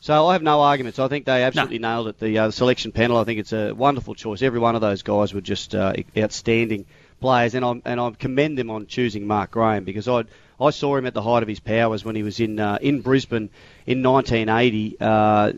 So 0.00 0.26
I 0.28 0.34
have 0.34 0.42
no 0.42 0.60
arguments. 0.60 0.98
I 1.00 1.08
think 1.08 1.24
they 1.26 1.42
absolutely 1.42 1.78
nailed 1.80 2.06
it. 2.08 2.18
The 2.20 2.38
uh, 2.38 2.50
selection 2.52 2.92
panel, 2.92 3.16
I 3.16 3.24
think 3.24 3.40
it's 3.40 3.52
a 3.52 3.72
wonderful 3.72 4.14
choice. 4.14 4.42
Every 4.42 4.60
one 4.60 4.76
of 4.76 4.80
those 4.80 5.02
guys 5.02 5.34
were 5.34 5.40
just 5.40 5.74
uh, 5.74 5.92
outstanding 6.16 6.86
players, 7.20 7.54
and 7.54 7.64
I 7.64 7.80
and 7.84 8.00
I 8.00 8.10
commend 8.10 8.58
them 8.58 8.70
on 8.70 8.86
choosing 8.86 9.26
Mark 9.26 9.52
Graham 9.52 9.84
because 9.84 10.08
I 10.08 10.24
I 10.60 10.70
saw 10.70 10.96
him 10.96 11.06
at 11.06 11.14
the 11.14 11.22
height 11.22 11.42
of 11.42 11.48
his 11.48 11.60
powers 11.60 12.04
when 12.04 12.16
he 12.16 12.22
was 12.22 12.40
in 12.40 12.58
uh, 12.58 12.78
in 12.80 13.00
Brisbane 13.00 13.50
in 13.86 14.02
1980. 14.02 14.96
Uh, 15.00 15.52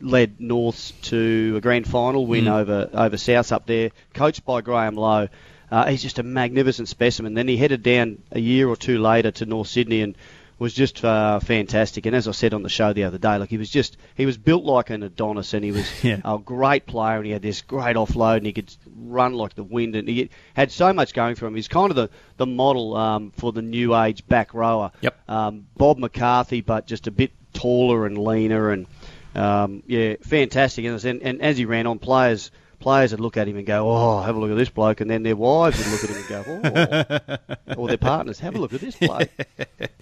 led 0.00 0.40
Norths 0.40 0.90
to 1.02 1.54
a 1.56 1.60
grand 1.60 1.86
final 1.86 2.26
win 2.26 2.48
over 2.48 2.90
over 2.92 3.16
South 3.16 3.52
up 3.52 3.66
there, 3.66 3.90
coached 4.14 4.44
by 4.44 4.60
Graham 4.60 4.96
Lowe. 4.96 5.28
Uh, 5.70 5.86
he's 5.86 6.02
just 6.02 6.18
a 6.18 6.22
magnificent 6.22 6.88
specimen. 6.88 7.34
Then 7.34 7.48
he 7.48 7.56
headed 7.56 7.82
down 7.82 8.22
a 8.30 8.40
year 8.40 8.68
or 8.68 8.76
two 8.76 8.98
later 8.98 9.30
to 9.30 9.46
North 9.46 9.68
Sydney 9.68 10.02
and 10.02 10.16
was 10.62 10.72
just 10.72 11.04
uh, 11.04 11.40
fantastic. 11.40 12.06
And 12.06 12.16
as 12.16 12.26
I 12.28 12.30
said 12.32 12.54
on 12.54 12.62
the 12.62 12.68
show 12.68 12.92
the 12.92 13.04
other 13.04 13.18
day, 13.18 13.36
like 13.36 13.50
he 13.50 13.58
was 13.58 13.68
just 13.68 13.96
he 14.14 14.24
was 14.26 14.38
built 14.38 14.64
like 14.64 14.90
an 14.90 15.02
Adonis, 15.02 15.52
and 15.54 15.64
he 15.64 15.72
was 15.72 15.86
Yeah. 16.04 16.20
a 16.24 16.38
great 16.38 16.86
player, 16.86 17.16
and 17.16 17.26
he 17.26 17.32
had 17.32 17.42
this 17.42 17.62
great 17.62 17.96
offload, 17.96 18.38
and 18.38 18.46
he 18.46 18.52
could 18.52 18.74
run 18.96 19.34
like 19.34 19.54
the 19.54 19.64
wind, 19.64 19.96
and 19.96 20.08
he 20.08 20.30
had 20.54 20.70
so 20.72 20.92
much 20.92 21.12
going 21.14 21.34
for 21.34 21.46
him. 21.46 21.54
He's 21.54 21.68
kind 21.68 21.90
of 21.90 21.96
the 21.96 22.08
the 22.38 22.46
model 22.46 22.96
um, 22.96 23.32
for 23.36 23.52
the 23.52 23.62
new 23.62 23.94
age 23.96 24.26
back 24.26 24.54
rower. 24.54 24.92
Yep. 25.02 25.18
Um, 25.28 25.66
Bob 25.76 25.98
McCarthy, 25.98 26.60
but 26.62 26.86
just 26.86 27.06
a 27.06 27.10
bit 27.10 27.32
taller 27.52 28.06
and 28.06 28.16
leaner, 28.16 28.70
and 28.70 28.86
um, 29.34 29.82
yeah, 29.86 30.14
fantastic. 30.22 30.84
And, 30.84 31.04
and, 31.04 31.22
and 31.22 31.42
as 31.42 31.56
he 31.58 31.64
ran 31.64 31.86
on, 31.86 31.98
players 31.98 32.50
players 32.82 33.12
would 33.12 33.20
look 33.20 33.36
at 33.38 33.48
him 33.48 33.56
and 33.56 33.66
go, 33.66 33.90
"Oh, 33.90 34.20
have 34.20 34.36
a 34.36 34.38
look 34.38 34.50
at 34.50 34.56
this 34.58 34.68
bloke," 34.68 35.00
and 35.00 35.10
then 35.10 35.22
their 35.22 35.36
wives 35.36 35.78
would 35.78 35.88
look 35.88 36.04
at 36.04 36.10
him 36.10 36.16
and 36.16 36.28
go, 36.28 37.38
"Oh," 37.68 37.76
or 37.76 37.88
their 37.88 37.96
partners, 37.96 38.38
"Have 38.40 38.54
a 38.54 38.58
look 38.58 38.72
at 38.74 38.80
this 38.80 38.96
bloke." 38.96 39.30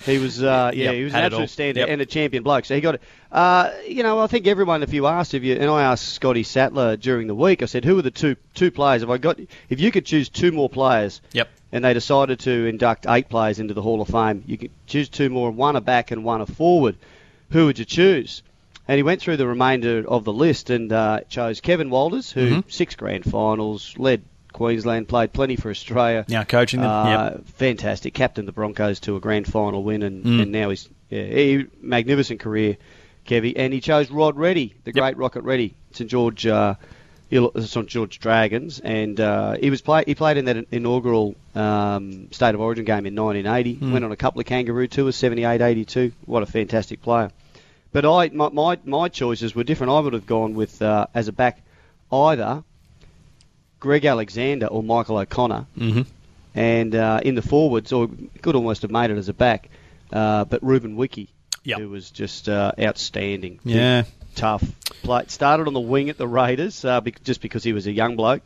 He 0.07 0.17
was, 0.17 0.43
uh, 0.43 0.71
yeah, 0.75 0.85
Yep, 0.87 0.95
he 0.95 1.05
was 1.05 1.13
an 1.13 1.21
had 1.21 1.25
it 1.33 1.35
all. 1.35 1.43
absolute 1.43 1.51
standard 1.51 1.81
Yep. 1.81 1.89
and 1.91 2.01
a 2.01 2.07
champion 2.07 2.43
bloke. 2.43 2.65
So 2.65 2.75
he 2.75 2.81
got 2.81 2.95
it. 2.95 3.03
Uh, 3.31 3.71
you 3.87 4.03
know, 4.03 4.19
I 4.19 4.29
think 4.29 4.47
everyone, 4.47 4.83
if 4.83 4.95
you 4.95 5.07
asked, 5.07 5.35
if 5.35 5.43
you 5.45 5.55
and 5.57 5.69
I 5.71 5.83
asked 5.83 6.09
Scotty 6.15 6.43
Sattler 6.43 6.97
during 6.97 7.27
the 7.27 7.35
week, 7.35 7.63
I 7.63 7.67
said, 7.67 7.85
"Who 7.85 7.99
are 7.99 8.03
the 8.03 8.11
two 8.11 8.37
two 8.55 8.71
players? 8.71 9.03
If 9.03 9.11
I 9.11 9.19
got? 9.19 9.39
If 9.69 9.79
you 9.79 9.91
could 9.93 10.07
choose 10.07 10.29
two 10.31 10.53
more 10.53 10.71
players." 10.71 11.21
Yep. 11.33 11.49
and 11.73 11.85
they 11.85 11.93
decided 11.95 12.41
to 12.41 12.67
induct 12.67 13.07
eight 13.09 13.29
players 13.29 13.61
into 13.61 13.75
the 13.75 13.83
Hall 13.83 14.01
of 14.01 14.09
Fame. 14.09 14.43
You 14.47 14.57
could 14.59 14.71
choose 14.87 15.09
two 15.11 15.29
more, 15.29 15.51
one 15.51 15.77
a 15.77 15.81
back 15.83 16.11
and 16.13 16.25
one 16.25 16.41
a 16.41 16.47
forward. 16.47 16.97
Who 17.51 17.67
would 17.67 17.79
you 17.79 17.85
choose? 17.85 18.43
And 18.91 18.97
he 18.97 19.05
went 19.05 19.21
through 19.21 19.37
the 19.37 19.47
remainder 19.47 20.03
of 20.09 20.25
the 20.25 20.33
list 20.33 20.69
and 20.69 20.93
uh, 20.93 21.21
chose 21.29 21.61
Kevin 21.61 21.91
Walters, 21.91 22.33
who 22.33 22.41
Mm-hmm. 22.51 22.69
six 22.71 22.97
grand 22.97 23.23
finals, 23.25 23.95
led 23.97 24.23
Queensland, 24.53 25.07
played 25.07 25.33
plenty 25.33 25.55
for 25.55 25.71
Australia. 25.71 26.25
Now 26.29 26.43
coaching 26.43 26.81
them. 26.81 26.91
Uh, 26.91 27.09
yep. 27.35 27.47
Fantastic. 27.55 28.15
Captained 28.15 28.49
the 28.49 28.53
Broncos 28.53 28.99
to 29.01 29.15
a 29.15 29.21
grand 29.21 29.47
final 29.47 29.85
win, 29.85 30.03
and, 30.03 30.25
Mm. 30.25 30.43
and 30.43 30.51
now 30.51 30.71
he's 30.71 30.89
yeah, 31.09 31.23
he, 31.23 31.67
magnificent 31.81 32.41
career, 32.41 32.79
Kevy. 33.29 33.53
And 33.55 33.73
he 33.73 33.81
chose 33.81 34.11
Rod 34.11 34.37
Reddy, 34.37 34.75
the 34.83 34.91
Yep. 34.93 34.95
great 35.03 35.17
Rocket 35.17 35.43
Reddy, 35.43 35.75
St 35.93 36.11
George. 36.11 36.45
Uh, 36.47 36.75
St 37.61 37.87
George 37.87 38.19
Dragons, 38.19 38.81
and 38.81 39.21
uh, 39.21 39.53
he 39.61 39.71
was 39.71 39.81
play- 39.83 40.03
he 40.05 40.17
played 40.17 40.37
in 40.37 40.47
that 40.47 40.67
inaugural 40.73 41.37
um, 41.55 42.27
State 42.33 42.57
of 42.57 42.61
Origin 42.61 42.85
game 42.85 43.07
in 43.07 43.15
1980. 43.15 43.75
Hmm. 43.75 43.93
Went 43.93 44.05
on 44.05 44.11
a 44.11 44.17
couple 44.17 44.41
of 44.41 44.47
Kangaroo 44.47 44.89
tours, 44.89 45.15
78, 45.15 45.61
82. 45.61 46.11
What 46.27 46.43
a 46.43 46.47
fantastic 46.47 47.01
player! 47.03 47.31
But 47.93 48.05
I 48.05 48.29
my 48.29 48.49
my, 48.51 48.79
my 48.85 49.09
choices 49.09 49.55
were 49.55 49.65
different. 49.65 49.93
I 49.93 50.01
would 50.01 50.13
have 50.13 50.27
gone 50.27 50.55
with 50.55 50.81
uh, 50.83 51.07
as 51.15 51.29
a 51.29 51.33
back 51.33 51.63
either 52.13 52.63
Greg 53.81 54.05
Alexander 54.05 54.67
or 54.67 54.83
Michael 54.83 55.19
O'Connor, 55.19 55.67
Mm-hmm. 55.79 56.03
and 56.55 56.95
uh, 56.95 57.21
in 57.23 57.35
the 57.35 57.43
forwards, 57.43 57.93
or 57.93 58.09
could 58.43 58.55
almost 58.55 58.83
have 58.83 58.91
made 58.91 59.11
it 59.11 59.17
as 59.17 59.29
a 59.29 59.33
back, 59.35 59.69
uh, 60.13 60.45
but 60.45 60.63
Ruben 60.63 60.97
Wiki, 60.97 61.29
Yep. 61.65 61.79
who 61.79 61.89
was 61.89 62.11
just 62.11 62.49
uh, 62.49 62.73
outstanding. 62.79 63.59
Yeah. 63.65 64.05
tough. 64.35 64.63
Play, 65.03 65.25
started 65.29 65.67
on 65.67 65.73
the 65.73 65.81
wing 65.81 66.11
at 66.11 66.19
the 66.19 66.29
Raiders 66.29 66.85
uh, 66.85 67.01
bec 67.01 67.23
just 67.25 67.41
because 67.41 67.65
he 67.65 67.73
was 67.73 67.87
a 67.87 67.93
young 67.93 68.17
bloke. 68.17 68.43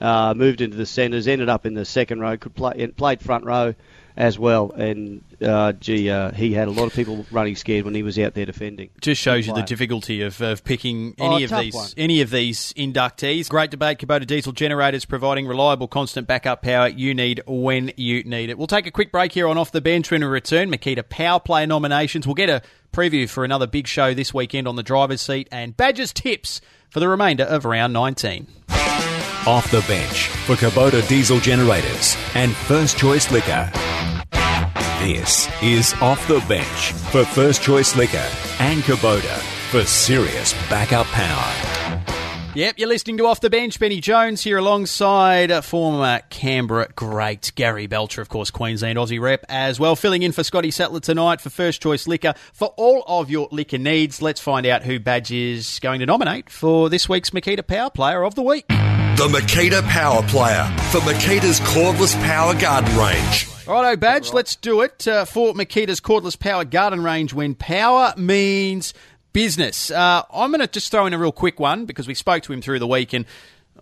Uh, 0.00 0.34
moved 0.36 0.60
into 0.60 0.76
the 0.76 0.86
centres, 0.86 1.26
ended 1.28 1.48
up 1.48 1.64
in 1.66 1.74
the 1.74 1.84
second 1.84 2.20
row, 2.20 2.36
could 2.36 2.54
play, 2.54 2.86
played 2.88 3.20
front 3.22 3.44
row 3.44 3.74
as 4.16 4.38
well. 4.38 4.70
And 4.72 5.22
uh, 5.42 5.72
gee, 5.72 6.08
uh, 6.10 6.30
he 6.32 6.52
had 6.52 6.68
a 6.68 6.70
lot 6.70 6.84
of 6.86 6.92
people 6.94 7.26
running 7.30 7.56
scared 7.56 7.84
when 7.84 7.94
he 7.94 8.02
was 8.02 8.18
out 8.18 8.34
there 8.34 8.46
defending. 8.46 8.90
Just 9.00 9.20
shows 9.20 9.46
you 9.46 9.52
the 9.54 9.62
difficulty 9.62 10.22
of, 10.22 10.40
of 10.40 10.64
picking 10.64 11.14
Oh, 11.18 11.34
any 11.34 11.44
of 11.44 11.50
these 11.50 11.74
one. 11.74 11.88
any 11.96 12.20
of 12.20 12.30
these 12.30 12.72
inductees. 12.74 13.48
Great 13.48 13.70
debate. 13.70 13.98
Kubota 13.98 14.26
diesel 14.26 14.52
generators 14.52 15.04
providing 15.04 15.46
reliable, 15.46 15.88
constant 15.88 16.26
backup 16.26 16.62
power 16.62 16.88
you 16.88 17.14
need 17.14 17.42
when 17.46 17.92
you 17.96 18.22
need 18.24 18.50
it. 18.50 18.58
We'll 18.58 18.66
take 18.66 18.86
a 18.86 18.90
quick 18.90 19.10
break 19.12 19.32
here 19.32 19.48
on 19.48 19.58
off 19.58 19.72
the 19.72 19.80
bench 19.80 20.10
when 20.10 20.20
we 20.20 20.26
return. 20.28 20.70
Makita 20.70 21.08
Power 21.08 21.40
Play 21.40 21.66
nominations. 21.66 22.26
We'll 22.26 22.34
get 22.34 22.48
a 22.50 22.62
preview 22.92 23.28
for 23.28 23.44
another 23.44 23.66
big 23.66 23.86
show 23.88 24.14
this 24.14 24.32
weekend 24.32 24.68
on 24.68 24.76
the 24.76 24.82
driver's 24.84 25.20
seat 25.20 25.48
and 25.50 25.76
Badgers 25.76 26.12
tips 26.12 26.60
for 26.90 27.00
the 27.00 27.08
remainder 27.08 27.42
of 27.42 27.64
round 27.64 27.92
19. 27.92 28.46
Off 29.46 29.70
the 29.70 29.82
bench 29.82 30.28
for 30.46 30.54
Kubota 30.54 31.06
diesel 31.06 31.38
generators 31.38 32.16
and 32.34 32.56
first 32.56 32.96
choice 32.96 33.30
liquor. 33.30 33.70
This 35.00 35.50
is 35.62 35.92
Off 36.00 36.26
the 36.28 36.42
Bench 36.48 36.92
for 37.10 37.26
First 37.26 37.62
Choice 37.62 37.94
Liquor 37.94 38.26
and 38.58 38.82
Kubota 38.84 39.36
for 39.70 39.84
serious 39.84 40.54
backup 40.70 41.04
power. 41.08 42.04
Yep, 42.54 42.78
you're 42.78 42.88
listening 42.88 43.18
to 43.18 43.26
Off 43.26 43.40
the 43.40 43.50
Bench. 43.50 43.78
Benny 43.78 44.00
Jones 44.00 44.40
here 44.40 44.56
alongside 44.56 45.52
former 45.62 46.20
Canberra 46.30 46.88
great 46.96 47.52
Gary 47.54 47.86
Belcher, 47.86 48.22
of 48.22 48.30
course, 48.30 48.50
Queensland 48.50 48.96
Aussie 48.96 49.20
rep 49.20 49.44
as 49.50 49.78
well. 49.78 49.94
Filling 49.94 50.22
in 50.22 50.32
for 50.32 50.42
Scotty 50.42 50.70
Sattler 50.70 51.00
tonight 51.00 51.42
for 51.42 51.50
First 51.50 51.82
Choice 51.82 52.08
Liquor. 52.08 52.32
For 52.54 52.68
all 52.78 53.04
of 53.06 53.30
your 53.30 53.48
liquor 53.50 53.76
needs, 53.76 54.22
let's 54.22 54.40
find 54.40 54.64
out 54.64 54.84
who 54.84 54.98
Badge 54.98 55.32
is 55.32 55.80
going 55.80 56.00
to 56.00 56.06
nominate 56.06 56.48
for 56.48 56.88
this 56.88 57.10
week's 57.10 57.28
Makita 57.28 57.66
Power 57.66 57.90
Player 57.90 58.24
of 58.24 58.36
the 58.36 58.42
Week. 58.42 58.64
The 59.16 59.28
Makita 59.28 59.80
Power 59.84 60.24
Player 60.24 60.64
for 60.90 60.98
Makita's 61.02 61.60
cordless 61.60 62.20
power 62.24 62.52
garden 62.52 62.98
range. 62.98 63.46
Righto, 63.64 63.96
Badge, 63.96 64.32
let's 64.32 64.56
do 64.56 64.80
it 64.80 65.06
uh, 65.06 65.24
for 65.24 65.54
Makita's 65.54 66.00
cordless 66.00 66.36
power 66.36 66.64
garden 66.64 67.00
range 67.00 67.32
when 67.32 67.54
power 67.54 68.12
means 68.16 68.92
business. 69.32 69.92
Uh, 69.92 70.24
I'm 70.32 70.50
going 70.50 70.62
to 70.62 70.66
just 70.66 70.90
throw 70.90 71.06
in 71.06 71.14
a 71.14 71.18
real 71.18 71.30
quick 71.30 71.60
one 71.60 71.84
because 71.86 72.08
we 72.08 72.14
spoke 72.14 72.42
to 72.42 72.52
him 72.52 72.60
through 72.60 72.80
the 72.80 72.88
week 72.88 73.12
and. 73.12 73.24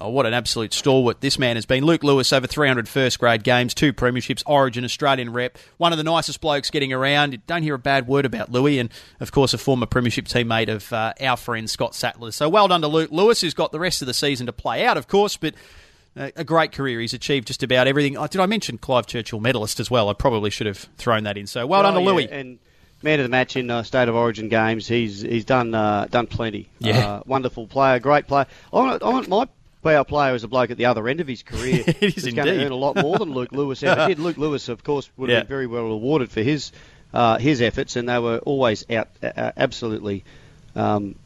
Oh, 0.03 0.09
what 0.09 0.27
an 0.27 0.35
absolute 0.35 0.75
stalwart 0.75 1.21
this 1.21 1.39
man 1.39 1.55
has 1.57 1.65
been. 1.65 1.85
Luke 1.85 2.03
Lewis, 2.03 2.33
over 2.33 2.49
300 2.49 2.89
first 2.89 3.21
grade 3.21 3.45
games, 3.45 3.73
two 3.73 3.93
premierships, 3.93 4.43
Origin, 4.47 4.85
Australian 4.85 5.33
rep, 5.33 5.57
one 5.77 5.93
of 5.93 5.99
the 5.99 6.03
nicest 6.03 6.41
blokes 6.41 6.71
getting 6.71 6.93
around. 6.93 7.33
You 7.33 7.39
don't 7.47 7.63
hear 7.63 7.75
a 7.75 7.79
bad 7.79 8.09
word 8.09 8.27
about 8.27 8.51
Louis, 8.51 8.81
and 8.81 8.91
of 9.21 9.31
course, 9.31 9.55
a 9.55 9.59
former 9.59 9.87
premiership 9.87 10.25
teammate 10.25 10.69
of 10.69 10.93
uh, 10.93 11.13
our 11.21 11.37
friend 11.37 11.71
Scott 11.71 11.95
Sattler. 11.95 12.33
So 12.33 12.49
well 12.49 12.67
done 12.67 12.81
to 12.81 12.89
Luke 12.89 13.13
Lewis, 13.13 13.41
who's 13.41 13.55
got 13.55 13.71
the 13.71 13.79
rest 13.79 14.03
of 14.03 14.07
the 14.07 14.15
season 14.15 14.47
to 14.47 14.53
play 14.53 14.85
out, 14.85 14.97
of 14.97 15.07
course, 15.07 15.37
but 15.37 15.55
a 16.17 16.45
great 16.45 16.73
career. 16.73 17.01
He's 17.01 17.15
achieved 17.15 17.47
just 17.47 17.63
about 17.63 17.87
everything. 17.87 18.17
Oh, 18.17 18.27
did 18.27 18.41
I 18.41 18.47
mention 18.47 18.79
Clive 18.79 19.07
Churchill 19.07 19.41
medalist 19.41 19.79
as 19.79 19.91
well? 19.91 20.09
I 20.09 20.15
probably 20.15 20.51
should 20.51 20.67
have 20.67 20.79
thrown 20.99 21.25
that 21.25 21.39
in. 21.39 21.47
So 21.47 21.67
well 21.67 21.81
oh, 21.81 21.85
done 21.85 21.95
to 21.95 22.01
yeah, 22.01 22.07
Louis. 22.07 22.29
And 22.29 22.59
man 23.03 23.21
of 23.21 23.25
the 23.25 23.31
match 23.31 23.57
in 23.57 23.71
uh, 23.71 23.83
State 23.83 24.09
of 24.09 24.15
Origin 24.15 24.49
games. 24.49 24.87
He's 24.87 25.21
he's 25.21 25.45
done 25.45 25.75
uh, 25.75 26.07
done 26.11 26.27
plenty. 26.27 26.69
Yeah. 26.79 27.07
Uh, 27.07 27.23
wonderful 27.27 27.67
player, 27.67 27.99
great 27.99 28.27
player. 28.27 28.47
I 28.73 28.77
want, 28.77 29.03
I 29.03 29.09
want 29.09 29.29
my 29.29 29.49
player 29.83 30.05
player 30.05 30.35
is 30.35 30.45
a 30.45 30.49
bloke 30.49 30.71
at 30.71 30.77
the 30.77 30.87
other 30.87 31.07
end 31.09 31.21
of 31.21 31.27
his 31.29 31.43
career. 31.43 31.83
It 31.87 32.03
is 32.03 32.15
He's 32.25 32.35
going 32.35 32.47
to 32.49 32.65
earn 32.65 32.73
a 32.73 32.77
lot 32.77 32.97
more 32.97 33.19
than 33.19 33.33
Luke 33.33 33.53
Lewis 33.53 33.83
ever 33.83 34.09
did. 34.09 34.19
Luke 34.19 34.39
Lewis, 34.39 34.69
of 34.69 34.83
course, 34.85 35.11
would 35.17 35.29
have 35.29 35.37
Yeah. 35.37 35.41
been 35.43 35.49
very 35.49 35.67
well 35.67 35.85
rewarded 35.89 36.31
for 36.31 36.43
his 36.43 36.73
uh, 37.13 37.39
his 37.39 37.61
efforts, 37.61 37.97
and 37.97 38.09
they 38.09 38.19
were 38.19 38.39
always 38.39 38.89
out 38.91 39.09
uh, 39.23 39.53
absolutely. 39.57 40.25
Um, 40.75 41.17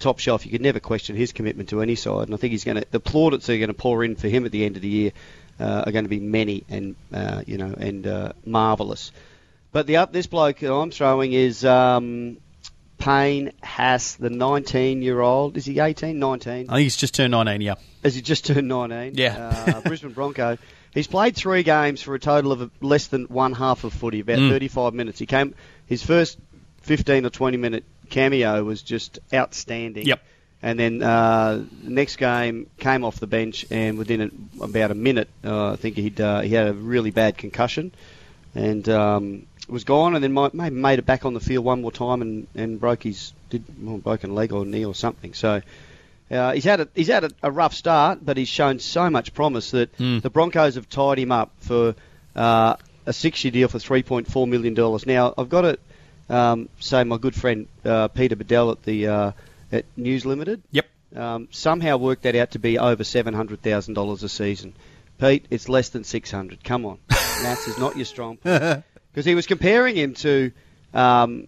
Top 0.00 0.18
shelf. 0.18 0.44
You 0.44 0.50
could 0.52 0.60
never 0.60 0.80
question 0.80 1.14
his 1.16 1.32
commitment 1.32 1.68
to 1.68 1.80
any 1.80 1.94
side, 1.94 2.24
and 2.26 2.34
I 2.34 2.36
think 2.36 2.50
he's 2.50 2.64
going 2.64 2.78
to. 2.78 2.84
The 2.90 2.98
plaudits 2.98 3.46
that 3.46 3.54
are 3.54 3.58
going 3.58 3.68
to 3.68 3.74
pour 3.74 4.02
in 4.04 4.16
for 4.16 4.28
him 4.28 4.44
at 4.44 4.50
the 4.52 4.64
end 4.64 4.74
of 4.76 4.82
the 4.82 4.88
year 4.88 5.12
uh, 5.60 5.84
are 5.86 5.92
going 5.92 6.04
to 6.04 6.08
be 6.08 6.18
many 6.18 6.64
and 6.68 6.96
uh, 7.12 7.42
you 7.46 7.58
know 7.58 7.72
and 7.78 8.04
uh, 8.06 8.32
marvelous. 8.44 9.12
But 9.70 9.86
the 9.86 9.98
up 9.98 10.12
this 10.12 10.26
bloke 10.26 10.62
I'm 10.62 10.90
throwing 10.90 11.32
is 11.32 11.64
um, 11.64 12.38
Payne 13.04 13.52
Haas, 13.62 14.14
the 14.14 14.30
19 14.30 15.02
year 15.02 15.20
old. 15.20 15.58
Is 15.58 15.66
he 15.66 15.78
18, 15.78 16.18
19? 16.18 16.52
I 16.52 16.56
think 16.72 16.82
he's 16.84 16.96
just 16.96 17.14
turned 17.14 17.32
19, 17.32 17.60
yeah. 17.60 17.74
As 18.02 18.14
he 18.14 18.22
just 18.22 18.46
turned 18.46 18.66
19. 18.66 19.12
Yeah. 19.14 19.74
Uh, 19.76 19.80
Brisbane 19.82 20.12
Bronco. 20.12 20.56
He's 20.94 21.06
played 21.06 21.36
three 21.36 21.64
games 21.64 22.00
for 22.00 22.14
a 22.14 22.18
total 22.18 22.52
of 22.52 22.70
less 22.80 23.08
than 23.08 23.24
one 23.24 23.52
half 23.52 23.84
of 23.84 23.92
footy, 23.92 24.20
about 24.20 24.38
Mm. 24.38 24.48
35 24.50 24.94
minutes. 24.94 25.18
He 25.18 25.26
came. 25.26 25.54
His 25.86 26.02
first 26.02 26.38
15 26.82 27.26
or 27.26 27.30
20 27.30 27.58
minute 27.58 27.84
cameo 28.08 28.64
was 28.64 28.80
just 28.80 29.18
outstanding. 29.34 30.06
Yep. 30.06 30.22
And 30.62 30.78
then 30.78 31.02
uh, 31.02 31.62
the 31.82 31.90
next 31.90 32.16
game 32.16 32.70
came 32.78 33.04
off 33.04 33.20
the 33.20 33.26
bench, 33.26 33.66
and 33.70 33.98
within 33.98 34.22
a, 34.22 34.64
about 34.64 34.90
a 34.90 34.94
minute, 34.94 35.28
uh, 35.44 35.72
I 35.72 35.76
think 35.76 35.96
he'd 35.96 36.18
uh, 36.22 36.40
he 36.40 36.54
had 36.54 36.68
a 36.68 36.72
really 36.72 37.10
bad 37.10 37.36
concussion, 37.36 37.92
and 38.54 38.88
um, 38.88 39.46
was 39.68 39.84
gone. 39.84 40.14
And 40.14 40.22
then 40.24 40.34
maybe 40.52 40.74
made 40.76 40.98
it 40.98 41.06
back 41.06 41.24
on 41.24 41.34
the 41.34 41.40
field 41.40 41.64
one 41.64 41.82
more 41.82 41.92
time, 41.92 42.22
and, 42.22 42.46
and 42.54 42.80
broke 42.80 43.02
his 43.02 43.32
did 43.50 43.64
well, 43.82 43.98
broken 43.98 44.34
leg 44.34 44.52
or 44.52 44.64
knee 44.64 44.84
or 44.84 44.94
something. 44.94 45.34
So 45.34 45.60
uh, 46.30 46.52
he's 46.52 46.64
had 46.64 46.80
a, 46.80 46.88
he's 46.94 47.08
had 47.08 47.24
a, 47.24 47.30
a 47.42 47.50
rough 47.50 47.74
start, 47.74 48.18
but 48.24 48.36
he's 48.36 48.48
shown 48.48 48.78
so 48.78 49.10
much 49.10 49.34
promise 49.34 49.70
that 49.72 49.96
Mm. 49.98 50.22
the 50.22 50.30
Broncos 50.30 50.74
have 50.76 50.88
tied 50.88 51.18
him 51.18 51.30
up 51.32 51.50
for 51.58 51.94
uh, 52.34 52.76
a 53.06 53.12
six-year 53.12 53.50
deal 53.52 53.68
for 53.68 53.78
three 53.78 54.02
point 54.02 54.26
four 54.30 54.46
million 54.46 54.74
dollars. 54.74 55.06
Now 55.06 55.34
I've 55.36 55.50
got 55.50 55.62
to 55.62 55.78
um, 56.34 56.68
say 56.80 57.04
my 57.04 57.18
good 57.18 57.34
friend 57.34 57.66
uh, 57.84 58.08
Peter 58.08 58.34
Badel 58.36 58.72
at 58.72 58.82
the 58.82 59.06
uh, 59.08 59.32
at 59.70 59.84
News 59.96 60.24
Limited 60.24 60.62
Yep. 60.70 60.86
um, 61.16 61.48
somehow 61.50 61.98
worked 61.98 62.22
that 62.22 62.34
out 62.34 62.52
to 62.52 62.58
be 62.58 62.78
over 62.78 63.04
seven 63.04 63.34
hundred 63.34 63.60
thousand 63.62 63.92
dollars 63.94 64.22
a 64.22 64.28
season. 64.28 64.72
Pete, 65.18 65.44
it's 65.50 65.68
less 65.68 65.90
than 65.90 66.02
six 66.04 66.30
hundred. 66.30 66.64
Come 66.64 66.86
on, 66.86 66.98
maths 67.44 67.68
is 67.68 67.78
not 67.78 67.96
your 67.96 68.04
strong 68.06 68.36
point. 68.38 68.84
Because 69.12 69.26
he 69.26 69.36
was 69.36 69.46
comparing 69.46 69.94
him 69.94 70.14
to 70.14 70.50
um, 70.92 71.46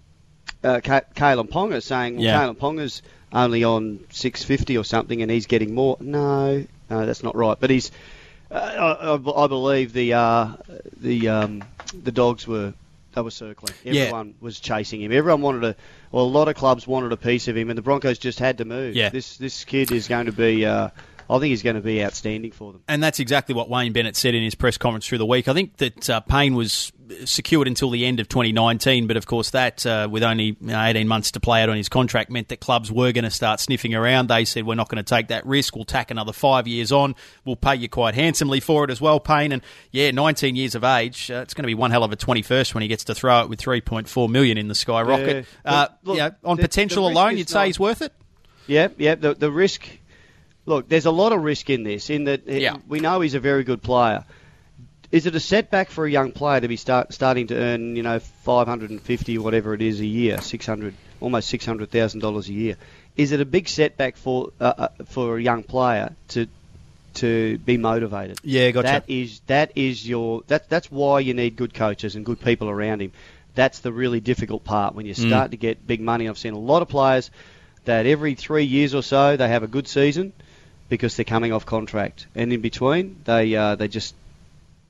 uh, 0.62 0.80
Ka- 0.84 1.00
Kalyn 1.16 1.48
Ponga, 1.48 1.82
saying, 1.82 2.14
"Well, 2.14 2.24
Yeah. 2.24 2.38
Kalyn 2.38 2.54
Ponga's 2.56 3.02
only 3.32 3.64
on 3.64 3.98
six 4.10 4.44
fifty 4.44 4.78
or 4.78 4.84
something, 4.84 5.20
and 5.20 5.28
he's 5.28 5.46
getting 5.46 5.74
more." 5.74 5.96
No, 5.98 6.64
no, 6.88 7.06
that's 7.06 7.24
not 7.24 7.34
right. 7.34 7.56
But 7.58 7.70
he's, 7.70 7.90
uh, 8.52 8.54
I, 8.54 9.14
I- 9.16 9.44
I 9.44 9.46
believe 9.48 9.92
the 9.92 10.12
uh, 10.14 10.52
the 10.96 11.28
um, 11.28 11.64
the 12.04 12.12
dogs 12.12 12.46
were. 12.46 12.72
They 13.16 13.22
were 13.22 13.30
circling. 13.32 13.74
Yeah. 13.82 14.02
Everyone 14.02 14.34
was 14.40 14.60
chasing 14.60 15.00
him. 15.02 15.10
Everyone 15.10 15.40
wanted 15.40 15.64
a, 15.64 15.76
well, 16.12 16.24
a 16.24 16.28
lot 16.38 16.46
of 16.48 16.54
clubs 16.54 16.86
wanted 16.86 17.10
a 17.12 17.16
piece 17.16 17.48
of 17.48 17.56
him, 17.56 17.68
and 17.70 17.76
the 17.78 17.82
Broncos 17.82 18.18
just 18.18 18.38
had 18.38 18.58
to 18.58 18.64
move. 18.64 18.94
Yeah. 18.94 19.08
This 19.08 19.38
this 19.38 19.64
kid 19.64 19.90
is 19.90 20.06
going 20.06 20.26
to 20.26 20.32
be, 20.32 20.66
uh, 20.66 20.90
I 21.28 21.38
think 21.38 21.50
he's 21.50 21.62
going 21.62 21.76
to 21.76 21.82
be 21.82 22.04
outstanding 22.04 22.52
for 22.52 22.72
them. 22.72 22.82
And 22.88 23.02
that's 23.02 23.18
exactly 23.20 23.54
what 23.54 23.68
Wayne 23.68 23.92
Bennett 23.92 24.16
said 24.16 24.34
in 24.34 24.42
his 24.42 24.54
press 24.54 24.78
conference 24.78 25.06
through 25.06 25.18
the 25.18 25.26
week. 25.26 25.48
I 25.48 25.54
think 25.54 25.76
that 25.78 26.08
uh, 26.10 26.20
Payne 26.20 26.54
was 26.54 26.92
secured 27.24 27.68
until 27.68 27.90
the 27.90 28.04
end 28.04 28.18
of 28.20 28.28
2019, 28.28 29.06
but 29.06 29.16
of 29.16 29.26
course 29.26 29.50
that, 29.50 29.84
uh, 29.86 30.08
with 30.10 30.22
only 30.22 30.56
18 30.68 31.06
months 31.06 31.30
to 31.32 31.40
play 31.40 31.62
out 31.62 31.68
on 31.68 31.76
his 31.76 31.88
contract, 31.88 32.30
meant 32.30 32.48
that 32.48 32.60
clubs 32.60 32.90
were 32.90 33.12
going 33.12 33.24
to 33.24 33.30
start 33.30 33.60
sniffing 33.60 33.94
around. 33.94 34.28
They 34.28 34.44
said, 34.44 34.66
we're 34.66 34.74
not 34.74 34.88
going 34.88 35.02
to 35.02 35.08
take 35.08 35.28
that 35.28 35.46
risk. 35.46 35.76
We'll 35.76 35.84
tack 35.84 36.10
another 36.10 36.32
five 36.32 36.66
years 36.66 36.92
on. 36.92 37.14
We'll 37.44 37.56
pay 37.56 37.76
you 37.76 37.88
quite 37.88 38.14
handsomely 38.14 38.60
for 38.60 38.84
it 38.84 38.90
as 38.90 39.00
well, 39.00 39.20
Payne. 39.20 39.52
And 39.52 39.62
yeah, 39.92 40.10
19 40.10 40.56
years 40.56 40.74
of 40.74 40.84
age, 40.84 41.30
uh, 41.30 41.36
it's 41.36 41.54
going 41.54 41.62
to 41.62 41.68
be 41.68 41.74
one 41.74 41.90
hell 41.90 42.04
of 42.04 42.12
a 42.12 42.16
21st 42.16 42.74
when 42.74 42.82
he 42.82 42.88
gets 42.88 43.04
to 43.04 43.14
throw 43.14 43.42
it 43.42 43.48
with 43.48 43.60
3.4 43.60 44.28
million 44.28 44.58
in 44.58 44.68
the 44.68 44.74
skyrocket. 44.74 45.46
Yeah. 45.64 45.72
Uh, 45.72 45.88
Look, 46.02 46.16
you 46.16 46.22
know, 46.22 46.30
on 46.44 46.56
the- 46.56 46.62
potential 46.62 47.06
the 47.06 47.12
alone, 47.14 47.36
you'd 47.36 47.48
say 47.48 47.66
he's 47.66 47.78
worth 47.80 48.02
it? 48.02 48.12
Yeah, 48.66 48.88
yeah. 48.98 49.14
The 49.14 49.34
the 49.34 49.50
risk. 49.50 49.86
Look, 50.66 50.88
there's 50.88 51.06
a 51.06 51.10
lot 51.12 51.32
of 51.32 51.42
risk 51.42 51.70
in 51.70 51.84
this. 51.84 52.10
In 52.10 52.24
that, 52.24 52.42
eh, 52.48 52.58
Yeah. 52.58 52.76
we 52.88 53.00
know 53.00 53.20
he's 53.20 53.34
a 53.34 53.40
very 53.40 53.64
good 53.64 53.82
player. 53.82 54.24
Is 55.12 55.24
it 55.26 55.34
a 55.36 55.40
setback 55.40 55.90
for 55.90 56.04
a 56.04 56.10
young 56.10 56.32
player 56.32 56.60
to 56.60 56.66
be 56.68 56.76
start, 56.76 57.14
starting 57.14 57.46
to 57.46 57.54
earn, 57.56 57.94
you 57.94 58.02
know, 58.02 58.18
550 58.18 59.38
whatever 59.38 59.72
it 59.72 59.80
is 59.80 60.00
a 60.00 60.06
year, 60.06 60.40
600, 60.40 60.94
almost 61.20 61.48
600 61.48 61.90
thousand 61.90 62.20
dollars 62.20 62.48
a 62.48 62.52
year? 62.52 62.76
Is 63.16 63.30
it 63.30 63.40
a 63.40 63.44
big 63.44 63.68
setback 63.68 64.16
for 64.16 64.50
uh, 64.60 64.72
uh, 64.76 64.88
for 65.06 65.38
a 65.38 65.42
young 65.42 65.62
player 65.62 66.16
to 66.28 66.48
to 67.14 67.56
be 67.58 67.76
motivated? 67.76 68.38
Yeah, 68.42 68.72
gotcha. 68.72 68.82
That 68.88 69.04
is 69.06 69.40
that 69.46 69.72
is 69.76 70.06
your 70.06 70.42
that 70.48 70.68
that's 70.68 70.90
why 70.90 71.20
you 71.20 71.34
need 71.34 71.54
good 71.54 71.72
coaches 71.72 72.16
and 72.16 72.26
good 72.26 72.40
people 72.40 72.68
around 72.68 73.00
him. 73.00 73.12
That's 73.54 73.78
the 73.78 73.92
really 73.92 74.20
difficult 74.20 74.64
part 74.64 74.94
when 74.96 75.06
you 75.06 75.14
Mm. 75.14 75.26
start 75.28 75.50
to 75.52 75.56
get 75.56 75.86
big 75.86 76.00
money. 76.00 76.28
I've 76.28 76.36
seen 76.36 76.52
a 76.52 76.58
lot 76.58 76.82
of 76.82 76.88
players 76.88 77.30
that 77.84 78.06
every 78.06 78.34
three 78.34 78.64
years 78.64 78.92
or 78.94 79.02
so 79.02 79.36
they 79.36 79.48
have 79.48 79.62
a 79.62 79.68
good 79.68 79.86
season 79.86 80.32
because 80.88 81.16
they're 81.16 81.24
coming 81.24 81.52
off 81.52 81.66
contract, 81.66 82.26
and 82.34 82.52
in 82.52 82.60
between 82.60 83.16
they 83.24 83.54
uh, 83.56 83.74
they 83.76 83.88
just 83.88 84.14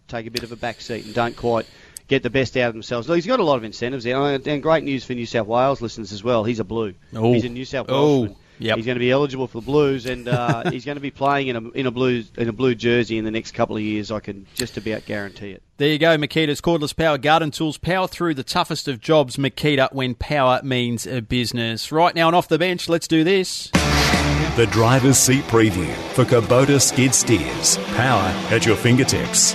take 0.09 0.27
a 0.27 0.31
bit 0.31 0.43
of 0.43 0.53
a 0.53 0.57
back 0.57 0.81
seat 0.81 1.05
and 1.05 1.15
don't 1.15 1.37
quite 1.37 1.67
get 2.09 2.23
the 2.23 2.31
best 2.31 2.57
out 2.57 2.69
of 2.69 2.75
themselves. 2.75 3.09
Look, 3.09 3.17
he's 3.17 3.27
got 3.27 3.41
a 3.41 3.45
lot 3.45 3.57
of 3.57 3.65
incentives 3.65 4.05
there, 4.05 4.17
and 4.17 4.63
great 4.63 4.85
news 4.85 5.05
for 5.05 5.15
New 5.15 5.27
South 5.27 5.47
Wales 5.47 5.81
listeners 5.81 6.13
as 6.13 6.23
well. 6.23 6.45
He's 6.45 6.61
a 6.61 6.65
blue. 6.65 6.95
Oh. 7.15 7.33
He's 7.33 7.45
a 7.45 7.49
New 7.49 7.65
South 7.65 7.87
Oh, 7.89 8.21
Welshman. 8.21 8.37
yep. 8.61 8.77
He's 8.77 8.87
going 8.87 8.95
to 8.97 9.01
be 9.01 9.11
eligible 9.11 9.49
for 9.49 9.61
the 9.61 9.67
Blues, 9.67 10.07
and 10.07 10.29
uh, 10.29 10.71
he's 10.71 10.85
going 10.85 10.95
to 10.97 11.01
be 11.03 11.11
playing 11.11 11.49
in 11.49 11.57
a 11.57 11.69
in 11.71 11.87
a 11.87 11.91
blue 11.91 12.23
in 12.39 12.49
a 12.49 12.53
blue 12.53 12.75
jersey 12.77 13.19
in 13.19 13.25
the 13.25 13.33
next 13.33 13.53
couple 13.55 13.75
of 13.77 13.83
years. 13.83 14.13
I 14.13 14.21
can 14.21 14.47
just 14.55 14.77
about 14.77 15.05
guarantee 15.07 15.51
it. 15.51 15.63
There 15.79 15.89
you 15.89 15.99
go, 15.99 16.17
Makita's 16.17 16.61
cordless 16.61 16.97
power 16.97 17.19
garden 17.19 17.51
tools. 17.51 17.77
Power 17.77 18.07
through 18.07 18.35
the 18.35 18.45
toughest 18.45 18.87
of 18.89 19.01
jobs, 19.01 19.37
Makita, 19.37 19.93
when 19.93 20.15
power 20.15 20.61
means 20.63 21.07
a 21.07 21.21
business. 21.21 21.91
Right 21.91 22.15
now 22.15 22.29
and 22.29 22.37
off 22.37 22.47
the 22.49 22.59
bench, 22.59 22.89
let's 22.89 23.09
do 23.09 23.25
this. 23.25 23.71
The 24.57 24.67
driver's 24.69 25.19
seat 25.19 25.45
preview 25.45 25.95
for 26.15 26.25
Kubota 26.25 26.81
skid 26.81 27.15
steers. 27.15 27.77
Power 27.95 28.23
at 28.51 28.65
your 28.65 28.75
fingertips. 28.75 29.53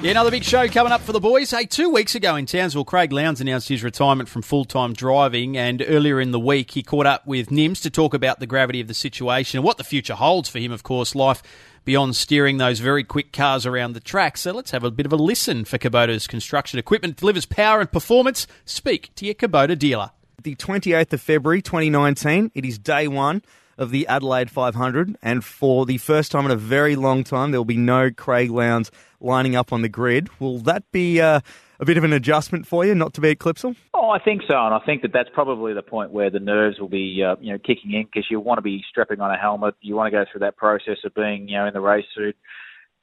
Yeah, 0.00 0.12
another 0.12 0.30
big 0.30 0.44
show 0.44 0.68
coming 0.68 0.92
up 0.92 1.00
for 1.00 1.10
the 1.10 1.18
boys. 1.18 1.50
Hey, 1.50 1.64
two 1.64 1.90
weeks 1.90 2.14
ago 2.14 2.36
in 2.36 2.46
Townsville, 2.46 2.84
Craig 2.84 3.10
Lowndes 3.10 3.40
announced 3.40 3.68
his 3.68 3.82
retirement 3.82 4.28
from 4.28 4.42
full 4.42 4.64
time 4.64 4.92
driving, 4.92 5.56
and 5.56 5.84
earlier 5.84 6.20
in 6.20 6.30
the 6.30 6.38
week 6.38 6.70
he 6.70 6.84
caught 6.84 7.06
up 7.06 7.26
with 7.26 7.48
Nims 7.48 7.82
to 7.82 7.90
talk 7.90 8.14
about 8.14 8.38
the 8.38 8.46
gravity 8.46 8.80
of 8.80 8.86
the 8.86 8.94
situation 8.94 9.58
and 9.58 9.64
what 9.64 9.78
the 9.78 9.84
future 9.84 10.14
holds 10.14 10.48
for 10.48 10.60
him, 10.60 10.70
of 10.70 10.84
course, 10.84 11.16
life 11.16 11.42
beyond 11.84 12.14
steering 12.14 12.58
those 12.58 12.78
very 12.78 13.02
quick 13.02 13.32
cars 13.32 13.66
around 13.66 13.94
the 13.94 14.00
track. 14.00 14.36
So 14.36 14.52
let's 14.52 14.70
have 14.70 14.84
a 14.84 14.92
bit 14.92 15.06
of 15.06 15.12
a 15.12 15.16
listen 15.16 15.64
for 15.64 15.76
Kubota's 15.76 16.28
construction 16.28 16.78
equipment 16.78 17.16
delivers 17.16 17.46
power 17.46 17.80
and 17.80 17.90
performance. 17.90 18.46
Speak 18.64 19.12
to 19.16 19.24
your 19.24 19.34
Kubota 19.34 19.76
dealer. 19.76 20.12
the 20.40 20.54
28th 20.54 21.14
of 21.14 21.20
February 21.20 21.62
2019. 21.62 22.52
It 22.54 22.64
is 22.64 22.78
day 22.78 23.08
one 23.08 23.42
of 23.78 23.90
the 23.90 24.06
Adelaide 24.06 24.50
500, 24.50 25.16
and 25.22 25.44
for 25.44 25.86
the 25.86 25.98
first 25.98 26.30
time 26.32 26.44
in 26.44 26.50
a 26.50 26.56
very 26.56 26.96
long 26.96 27.24
time, 27.24 27.50
there 27.50 27.60
will 27.60 27.64
be 27.64 27.76
no 27.76 28.10
Craig 28.10 28.50
Lowndes 28.50 28.90
lining 29.20 29.56
up 29.56 29.72
on 29.72 29.82
the 29.82 29.88
grid. 29.88 30.28
Will 30.40 30.58
that 30.60 30.90
be 30.92 31.20
uh, 31.20 31.40
a 31.80 31.84
bit 31.84 31.96
of 31.96 32.04
an 32.04 32.12
adjustment 32.12 32.66
for 32.66 32.84
you, 32.84 32.94
not 32.94 33.14
to 33.14 33.20
be 33.20 33.30
at 33.30 33.38
Clipsal? 33.38 33.76
Oh, 33.94 34.10
I 34.10 34.18
think 34.18 34.42
so, 34.48 34.54
and 34.54 34.74
I 34.74 34.80
think 34.84 35.02
that 35.02 35.12
that's 35.12 35.30
probably 35.32 35.74
the 35.74 35.82
point 35.82 36.10
where 36.10 36.30
the 36.30 36.40
nerves 36.40 36.78
will 36.78 36.88
be, 36.88 37.22
uh, 37.22 37.36
you 37.40 37.52
know, 37.52 37.58
kicking 37.58 37.92
in 37.92 38.04
because 38.04 38.26
you 38.30 38.40
want 38.40 38.58
to 38.58 38.62
be 38.62 38.84
strapping 38.88 39.20
on 39.20 39.30
a 39.30 39.38
helmet. 39.38 39.74
You 39.80 39.96
want 39.96 40.12
to 40.12 40.18
go 40.18 40.24
through 40.30 40.40
that 40.40 40.56
process 40.56 40.98
of 41.04 41.14
being, 41.14 41.48
you 41.48 41.56
know, 41.56 41.66
in 41.66 41.72
the 41.72 41.80
race 41.80 42.06
suit, 42.14 42.36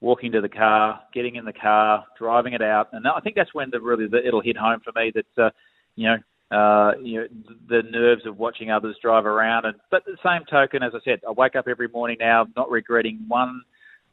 walking 0.02 0.32
to 0.34 0.42
the 0.42 0.50
car, 0.50 1.02
getting 1.14 1.36
in 1.36 1.46
the 1.46 1.54
car, 1.54 2.06
driving 2.18 2.54
it 2.54 2.62
out, 2.62 2.90
and 2.94 3.08
I 3.08 3.20
think 3.20 3.36
that's 3.36 3.54
when 3.54 3.70
the 3.72 3.82
really 3.82 4.08
the, 4.08 4.26
it'll 4.26 4.42
hit 4.42 4.58
home 4.58 4.80
for 4.84 4.92
me 4.96 5.12
that, 5.16 5.44
uh, 5.44 5.50
you 5.96 6.08
know. 6.08 6.18
Uh, 6.52 6.94
you 7.02 7.20
know 7.20 7.28
the 7.68 7.84
nerves 7.92 8.26
of 8.26 8.38
watching 8.38 8.72
others 8.72 8.98
drive 9.02 9.26
around, 9.26 9.66
and 9.66 9.76
but 9.92 10.04
the 10.06 10.18
same 10.24 10.46
token, 10.50 10.82
as 10.82 10.94
I 10.96 11.00
said, 11.06 11.20
I 11.28 11.32
wake 11.32 11.56
up 11.56 11.68
every 11.68 11.88
morning 11.88 12.18
now 12.20 12.48
not 12.56 12.72
regretting 12.72 13.24
one 13.28 13.62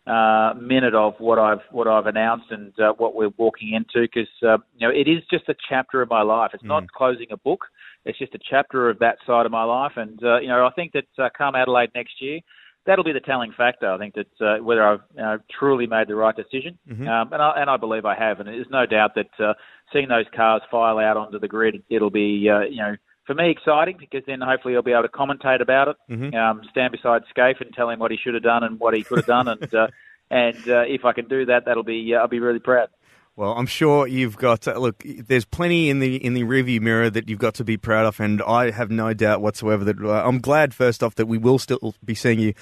uh, 0.06 0.52
minute 0.60 0.94
of 0.94 1.14
what 1.18 1.38
I've 1.38 1.62
what 1.70 1.88
I've 1.88 2.06
announced 2.06 2.46
and 2.50 2.72
uh, 2.78 2.92
what 2.96 3.14
we're 3.14 3.32
walking 3.38 3.72
into 3.72 4.06
because 4.06 4.28
uh, 4.42 4.58
you 4.76 4.86
know 4.86 4.90
it 4.94 5.08
is 5.08 5.22
just 5.30 5.48
a 5.48 5.54
chapter 5.68 6.02
of 6.02 6.10
my 6.10 6.22
life. 6.22 6.50
It's 6.54 6.62
not 6.62 6.90
closing 6.92 7.26
a 7.32 7.36
book. 7.36 7.64
It's 8.04 8.18
just 8.18 8.34
a 8.34 8.38
chapter 8.48 8.88
of 8.88 8.98
that 9.00 9.16
side 9.26 9.46
of 9.46 9.52
my 9.52 9.64
life, 9.64 9.92
and 9.96 10.22
uh, 10.22 10.38
you 10.38 10.48
know 10.48 10.64
I 10.64 10.70
think 10.76 10.92
that 10.92 11.06
uh, 11.18 11.28
come 11.36 11.54
Adelaide 11.54 11.90
next 11.94 12.20
year, 12.20 12.40
that'll 12.86 13.04
be 13.04 13.12
the 13.12 13.20
telling 13.20 13.52
factor. 13.52 13.90
I 13.90 13.98
think 13.98 14.14
that 14.14 14.40
uh, 14.40 14.62
whether 14.62 14.82
I've 14.82 15.00
uh, 15.22 15.38
truly 15.58 15.86
made 15.86 16.08
the 16.08 16.14
right 16.14 16.34
decision, 16.34 16.78
um, 17.08 17.32
and 17.32 17.42
I 17.42 17.52
and 17.56 17.70
I 17.70 17.76
believe 17.76 18.04
I 18.04 18.14
have, 18.14 18.40
and 18.40 18.48
there's 18.48 18.66
no 18.70 18.86
doubt 18.86 19.14
that 19.16 19.44
uh, 19.44 19.54
seeing 19.92 20.08
those 20.08 20.26
cars 20.34 20.62
file 20.70 20.98
out 20.98 21.16
onto 21.16 21.38
the 21.38 21.48
grid, 21.48 21.82
it'll 21.90 22.10
be 22.10 22.48
uh, 22.48 22.60
you 22.60 22.78
know 22.78 22.96
for 23.26 23.34
me 23.34 23.50
exciting 23.50 23.96
because 23.98 24.22
then 24.26 24.40
hopefully 24.40 24.76
I'll 24.76 24.82
be 24.82 24.92
able 24.92 25.02
to 25.02 25.08
commentate 25.08 25.60
about 25.60 25.88
it, 25.88 25.96
um, 26.34 26.62
stand 26.70 26.92
beside 26.92 27.22
Skaife 27.36 27.60
and 27.60 27.72
tell 27.74 27.90
him 27.90 27.98
what 27.98 28.10
he 28.10 28.16
should 28.16 28.34
have 28.34 28.42
done 28.42 28.62
and 28.62 28.78
what 28.78 28.94
he 28.94 29.02
could 29.02 29.18
have 29.18 29.26
done, 29.26 29.48
and 29.48 29.74
uh, 29.74 29.88
and 30.30 30.68
uh, 30.68 30.84
if 30.86 31.04
I 31.04 31.12
can 31.12 31.28
do 31.28 31.46
that, 31.46 31.64
that'll 31.66 31.82
be 31.82 32.14
uh, 32.14 32.18
I'll 32.18 32.28
be 32.28 32.40
really 32.40 32.60
proud. 32.60 32.88
Well, 33.36 33.52
I'm 33.52 33.66
sure 33.66 34.06
you've 34.06 34.38
got. 34.38 34.66
Uh, 34.66 34.78
look, 34.78 35.02
there's 35.04 35.44
plenty 35.44 35.90
in 35.90 35.98
the 35.98 36.16
in 36.16 36.32
the 36.32 36.44
rearview 36.44 36.80
mirror 36.80 37.10
that 37.10 37.28
you've 37.28 37.38
got 37.38 37.52
to 37.56 37.64
be 37.64 37.76
proud 37.76 38.06
of, 38.06 38.18
and 38.18 38.40
I 38.40 38.70
have 38.70 38.90
no 38.90 39.12
doubt 39.12 39.42
whatsoever 39.42 39.84
that 39.84 40.00
uh, 40.02 40.26
I'm 40.26 40.38
glad. 40.38 40.72
First 40.72 41.02
off, 41.02 41.16
that 41.16 41.26
we 41.26 41.36
will 41.36 41.58
still 41.58 41.94
be 42.02 42.14
seeing 42.14 42.40
you, 42.40 42.54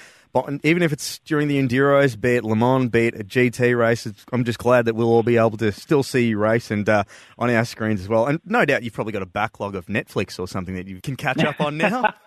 even 0.64 0.82
if 0.82 0.92
it's 0.92 1.20
during 1.20 1.46
the 1.46 1.62
enduros, 1.62 2.20
be 2.20 2.36
it 2.36 2.44
Le 2.44 2.56
Mans, 2.56 2.90
be 2.90 3.06
it 3.06 3.20
a 3.20 3.24
GT 3.24 3.78
race, 3.78 4.04
it's, 4.04 4.24
I'm 4.32 4.44
just 4.44 4.58
glad 4.58 4.86
that 4.86 4.94
we'll 4.94 5.08
all 5.08 5.22
be 5.22 5.36
able 5.36 5.56
to 5.58 5.70
still 5.70 6.02
see 6.02 6.26
you 6.26 6.38
race 6.38 6.70
and 6.70 6.88
uh, 6.88 7.04
on 7.38 7.50
our 7.50 7.64
screens 7.64 8.00
as 8.00 8.08
well. 8.08 8.26
And 8.26 8.40
no 8.44 8.64
doubt 8.64 8.82
you've 8.82 8.92
probably 8.92 9.12
got 9.12 9.22
a 9.22 9.26
backlog 9.26 9.76
of 9.76 9.86
Netflix 9.86 10.38
or 10.38 10.48
something 10.48 10.74
that 10.74 10.88
you 10.88 11.00
can 11.00 11.16
catch 11.16 11.42
up 11.44 11.60
on 11.60 11.78
now. 11.78 12.12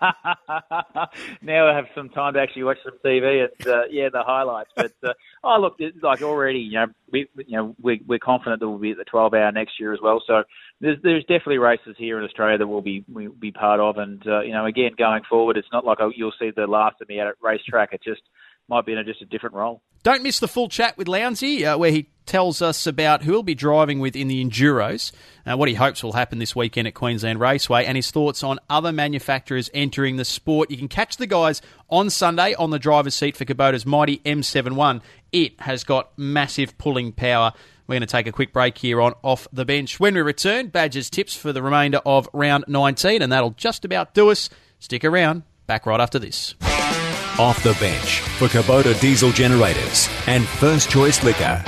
now 1.42 1.68
I 1.68 1.76
have 1.76 1.86
some 1.94 2.08
time 2.08 2.34
to 2.34 2.40
actually 2.40 2.64
watch 2.64 2.78
some 2.82 2.98
TV 3.04 3.46
and 3.46 3.66
uh, 3.66 3.82
yeah, 3.90 4.08
the 4.10 4.22
highlights. 4.22 4.70
But 4.74 4.92
uh, 5.02 5.12
oh, 5.44 5.60
look, 5.60 5.76
it's 5.78 6.02
like 6.02 6.22
already, 6.22 6.60
you 6.60 6.72
know, 6.72 6.86
we 7.10 7.28
you 7.36 7.56
know 7.56 7.76
we, 7.80 8.02
we're 8.06 8.18
confident 8.18 8.60
that 8.60 8.68
we'll 8.68 8.78
be 8.78 8.92
at 8.92 8.96
the 8.96 9.04
12 9.04 9.34
hour 9.34 9.52
next 9.52 9.78
year 9.78 9.92
as 9.92 10.00
well. 10.02 10.22
So 10.26 10.44
there's 10.80 10.98
there's 11.02 11.24
definitely 11.24 11.58
races 11.58 11.96
here 11.98 12.18
in 12.18 12.24
Australia 12.24 12.58
that 12.58 12.66
we'll 12.66 12.80
be 12.80 13.04
we'll 13.08 13.32
be 13.32 13.52
part 13.52 13.80
of. 13.80 13.98
And 13.98 14.24
uh, 14.26 14.40
you 14.40 14.52
know, 14.52 14.66
again, 14.66 14.92
going 14.96 15.22
forward, 15.28 15.56
it's 15.56 15.68
not 15.72 15.84
like 15.84 15.98
oh, 16.00 16.12
you'll 16.14 16.32
see 16.38 16.50
the 16.54 16.66
last 16.66 17.00
of 17.00 17.08
me 17.08 17.20
at 17.20 17.26
a 17.26 17.32
racetrack. 17.40 17.92
It 17.92 18.02
just 18.02 18.22
might 18.68 18.86
be 18.86 18.92
in 18.92 18.98
a, 18.98 19.04
just 19.04 19.22
a 19.22 19.26
different 19.26 19.54
role. 19.54 19.82
Don't 20.02 20.22
miss 20.22 20.38
the 20.38 20.48
full 20.48 20.68
chat 20.68 20.96
with 20.96 21.08
Lowndesy, 21.08 21.64
uh, 21.64 21.76
where 21.76 21.90
he 21.90 22.08
tells 22.24 22.62
us 22.62 22.86
about 22.86 23.22
who 23.22 23.32
he'll 23.32 23.42
be 23.42 23.54
driving 23.54 23.98
with 23.98 24.14
in 24.14 24.28
the 24.28 24.44
Enduros, 24.44 25.10
uh, 25.44 25.56
what 25.56 25.68
he 25.68 25.74
hopes 25.74 26.04
will 26.04 26.12
happen 26.12 26.38
this 26.38 26.54
weekend 26.54 26.86
at 26.86 26.94
Queensland 26.94 27.40
Raceway, 27.40 27.84
and 27.84 27.96
his 27.96 28.10
thoughts 28.10 28.44
on 28.44 28.60
other 28.70 28.92
manufacturers 28.92 29.70
entering 29.74 30.16
the 30.16 30.24
sport. 30.24 30.70
You 30.70 30.76
can 30.76 30.88
catch 30.88 31.16
the 31.16 31.26
guys 31.26 31.60
on 31.88 32.10
Sunday 32.10 32.54
on 32.54 32.70
the 32.70 32.78
driver's 32.78 33.14
seat 33.14 33.36
for 33.36 33.44
Kubota's 33.44 33.86
mighty 33.86 34.18
M71. 34.18 35.00
It 35.32 35.60
has 35.60 35.82
got 35.82 36.16
massive 36.16 36.78
pulling 36.78 37.12
power. 37.12 37.52
We're 37.88 37.94
going 37.94 38.02
to 38.02 38.06
take 38.06 38.26
a 38.26 38.32
quick 38.32 38.52
break 38.52 38.76
here 38.76 39.00
on 39.00 39.14
Off 39.22 39.48
the 39.50 39.64
Bench. 39.64 39.98
When 39.98 40.14
we 40.14 40.20
return, 40.20 40.68
Badger's 40.68 41.08
tips 41.08 41.34
for 41.34 41.54
the 41.54 41.62
remainder 41.62 42.00
of 42.04 42.28
round 42.34 42.66
19, 42.68 43.22
and 43.22 43.32
that'll 43.32 43.52
just 43.52 43.82
about 43.84 44.12
do 44.12 44.30
us. 44.30 44.50
Stick 44.78 45.04
around. 45.04 45.42
Back 45.66 45.86
right 45.86 45.98
after 46.00 46.18
this. 46.18 46.54
Off 47.38 47.62
the 47.62 47.74
bench 47.80 48.20
for 48.20 48.48
Kubota 48.48 49.00
diesel 49.00 49.30
generators 49.32 50.08
and 50.26 50.46
first 50.46 50.90
choice 50.90 51.22
liquor. 51.24 51.62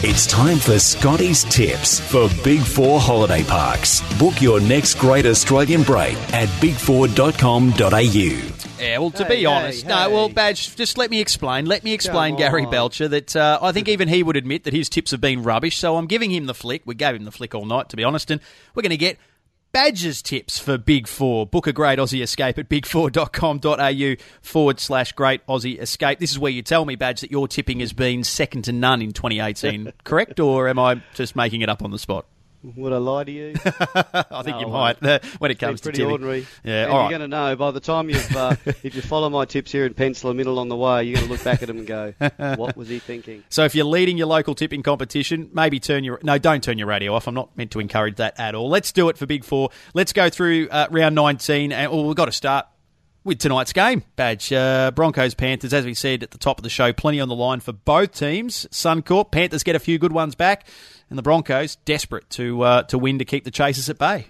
It's 0.00 0.26
time 0.26 0.58
for 0.58 0.78
Scotty's 0.78 1.42
tips 1.44 1.98
for 2.00 2.30
Big 2.44 2.60
Four 2.60 3.00
holiday 3.00 3.42
parks. 3.42 4.00
Book 4.18 4.40
your 4.40 4.60
next 4.60 4.94
great 4.94 5.26
Australian 5.26 5.82
break 5.82 6.14
at 6.32 6.48
bigfour.com.au. 6.60 8.57
Yeah, 8.80 8.98
well, 8.98 9.10
to 9.12 9.24
Hey, 9.24 9.28
be 9.28 9.36
hey, 9.40 9.44
honest, 9.46 9.86
no, 9.86 9.96
hey. 9.96 10.12
well, 10.14 10.28
Badge, 10.28 10.74
just 10.76 10.96
let 10.98 11.10
me 11.10 11.20
explain. 11.20 11.66
Let 11.66 11.84
me 11.84 11.92
explain, 11.92 12.32
Come 12.34 12.38
Gary 12.38 12.64
on. 12.64 12.70
Belcher, 12.70 13.08
that 13.08 13.34
uh, 13.36 13.58
I 13.60 13.72
think 13.72 13.88
even 13.88 14.08
he 14.08 14.22
would 14.22 14.36
admit 14.36 14.64
that 14.64 14.72
his 14.74 14.88
tips 14.88 15.10
have 15.10 15.20
been 15.20 15.42
rubbish, 15.42 15.76
so 15.78 15.96
I'm 15.96 16.06
giving 16.06 16.30
him 16.30 16.46
the 16.46 16.54
flick. 16.54 16.82
We 16.84 16.94
gave 16.94 17.14
him 17.16 17.24
the 17.24 17.32
flick 17.32 17.54
all 17.54 17.64
night, 17.66 17.88
to 17.90 17.96
be 17.96 18.04
honest, 18.04 18.30
and 18.30 18.40
we're 18.74 18.82
going 18.82 18.90
to 18.90 18.96
get 18.96 19.18
Badger's 19.72 20.22
tips 20.22 20.58
for 20.58 20.78
Big 20.78 21.06
Four. 21.06 21.46
Book 21.46 21.66
a 21.66 21.72
great 21.72 21.98
Aussie 21.98 22.22
escape 22.22 22.56
at 22.58 22.68
bigfour.com.au 22.70 24.14
forward 24.40 24.80
slash 24.80 25.12
great 25.12 25.46
Aussie 25.46 25.78
escape. 25.78 26.18
This 26.18 26.30
is 26.30 26.38
where 26.38 26.50
you 26.52 26.62
tell 26.62 26.84
me, 26.84 26.96
Badge, 26.96 27.20
that 27.20 27.30
your 27.30 27.46
tipping 27.48 27.80
has 27.80 27.92
been 27.92 28.24
second 28.24 28.62
to 28.62 28.72
none 28.72 29.02
in 29.02 29.12
2018, 29.12 29.92
correct? 30.04 30.40
Or 30.40 30.68
am 30.68 30.78
I 30.78 31.02
just 31.14 31.36
making 31.36 31.60
it 31.60 31.68
up 31.68 31.82
on 31.82 31.90
the 31.90 31.98
spot? 31.98 32.26
Would 32.62 32.92
I 32.92 32.96
lie 32.96 33.24
to 33.24 33.30
you? 33.30 33.54
I 33.64 34.42
think 34.42 34.56
No, 34.56 34.60
you 34.60 34.66
I 34.66 34.70
might 34.70 35.02
uh, 35.02 35.20
when 35.38 35.50
it 35.50 35.60
comes 35.60 35.80
to 35.80 35.90
pretty 35.90 36.02
ordinary. 36.02 36.46
Yeah, 36.64 36.84
and 36.84 36.92
all 36.92 37.00
you're 37.02 37.18
going 37.18 37.20
to 37.20 37.28
know 37.28 37.54
by 37.54 37.70
the 37.70 37.80
time 37.80 38.10
you've, 38.10 38.36
uh, 38.36 38.56
if 38.82 38.96
you 38.96 39.02
follow 39.02 39.30
my 39.30 39.44
tips 39.44 39.70
here 39.70 39.86
and 39.86 39.96
pencil 39.96 40.30
a 40.30 40.34
middle 40.34 40.58
on 40.58 40.68
the 40.68 40.76
way, 40.76 41.04
you're 41.04 41.14
going 41.14 41.26
to 41.26 41.32
look 41.32 41.44
back 41.44 41.62
at 41.62 41.68
them 41.68 41.78
and 41.78 41.86
go, 41.86 42.14
"What 42.56 42.76
was 42.76 42.88
he 42.88 42.98
thinking?" 42.98 43.44
So 43.48 43.64
if 43.64 43.76
you're 43.76 43.84
leading 43.84 44.18
your 44.18 44.26
local 44.26 44.56
tipping 44.56 44.82
competition, 44.82 45.50
maybe 45.52 45.78
turn 45.78 46.02
your 46.02 46.18
no, 46.22 46.38
don't 46.38 46.62
turn 46.62 46.78
your 46.78 46.88
radio 46.88 47.14
off. 47.14 47.28
I'm 47.28 47.34
not 47.34 47.56
meant 47.56 47.70
to 47.72 47.80
encourage 47.80 48.16
that 48.16 48.38
at 48.40 48.56
all. 48.56 48.68
Let's 48.68 48.90
do 48.90 49.08
it 49.08 49.16
for 49.16 49.26
Big 49.26 49.44
Four. 49.44 49.70
Let's 49.94 50.12
go 50.12 50.28
through 50.28 50.68
uh, 50.70 50.88
round 50.90 51.14
19, 51.14 51.70
and 51.70 51.92
well, 51.92 52.04
we've 52.04 52.16
got 52.16 52.26
to 52.26 52.32
start 52.32 52.66
with 53.24 53.38
tonight's 53.38 53.72
game. 53.72 54.02
Badge 54.16 54.52
uh, 54.52 54.90
Broncos 54.92 55.34
Panthers, 55.34 55.72
as 55.72 55.84
we 55.84 55.94
said 55.94 56.22
at 56.22 56.30
the 56.32 56.38
top 56.38 56.58
of 56.58 56.62
the 56.64 56.70
show, 56.70 56.92
plenty 56.92 57.20
on 57.20 57.28
the 57.28 57.34
line 57.36 57.60
for 57.60 57.72
both 57.72 58.12
teams. 58.12 58.66
Suncorp 58.72 59.30
Panthers 59.30 59.62
get 59.62 59.76
a 59.76 59.78
few 59.78 59.98
good 59.98 60.12
ones 60.12 60.34
back, 60.34 60.66
and 61.10 61.18
the 61.18 61.22
Broncos 61.22 61.76
desperate 61.76 62.28
to 62.30 62.62
uh, 62.62 62.82
to 62.84 62.98
win 62.98 63.18
to 63.18 63.24
keep 63.24 63.44
the 63.44 63.50
Chasers 63.50 63.88
at 63.88 63.98
bay. 63.98 64.26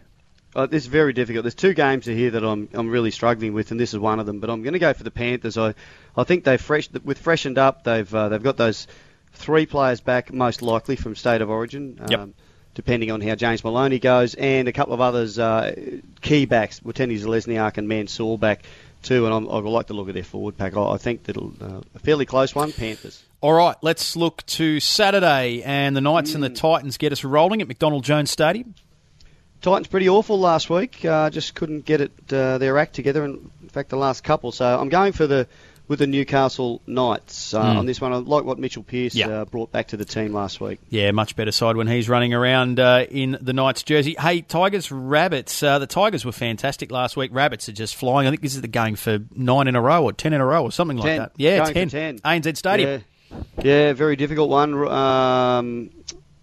Uh, 0.57 0.67
this 0.67 0.85
is 0.85 0.89
very 0.89 1.13
difficult. 1.13 1.45
There's 1.45 1.55
two 1.55 1.75
games 1.75 2.07
here 2.07 2.31
that 2.31 2.45
I'm 2.45 2.69
I'm 2.73 2.89
really 2.89 3.11
struggling 3.11 3.53
with, 3.53 3.71
and 3.71 3.79
this 3.79 3.93
is 3.93 3.99
one 3.99 4.19
of 4.19 4.27
them. 4.27 4.41
But 4.41 4.51
I'm 4.51 4.63
going 4.63 4.73
to 4.73 4.79
go 4.79 4.93
for 4.93 5.05
the 5.05 5.11
Panthers. 5.11 5.59
I 5.59 5.75
I 6.17 6.25
think 6.25 6.45
they 6.45 6.57
fresh 6.57 6.89
with 7.05 7.19
freshened 7.19 7.59
up. 7.59 7.85
They've 7.85 8.13
uh, 8.15 8.29
they've 8.31 8.43
got 8.43 8.57
those 8.57 8.87
three 9.33 9.67
players 9.67 10.01
back, 10.01 10.33
most 10.33 10.63
likely 10.63 10.97
from 10.97 11.15
state 11.15 11.43
of 11.43 11.51
origin. 11.51 11.99
Um, 12.01 12.11
Yep. 12.11 12.29
Depending 12.75 13.11
on 13.11 13.21
how 13.21 13.35
James 13.35 13.65
Maloney 13.65 13.99
goes, 13.99 14.35
and 14.35 14.69
a 14.69 14.73
couple 14.73 14.95
of 14.95 15.01
others, 15.01 15.37
uh, 15.37 15.75
key 16.21 16.45
backs, 16.45 16.79
Watene-Zelezniak 16.79 17.77
and 17.77 17.89
Mansour 17.89 18.39
back 18.39 18.63
too, 19.03 19.25
and 19.25 19.35
I'm, 19.35 19.49
I 19.49 19.59
would 19.59 19.69
like 19.69 19.89
to 19.89 19.95
look 19.95 20.07
at 20.09 20.15
their 20.15 20.23
forward 20.23 20.57
pack. 20.57 20.77
I, 20.77 20.93
I 20.93 20.97
think 20.97 21.25
that'll 21.25 21.53
uh, 21.61 21.81
a 21.97 21.99
fairly 21.99 22.25
close 22.25 22.55
one, 22.55 22.71
Panthers. 22.71 23.25
All 23.41 23.53
right, 23.53 23.77
let's 23.83 24.17
look 24.17 24.45
to 24.47 24.81
Saturday, 24.81 25.63
and 25.63 25.95
the 25.97 26.01
Knights 26.01 26.35
and 26.35 26.43
the 26.43 26.49
Titans 26.51 26.97
get 26.97 27.13
us 27.13 27.23
rolling 27.23 27.63
at 27.63 27.69
McDonald 27.69 28.03
Jones 28.03 28.31
Stadium. 28.33 28.75
Titans 29.63 29.87
pretty 29.87 30.09
awful 30.09 30.41
last 30.41 30.69
week. 30.71 31.05
Uh, 31.05 31.31
just 31.31 31.55
couldn't 31.55 31.85
get 31.85 32.01
it 32.01 32.13
uh, 32.33 32.59
their 32.59 32.79
act 32.79 32.95
together. 32.95 33.25
In 33.25 33.49
fact, 33.71 33.91
the 33.91 33.97
last 33.97 34.25
couple. 34.25 34.51
So 34.51 34.65
I'm 34.79 34.89
going 34.89 35.13
for 35.13 35.27
the 35.29 35.47
with 35.87 36.01
the 36.01 36.07
Newcastle 36.07 36.83
Knights 36.87 37.55
uh, 37.55 37.61
on 37.61 37.87
this 37.87 38.01
one. 38.01 38.13
I 38.13 38.17
like 38.17 38.45
what 38.45 38.59
Mitchell 38.59 38.83
Pearce 38.83 39.15
Yeah. 39.15 39.29
uh, 39.29 39.45
brought 39.47 39.73
back 39.73 39.89
to 39.89 39.97
the 39.97 40.05
team 40.05 40.35
last 40.35 40.61
week. 40.61 40.81
Yeah, 40.91 41.13
much 41.13 41.35
better 41.35 41.51
side 41.53 41.77
when 41.77 41.87
he's 41.87 42.09
running 42.11 42.35
around 42.35 42.79
uh, 42.79 43.07
in 43.09 43.39
the 43.41 43.53
Knights 43.55 43.85
jersey. 43.85 44.15
Hey, 44.19 44.43
Tigers, 44.43 44.93
Rabbits. 44.93 45.63
Uh, 45.63 45.79
the 45.79 45.87
Tigers 45.87 46.25
were 46.27 46.33
fantastic 46.33 46.91
last 46.91 47.17
week. 47.17 47.31
Rabbits 47.33 47.69
are 47.69 47.73
just 47.73 47.95
flying. 47.97 48.27
I 48.27 48.31
think 48.31 48.43
this 48.43 48.55
is 48.55 48.61
the 48.63 48.69
going 48.69 48.97
for 48.97 49.21
nine 49.35 49.67
in 49.69 49.77
a 49.77 49.81
row 49.81 50.03
or 50.05 50.13
ten 50.13 50.33
in 50.33 50.41
a 50.41 50.47
row 50.47 50.63
or 50.65 50.73
something 50.73 50.99
like 50.99 51.17
that. 51.17 51.33
Yeah, 51.37 51.71
Going 51.73 51.89
for 51.89 51.97
10. 51.97 52.19
ANZ 52.19 52.57
Stadium. 52.59 52.91
Yeah, 52.91 52.99
yeah, 53.63 53.93
very 53.93 54.17
difficult 54.17 54.51
one. 54.51 54.75
Um, 54.89 55.91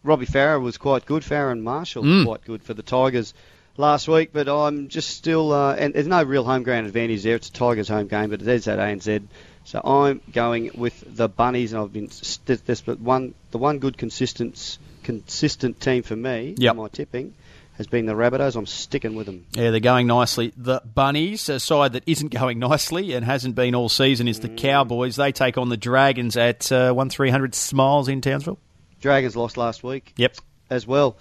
Robbie 0.04 0.26
Farah 0.26 0.62
was 0.62 0.78
quite 0.78 1.06
good. 1.06 1.24
Farah 1.24 1.52
and 1.52 1.64
Marshall 1.64 2.04
Mm. 2.04 2.26
quite 2.26 2.44
good 2.46 2.62
for 2.64 2.74
the 2.74 2.84
Tigers 2.84 3.34
last 3.78 4.08
week. 4.08 4.30
But 4.34 4.48
I'm 4.48 4.88
just 4.88 5.10
still, 5.10 5.52
uh, 5.52 5.74
and 5.76 5.94
there's 5.94 6.08
no 6.08 6.24
real 6.24 6.44
home 6.44 6.64
ground 6.64 6.86
advantage 6.88 7.24
there. 7.24 7.36
It's 7.36 7.50
a 7.50 7.54
Tigers 7.54 7.88
home 7.88 8.08
game, 8.08 8.30
but 8.30 8.42
it 8.42 8.48
is 8.48 8.68
at 8.68 8.80
ANZ. 8.80 9.24
So 9.64 9.82
I'm 9.84 10.22
going 10.32 10.72
with 10.76 11.04
the 11.18 11.28
Bunnies, 11.28 11.74
and 11.74 11.82
I've 11.82 11.92
been 11.92 12.12
st- 12.12 12.64
this, 12.66 12.82
but 12.82 13.00
one 13.00 13.34
the 13.52 13.58
one 13.58 13.80
good 13.80 13.98
consistent 13.98 14.78
consistent 15.04 15.80
team 15.80 16.04
for 16.04 16.16
me. 16.16 16.54
Yep. 16.58 16.76
my 16.76 16.88
tipping 16.88 17.34
has 17.78 17.88
been 17.88 18.05
the 18.05 18.13
Rabbitohs. 18.13 18.55
I'm 18.55 18.65
sticking 18.65 19.15
with 19.15 19.26
them. 19.26 19.45
Yeah, 19.53 19.71
they're 19.71 19.80
going 19.80 20.07
nicely. 20.07 20.53
The 20.55 20.82
Bunnies, 20.93 21.49
a 21.49 21.59
side 21.59 21.93
that 21.93 22.03
isn't 22.05 22.30
going 22.30 22.59
nicely 22.59 23.13
and 23.13 23.26
hasn't 23.26 23.55
been 23.55 23.76
all 23.76 23.89
season, 23.89 24.28
is 24.28 24.39
the 24.39 24.49
Mm. 24.49 24.57
Cowboys. 24.57 25.15
They 25.17 25.32
take 25.32 25.57
on 25.57 25.69
the 25.69 25.78
Dragons 25.78 26.38
at 26.38 26.71
uh, 26.71 26.93
one 26.93 27.09
three 27.09 27.30
hundred 27.30 27.53
Smiles 27.55 28.07
in 28.07 28.21
Townsville. 28.21 28.59
Dragons 29.01 29.36
lost 29.36 29.57
last 29.57 29.84
week. 29.84 30.13
Yep. 30.17 30.38
as 30.69 30.88
well. 30.88 31.15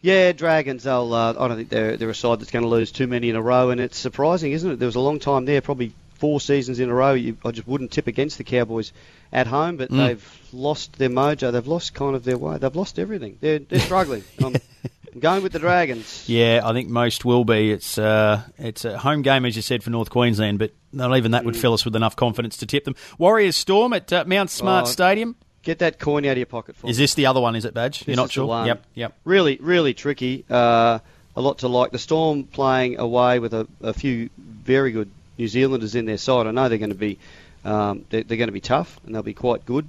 Yeah, 0.00 0.30
Dragons. 0.32 0.84
They'll. 0.84 1.12
Uh, 1.12 1.30
I 1.38 1.48
don't 1.48 1.56
think 1.56 1.70
they're 1.70 1.96
they're 1.96 2.10
a 2.10 2.14
side 2.14 2.40
that's 2.40 2.50
going 2.52 2.62
to 2.62 2.68
lose 2.68 2.92
too 2.92 3.06
many 3.08 3.30
in 3.30 3.36
a 3.36 3.42
row, 3.42 3.70
and 3.70 3.80
it's 3.80 3.98
surprising, 3.98 4.52
isn't 4.52 4.70
it? 4.70 4.76
There 4.78 4.86
was 4.86 4.94
a 4.94 5.00
long 5.00 5.18
time 5.18 5.44
there, 5.44 5.60
probably 5.60 5.92
four 6.14 6.40
seasons 6.40 6.78
in 6.80 6.88
a 6.88 6.94
row. 6.94 7.14
You, 7.14 7.36
I 7.44 7.50
just 7.50 7.66
wouldn't 7.66 7.90
tip 7.92 8.06
against 8.06 8.38
the 8.38 8.44
Cowboys 8.44 8.92
at 9.32 9.46
home, 9.48 9.76
but 9.76 9.90
Mm. 9.90 9.96
they've 10.06 10.38
lost 10.52 10.98
their 10.98 11.08
mojo. 11.08 11.50
They've 11.50 11.66
lost 11.66 11.94
kind 11.94 12.14
of 12.14 12.22
their 12.24 12.38
way. 12.38 12.58
They've 12.58 12.74
lost 12.76 12.98
everything. 12.98 13.38
They're 13.40 13.58
they're 13.58 13.80
struggling. 13.80 14.22
I'm, 14.38 14.54
I'm 14.54 14.60
going 15.18 15.42
with 15.42 15.52
the 15.52 15.58
Dragons. 15.58 16.24
Yeah, 16.28 16.60
I 16.64 16.72
think 16.72 16.88
most 16.88 17.24
will 17.24 17.44
be. 17.44 17.70
It's 17.70 17.98
uh, 17.98 18.42
it's 18.58 18.84
a 18.84 18.98
home 18.98 19.22
game, 19.22 19.44
as 19.44 19.54
you 19.56 19.62
said, 19.62 19.82
for 19.82 19.90
North 19.90 20.10
Queensland, 20.10 20.58
but 20.58 20.72
not 20.92 21.16
even 21.16 21.32
that 21.32 21.44
would 21.44 21.54
Mm. 21.54 21.60
fill 21.60 21.74
us 21.74 21.84
with 21.84 21.94
enough 21.96 22.16
confidence 22.16 22.56
to 22.58 22.66
tip 22.66 22.84
them. 22.84 22.94
Warriors 23.18 23.56
Storm 23.56 23.92
at 23.92 24.12
uh, 24.12 24.24
Mount 24.26 24.50
Smart 24.50 24.86
Oh, 24.86 24.88
Stadium. 24.88 25.36
Get 25.62 25.80
that 25.80 25.98
coin 25.98 26.24
out 26.24 26.32
of 26.32 26.36
your 26.38 26.46
pocket 26.46 26.76
for 26.76 26.88
Is 26.88 26.96
this 26.96 27.14
the 27.14 27.26
other 27.26 27.40
one? 27.40 27.54
Is 27.56 27.64
it 27.64 27.74
Badge? 27.74 28.06
You're 28.06 28.16
not 28.16 28.30
sure. 28.30 28.64
Yep, 28.64 28.84
yep. 28.94 29.14
Really, 29.24 29.58
really 29.60 29.92
tricky. 29.92 30.44
Uh, 30.48 31.00
a 31.36 31.40
lot 31.40 31.58
to 31.58 31.68
like. 31.68 31.90
The 31.90 31.98
Storm 31.98 32.44
playing 32.44 32.98
away 32.98 33.38
with 33.38 33.52
a, 33.54 33.66
a 33.82 33.92
few 33.92 34.30
very 34.38 34.92
good 34.92 35.10
New 35.36 35.48
Zealanders 35.48 35.94
in 35.94 36.04
their 36.06 36.16
side. 36.16 36.46
I 36.46 36.52
know 36.52 36.68
they're 36.68 36.78
going 36.78 36.90
to 36.90 36.94
be 36.96 37.18
um, 37.64 38.04
they're, 38.10 38.22
they're 38.22 38.38
going 38.38 38.48
to 38.48 38.52
be 38.52 38.60
tough 38.60 38.98
and 39.04 39.14
they'll 39.14 39.22
be 39.22 39.34
quite 39.34 39.66
good. 39.66 39.88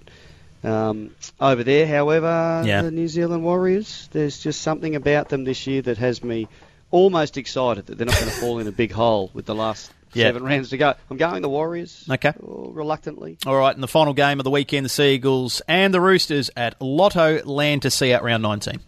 Um, 0.63 1.11
over 1.39 1.63
there, 1.63 1.87
however, 1.87 2.63
Yeah. 2.65 2.81
the 2.81 2.91
New 2.91 3.07
Zealand 3.07 3.43
Warriors, 3.43 4.09
there's 4.11 4.39
just 4.39 4.61
something 4.61 4.95
about 4.95 5.29
them 5.29 5.43
this 5.45 5.65
year 5.67 5.81
that 5.83 5.97
has 5.97 6.23
me 6.23 6.47
almost 6.91 7.37
excited 7.37 7.85
that 7.87 7.97
they're 7.97 8.07
not 8.07 8.15
going 8.19 8.29
to 8.31 8.35
fall 8.37 8.59
in 8.59 8.67
a 8.67 8.71
big 8.71 8.91
hole 8.91 9.29
with 9.33 9.45
the 9.45 9.55
last 9.55 9.91
Yeah. 10.13 10.25
seven 10.25 10.43
rounds 10.43 10.69
to 10.71 10.77
go. 10.77 10.95
I'm 11.09 11.17
going 11.17 11.41
the 11.43 11.49
Warriors. 11.49 12.03
Okay. 12.09 12.33
oh, 12.43 12.71
reluctantly. 12.73 13.37
All 13.45 13.55
right, 13.55 13.73
and 13.73 13.81
the 13.83 13.87
final 13.87 14.13
game 14.13 14.39
of 14.39 14.43
the 14.43 14.49
weekend, 14.49 14.85
the 14.85 14.89
Seagulls 14.89 15.61
and 15.67 15.93
the 15.93 16.01
Roosters 16.01 16.49
at 16.57 16.81
Lotto 16.81 17.43
Land 17.45 17.83
to 17.83 17.91
see 17.91 18.11
out 18.11 18.23
round 18.23 18.41
19. 18.43 18.79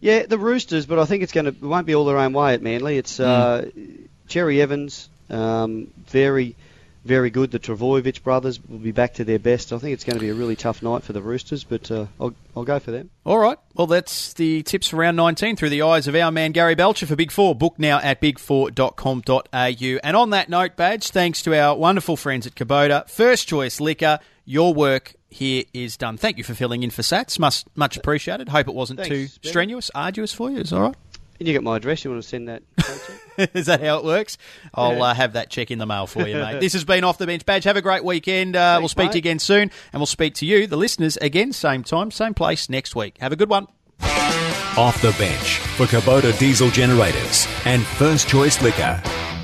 Yeah, 0.00 0.26
the 0.26 0.36
Roosters, 0.38 0.84
but 0.86 0.98
I 0.98 1.06
think 1.06 1.22
it's 1.22 1.32
going 1.32 1.46
to 1.46 1.50
it 1.52 1.62
won't 1.62 1.86
be 1.86 1.94
all 1.94 2.04
their 2.04 2.18
own 2.18 2.32
way 2.34 2.52
at 2.52 2.60
Manly. 2.62 2.98
It's 2.98 3.18
uh, 3.20 3.70
Cherry 4.28 4.60
Evans, 4.60 5.08
um, 5.30 5.86
very, 6.08 6.56
very 7.04 7.30
good. 7.30 7.50
The 7.50 7.58
Trbojevic 7.58 8.22
brothers 8.22 8.58
will 8.68 8.78
be 8.78 8.92
back 8.92 9.14
to 9.14 9.24
their 9.24 9.38
best. 9.38 9.72
I 9.72 9.78
think 9.78 9.92
it's 9.92 10.04
going 10.04 10.16
to 10.16 10.20
be 10.20 10.30
a 10.30 10.34
really 10.34 10.56
tough 10.56 10.82
night 10.82 11.02
for 11.02 11.12
the 11.12 11.20
Roosters, 11.22 11.62
but 11.64 11.90
uh, 11.90 12.06
I'll, 12.18 12.34
I'll 12.56 12.64
go 12.64 12.78
for 12.78 12.90
them. 12.90 13.10
All 13.24 13.38
right. 13.38 13.58
Well, 13.74 13.86
that's 13.86 14.32
the 14.34 14.62
tips 14.62 14.88
for 14.88 14.96
round 14.96 15.16
19 15.16 15.56
through 15.56 15.70
the 15.70 15.82
eyes 15.82 16.08
of 16.08 16.14
our 16.14 16.30
man 16.30 16.52
Gary 16.52 16.74
Belcher 16.74 17.06
for 17.06 17.16
Big 17.16 17.30
Four. 17.30 17.54
Book 17.54 17.74
now 17.78 17.98
at 17.98 18.20
big4.com.au. 18.20 19.98
And 20.02 20.16
on 20.16 20.30
that 20.30 20.48
note, 20.48 20.76
Badge, 20.76 21.10
thanks 21.10 21.42
to 21.42 21.58
our 21.58 21.76
wonderful 21.76 22.16
friends 22.16 22.46
at 22.46 22.54
Kubota, 22.54 23.08
First 23.08 23.48
Choice 23.48 23.80
Liquor, 23.80 24.18
your 24.44 24.74
work 24.74 25.14
here 25.30 25.64
is 25.72 25.96
done. 25.96 26.16
Thank 26.16 26.38
you 26.38 26.44
for 26.44 26.54
filling 26.54 26.82
in 26.82 26.90
for 26.90 27.02
Satts. 27.02 27.38
Much, 27.38 27.64
much 27.74 27.96
appreciated. 27.96 28.48
Hope 28.48 28.68
it 28.68 28.74
wasn't 28.74 29.00
Thanks, 29.00 29.10
too 29.10 29.40
Ben. 29.42 29.50
strenuous, 29.50 29.90
arduous 29.94 30.32
for 30.32 30.50
you. 30.50 30.58
Is 30.58 30.72
all 30.72 30.80
right? 30.80 30.94
And 31.44 31.48
you 31.48 31.52
get 31.52 31.62
my 31.62 31.76
address. 31.76 32.02
You 32.02 32.10
want 32.10 32.22
to 32.22 32.26
send 32.28 32.48
that? 32.48 32.62
Is 33.54 33.66
that 33.66 33.82
how 33.82 33.98
it 33.98 34.04
works? 34.04 34.38
I'll 34.72 34.94
Yeah. 34.94 35.02
uh, 35.02 35.14
have 35.14 35.34
that 35.34 35.50
check 35.50 35.70
in 35.70 35.78
the 35.78 35.84
mail 35.84 36.06
for 36.06 36.26
you, 36.26 36.36
mate. 36.36 36.58
this 36.60 36.72
has 36.72 36.84
been 36.86 37.04
Off 37.04 37.18
the 37.18 37.26
Bench 37.26 37.44
Badge. 37.44 37.64
Have 37.64 37.76
a 37.76 37.82
great 37.82 38.02
weekend. 38.02 38.56
Uh, 38.56 38.76
we'll 38.80 38.88
Thanks, 38.88 38.92
speak 38.92 39.10
to 39.10 39.16
you 39.16 39.20
again 39.20 39.38
soon, 39.38 39.70
and 39.92 40.00
we'll 40.00 40.06
speak 40.06 40.32
to 40.36 40.46
you, 40.46 40.66
the 40.66 40.78
listeners, 40.78 41.18
again, 41.18 41.52
same 41.52 41.84
time, 41.84 42.10
same 42.10 42.32
place 42.32 42.70
next 42.70 42.96
week. 42.96 43.18
Have 43.18 43.32
a 43.32 43.36
good 43.36 43.50
one. 43.50 43.66
Off 44.00 44.98
the 45.02 45.14
bench 45.18 45.58
for 45.76 45.84
Kubota 45.84 46.36
diesel 46.38 46.70
generators 46.70 47.46
and 47.66 47.84
First 47.84 48.26
Choice 48.26 48.62
Liquor. 48.62 49.02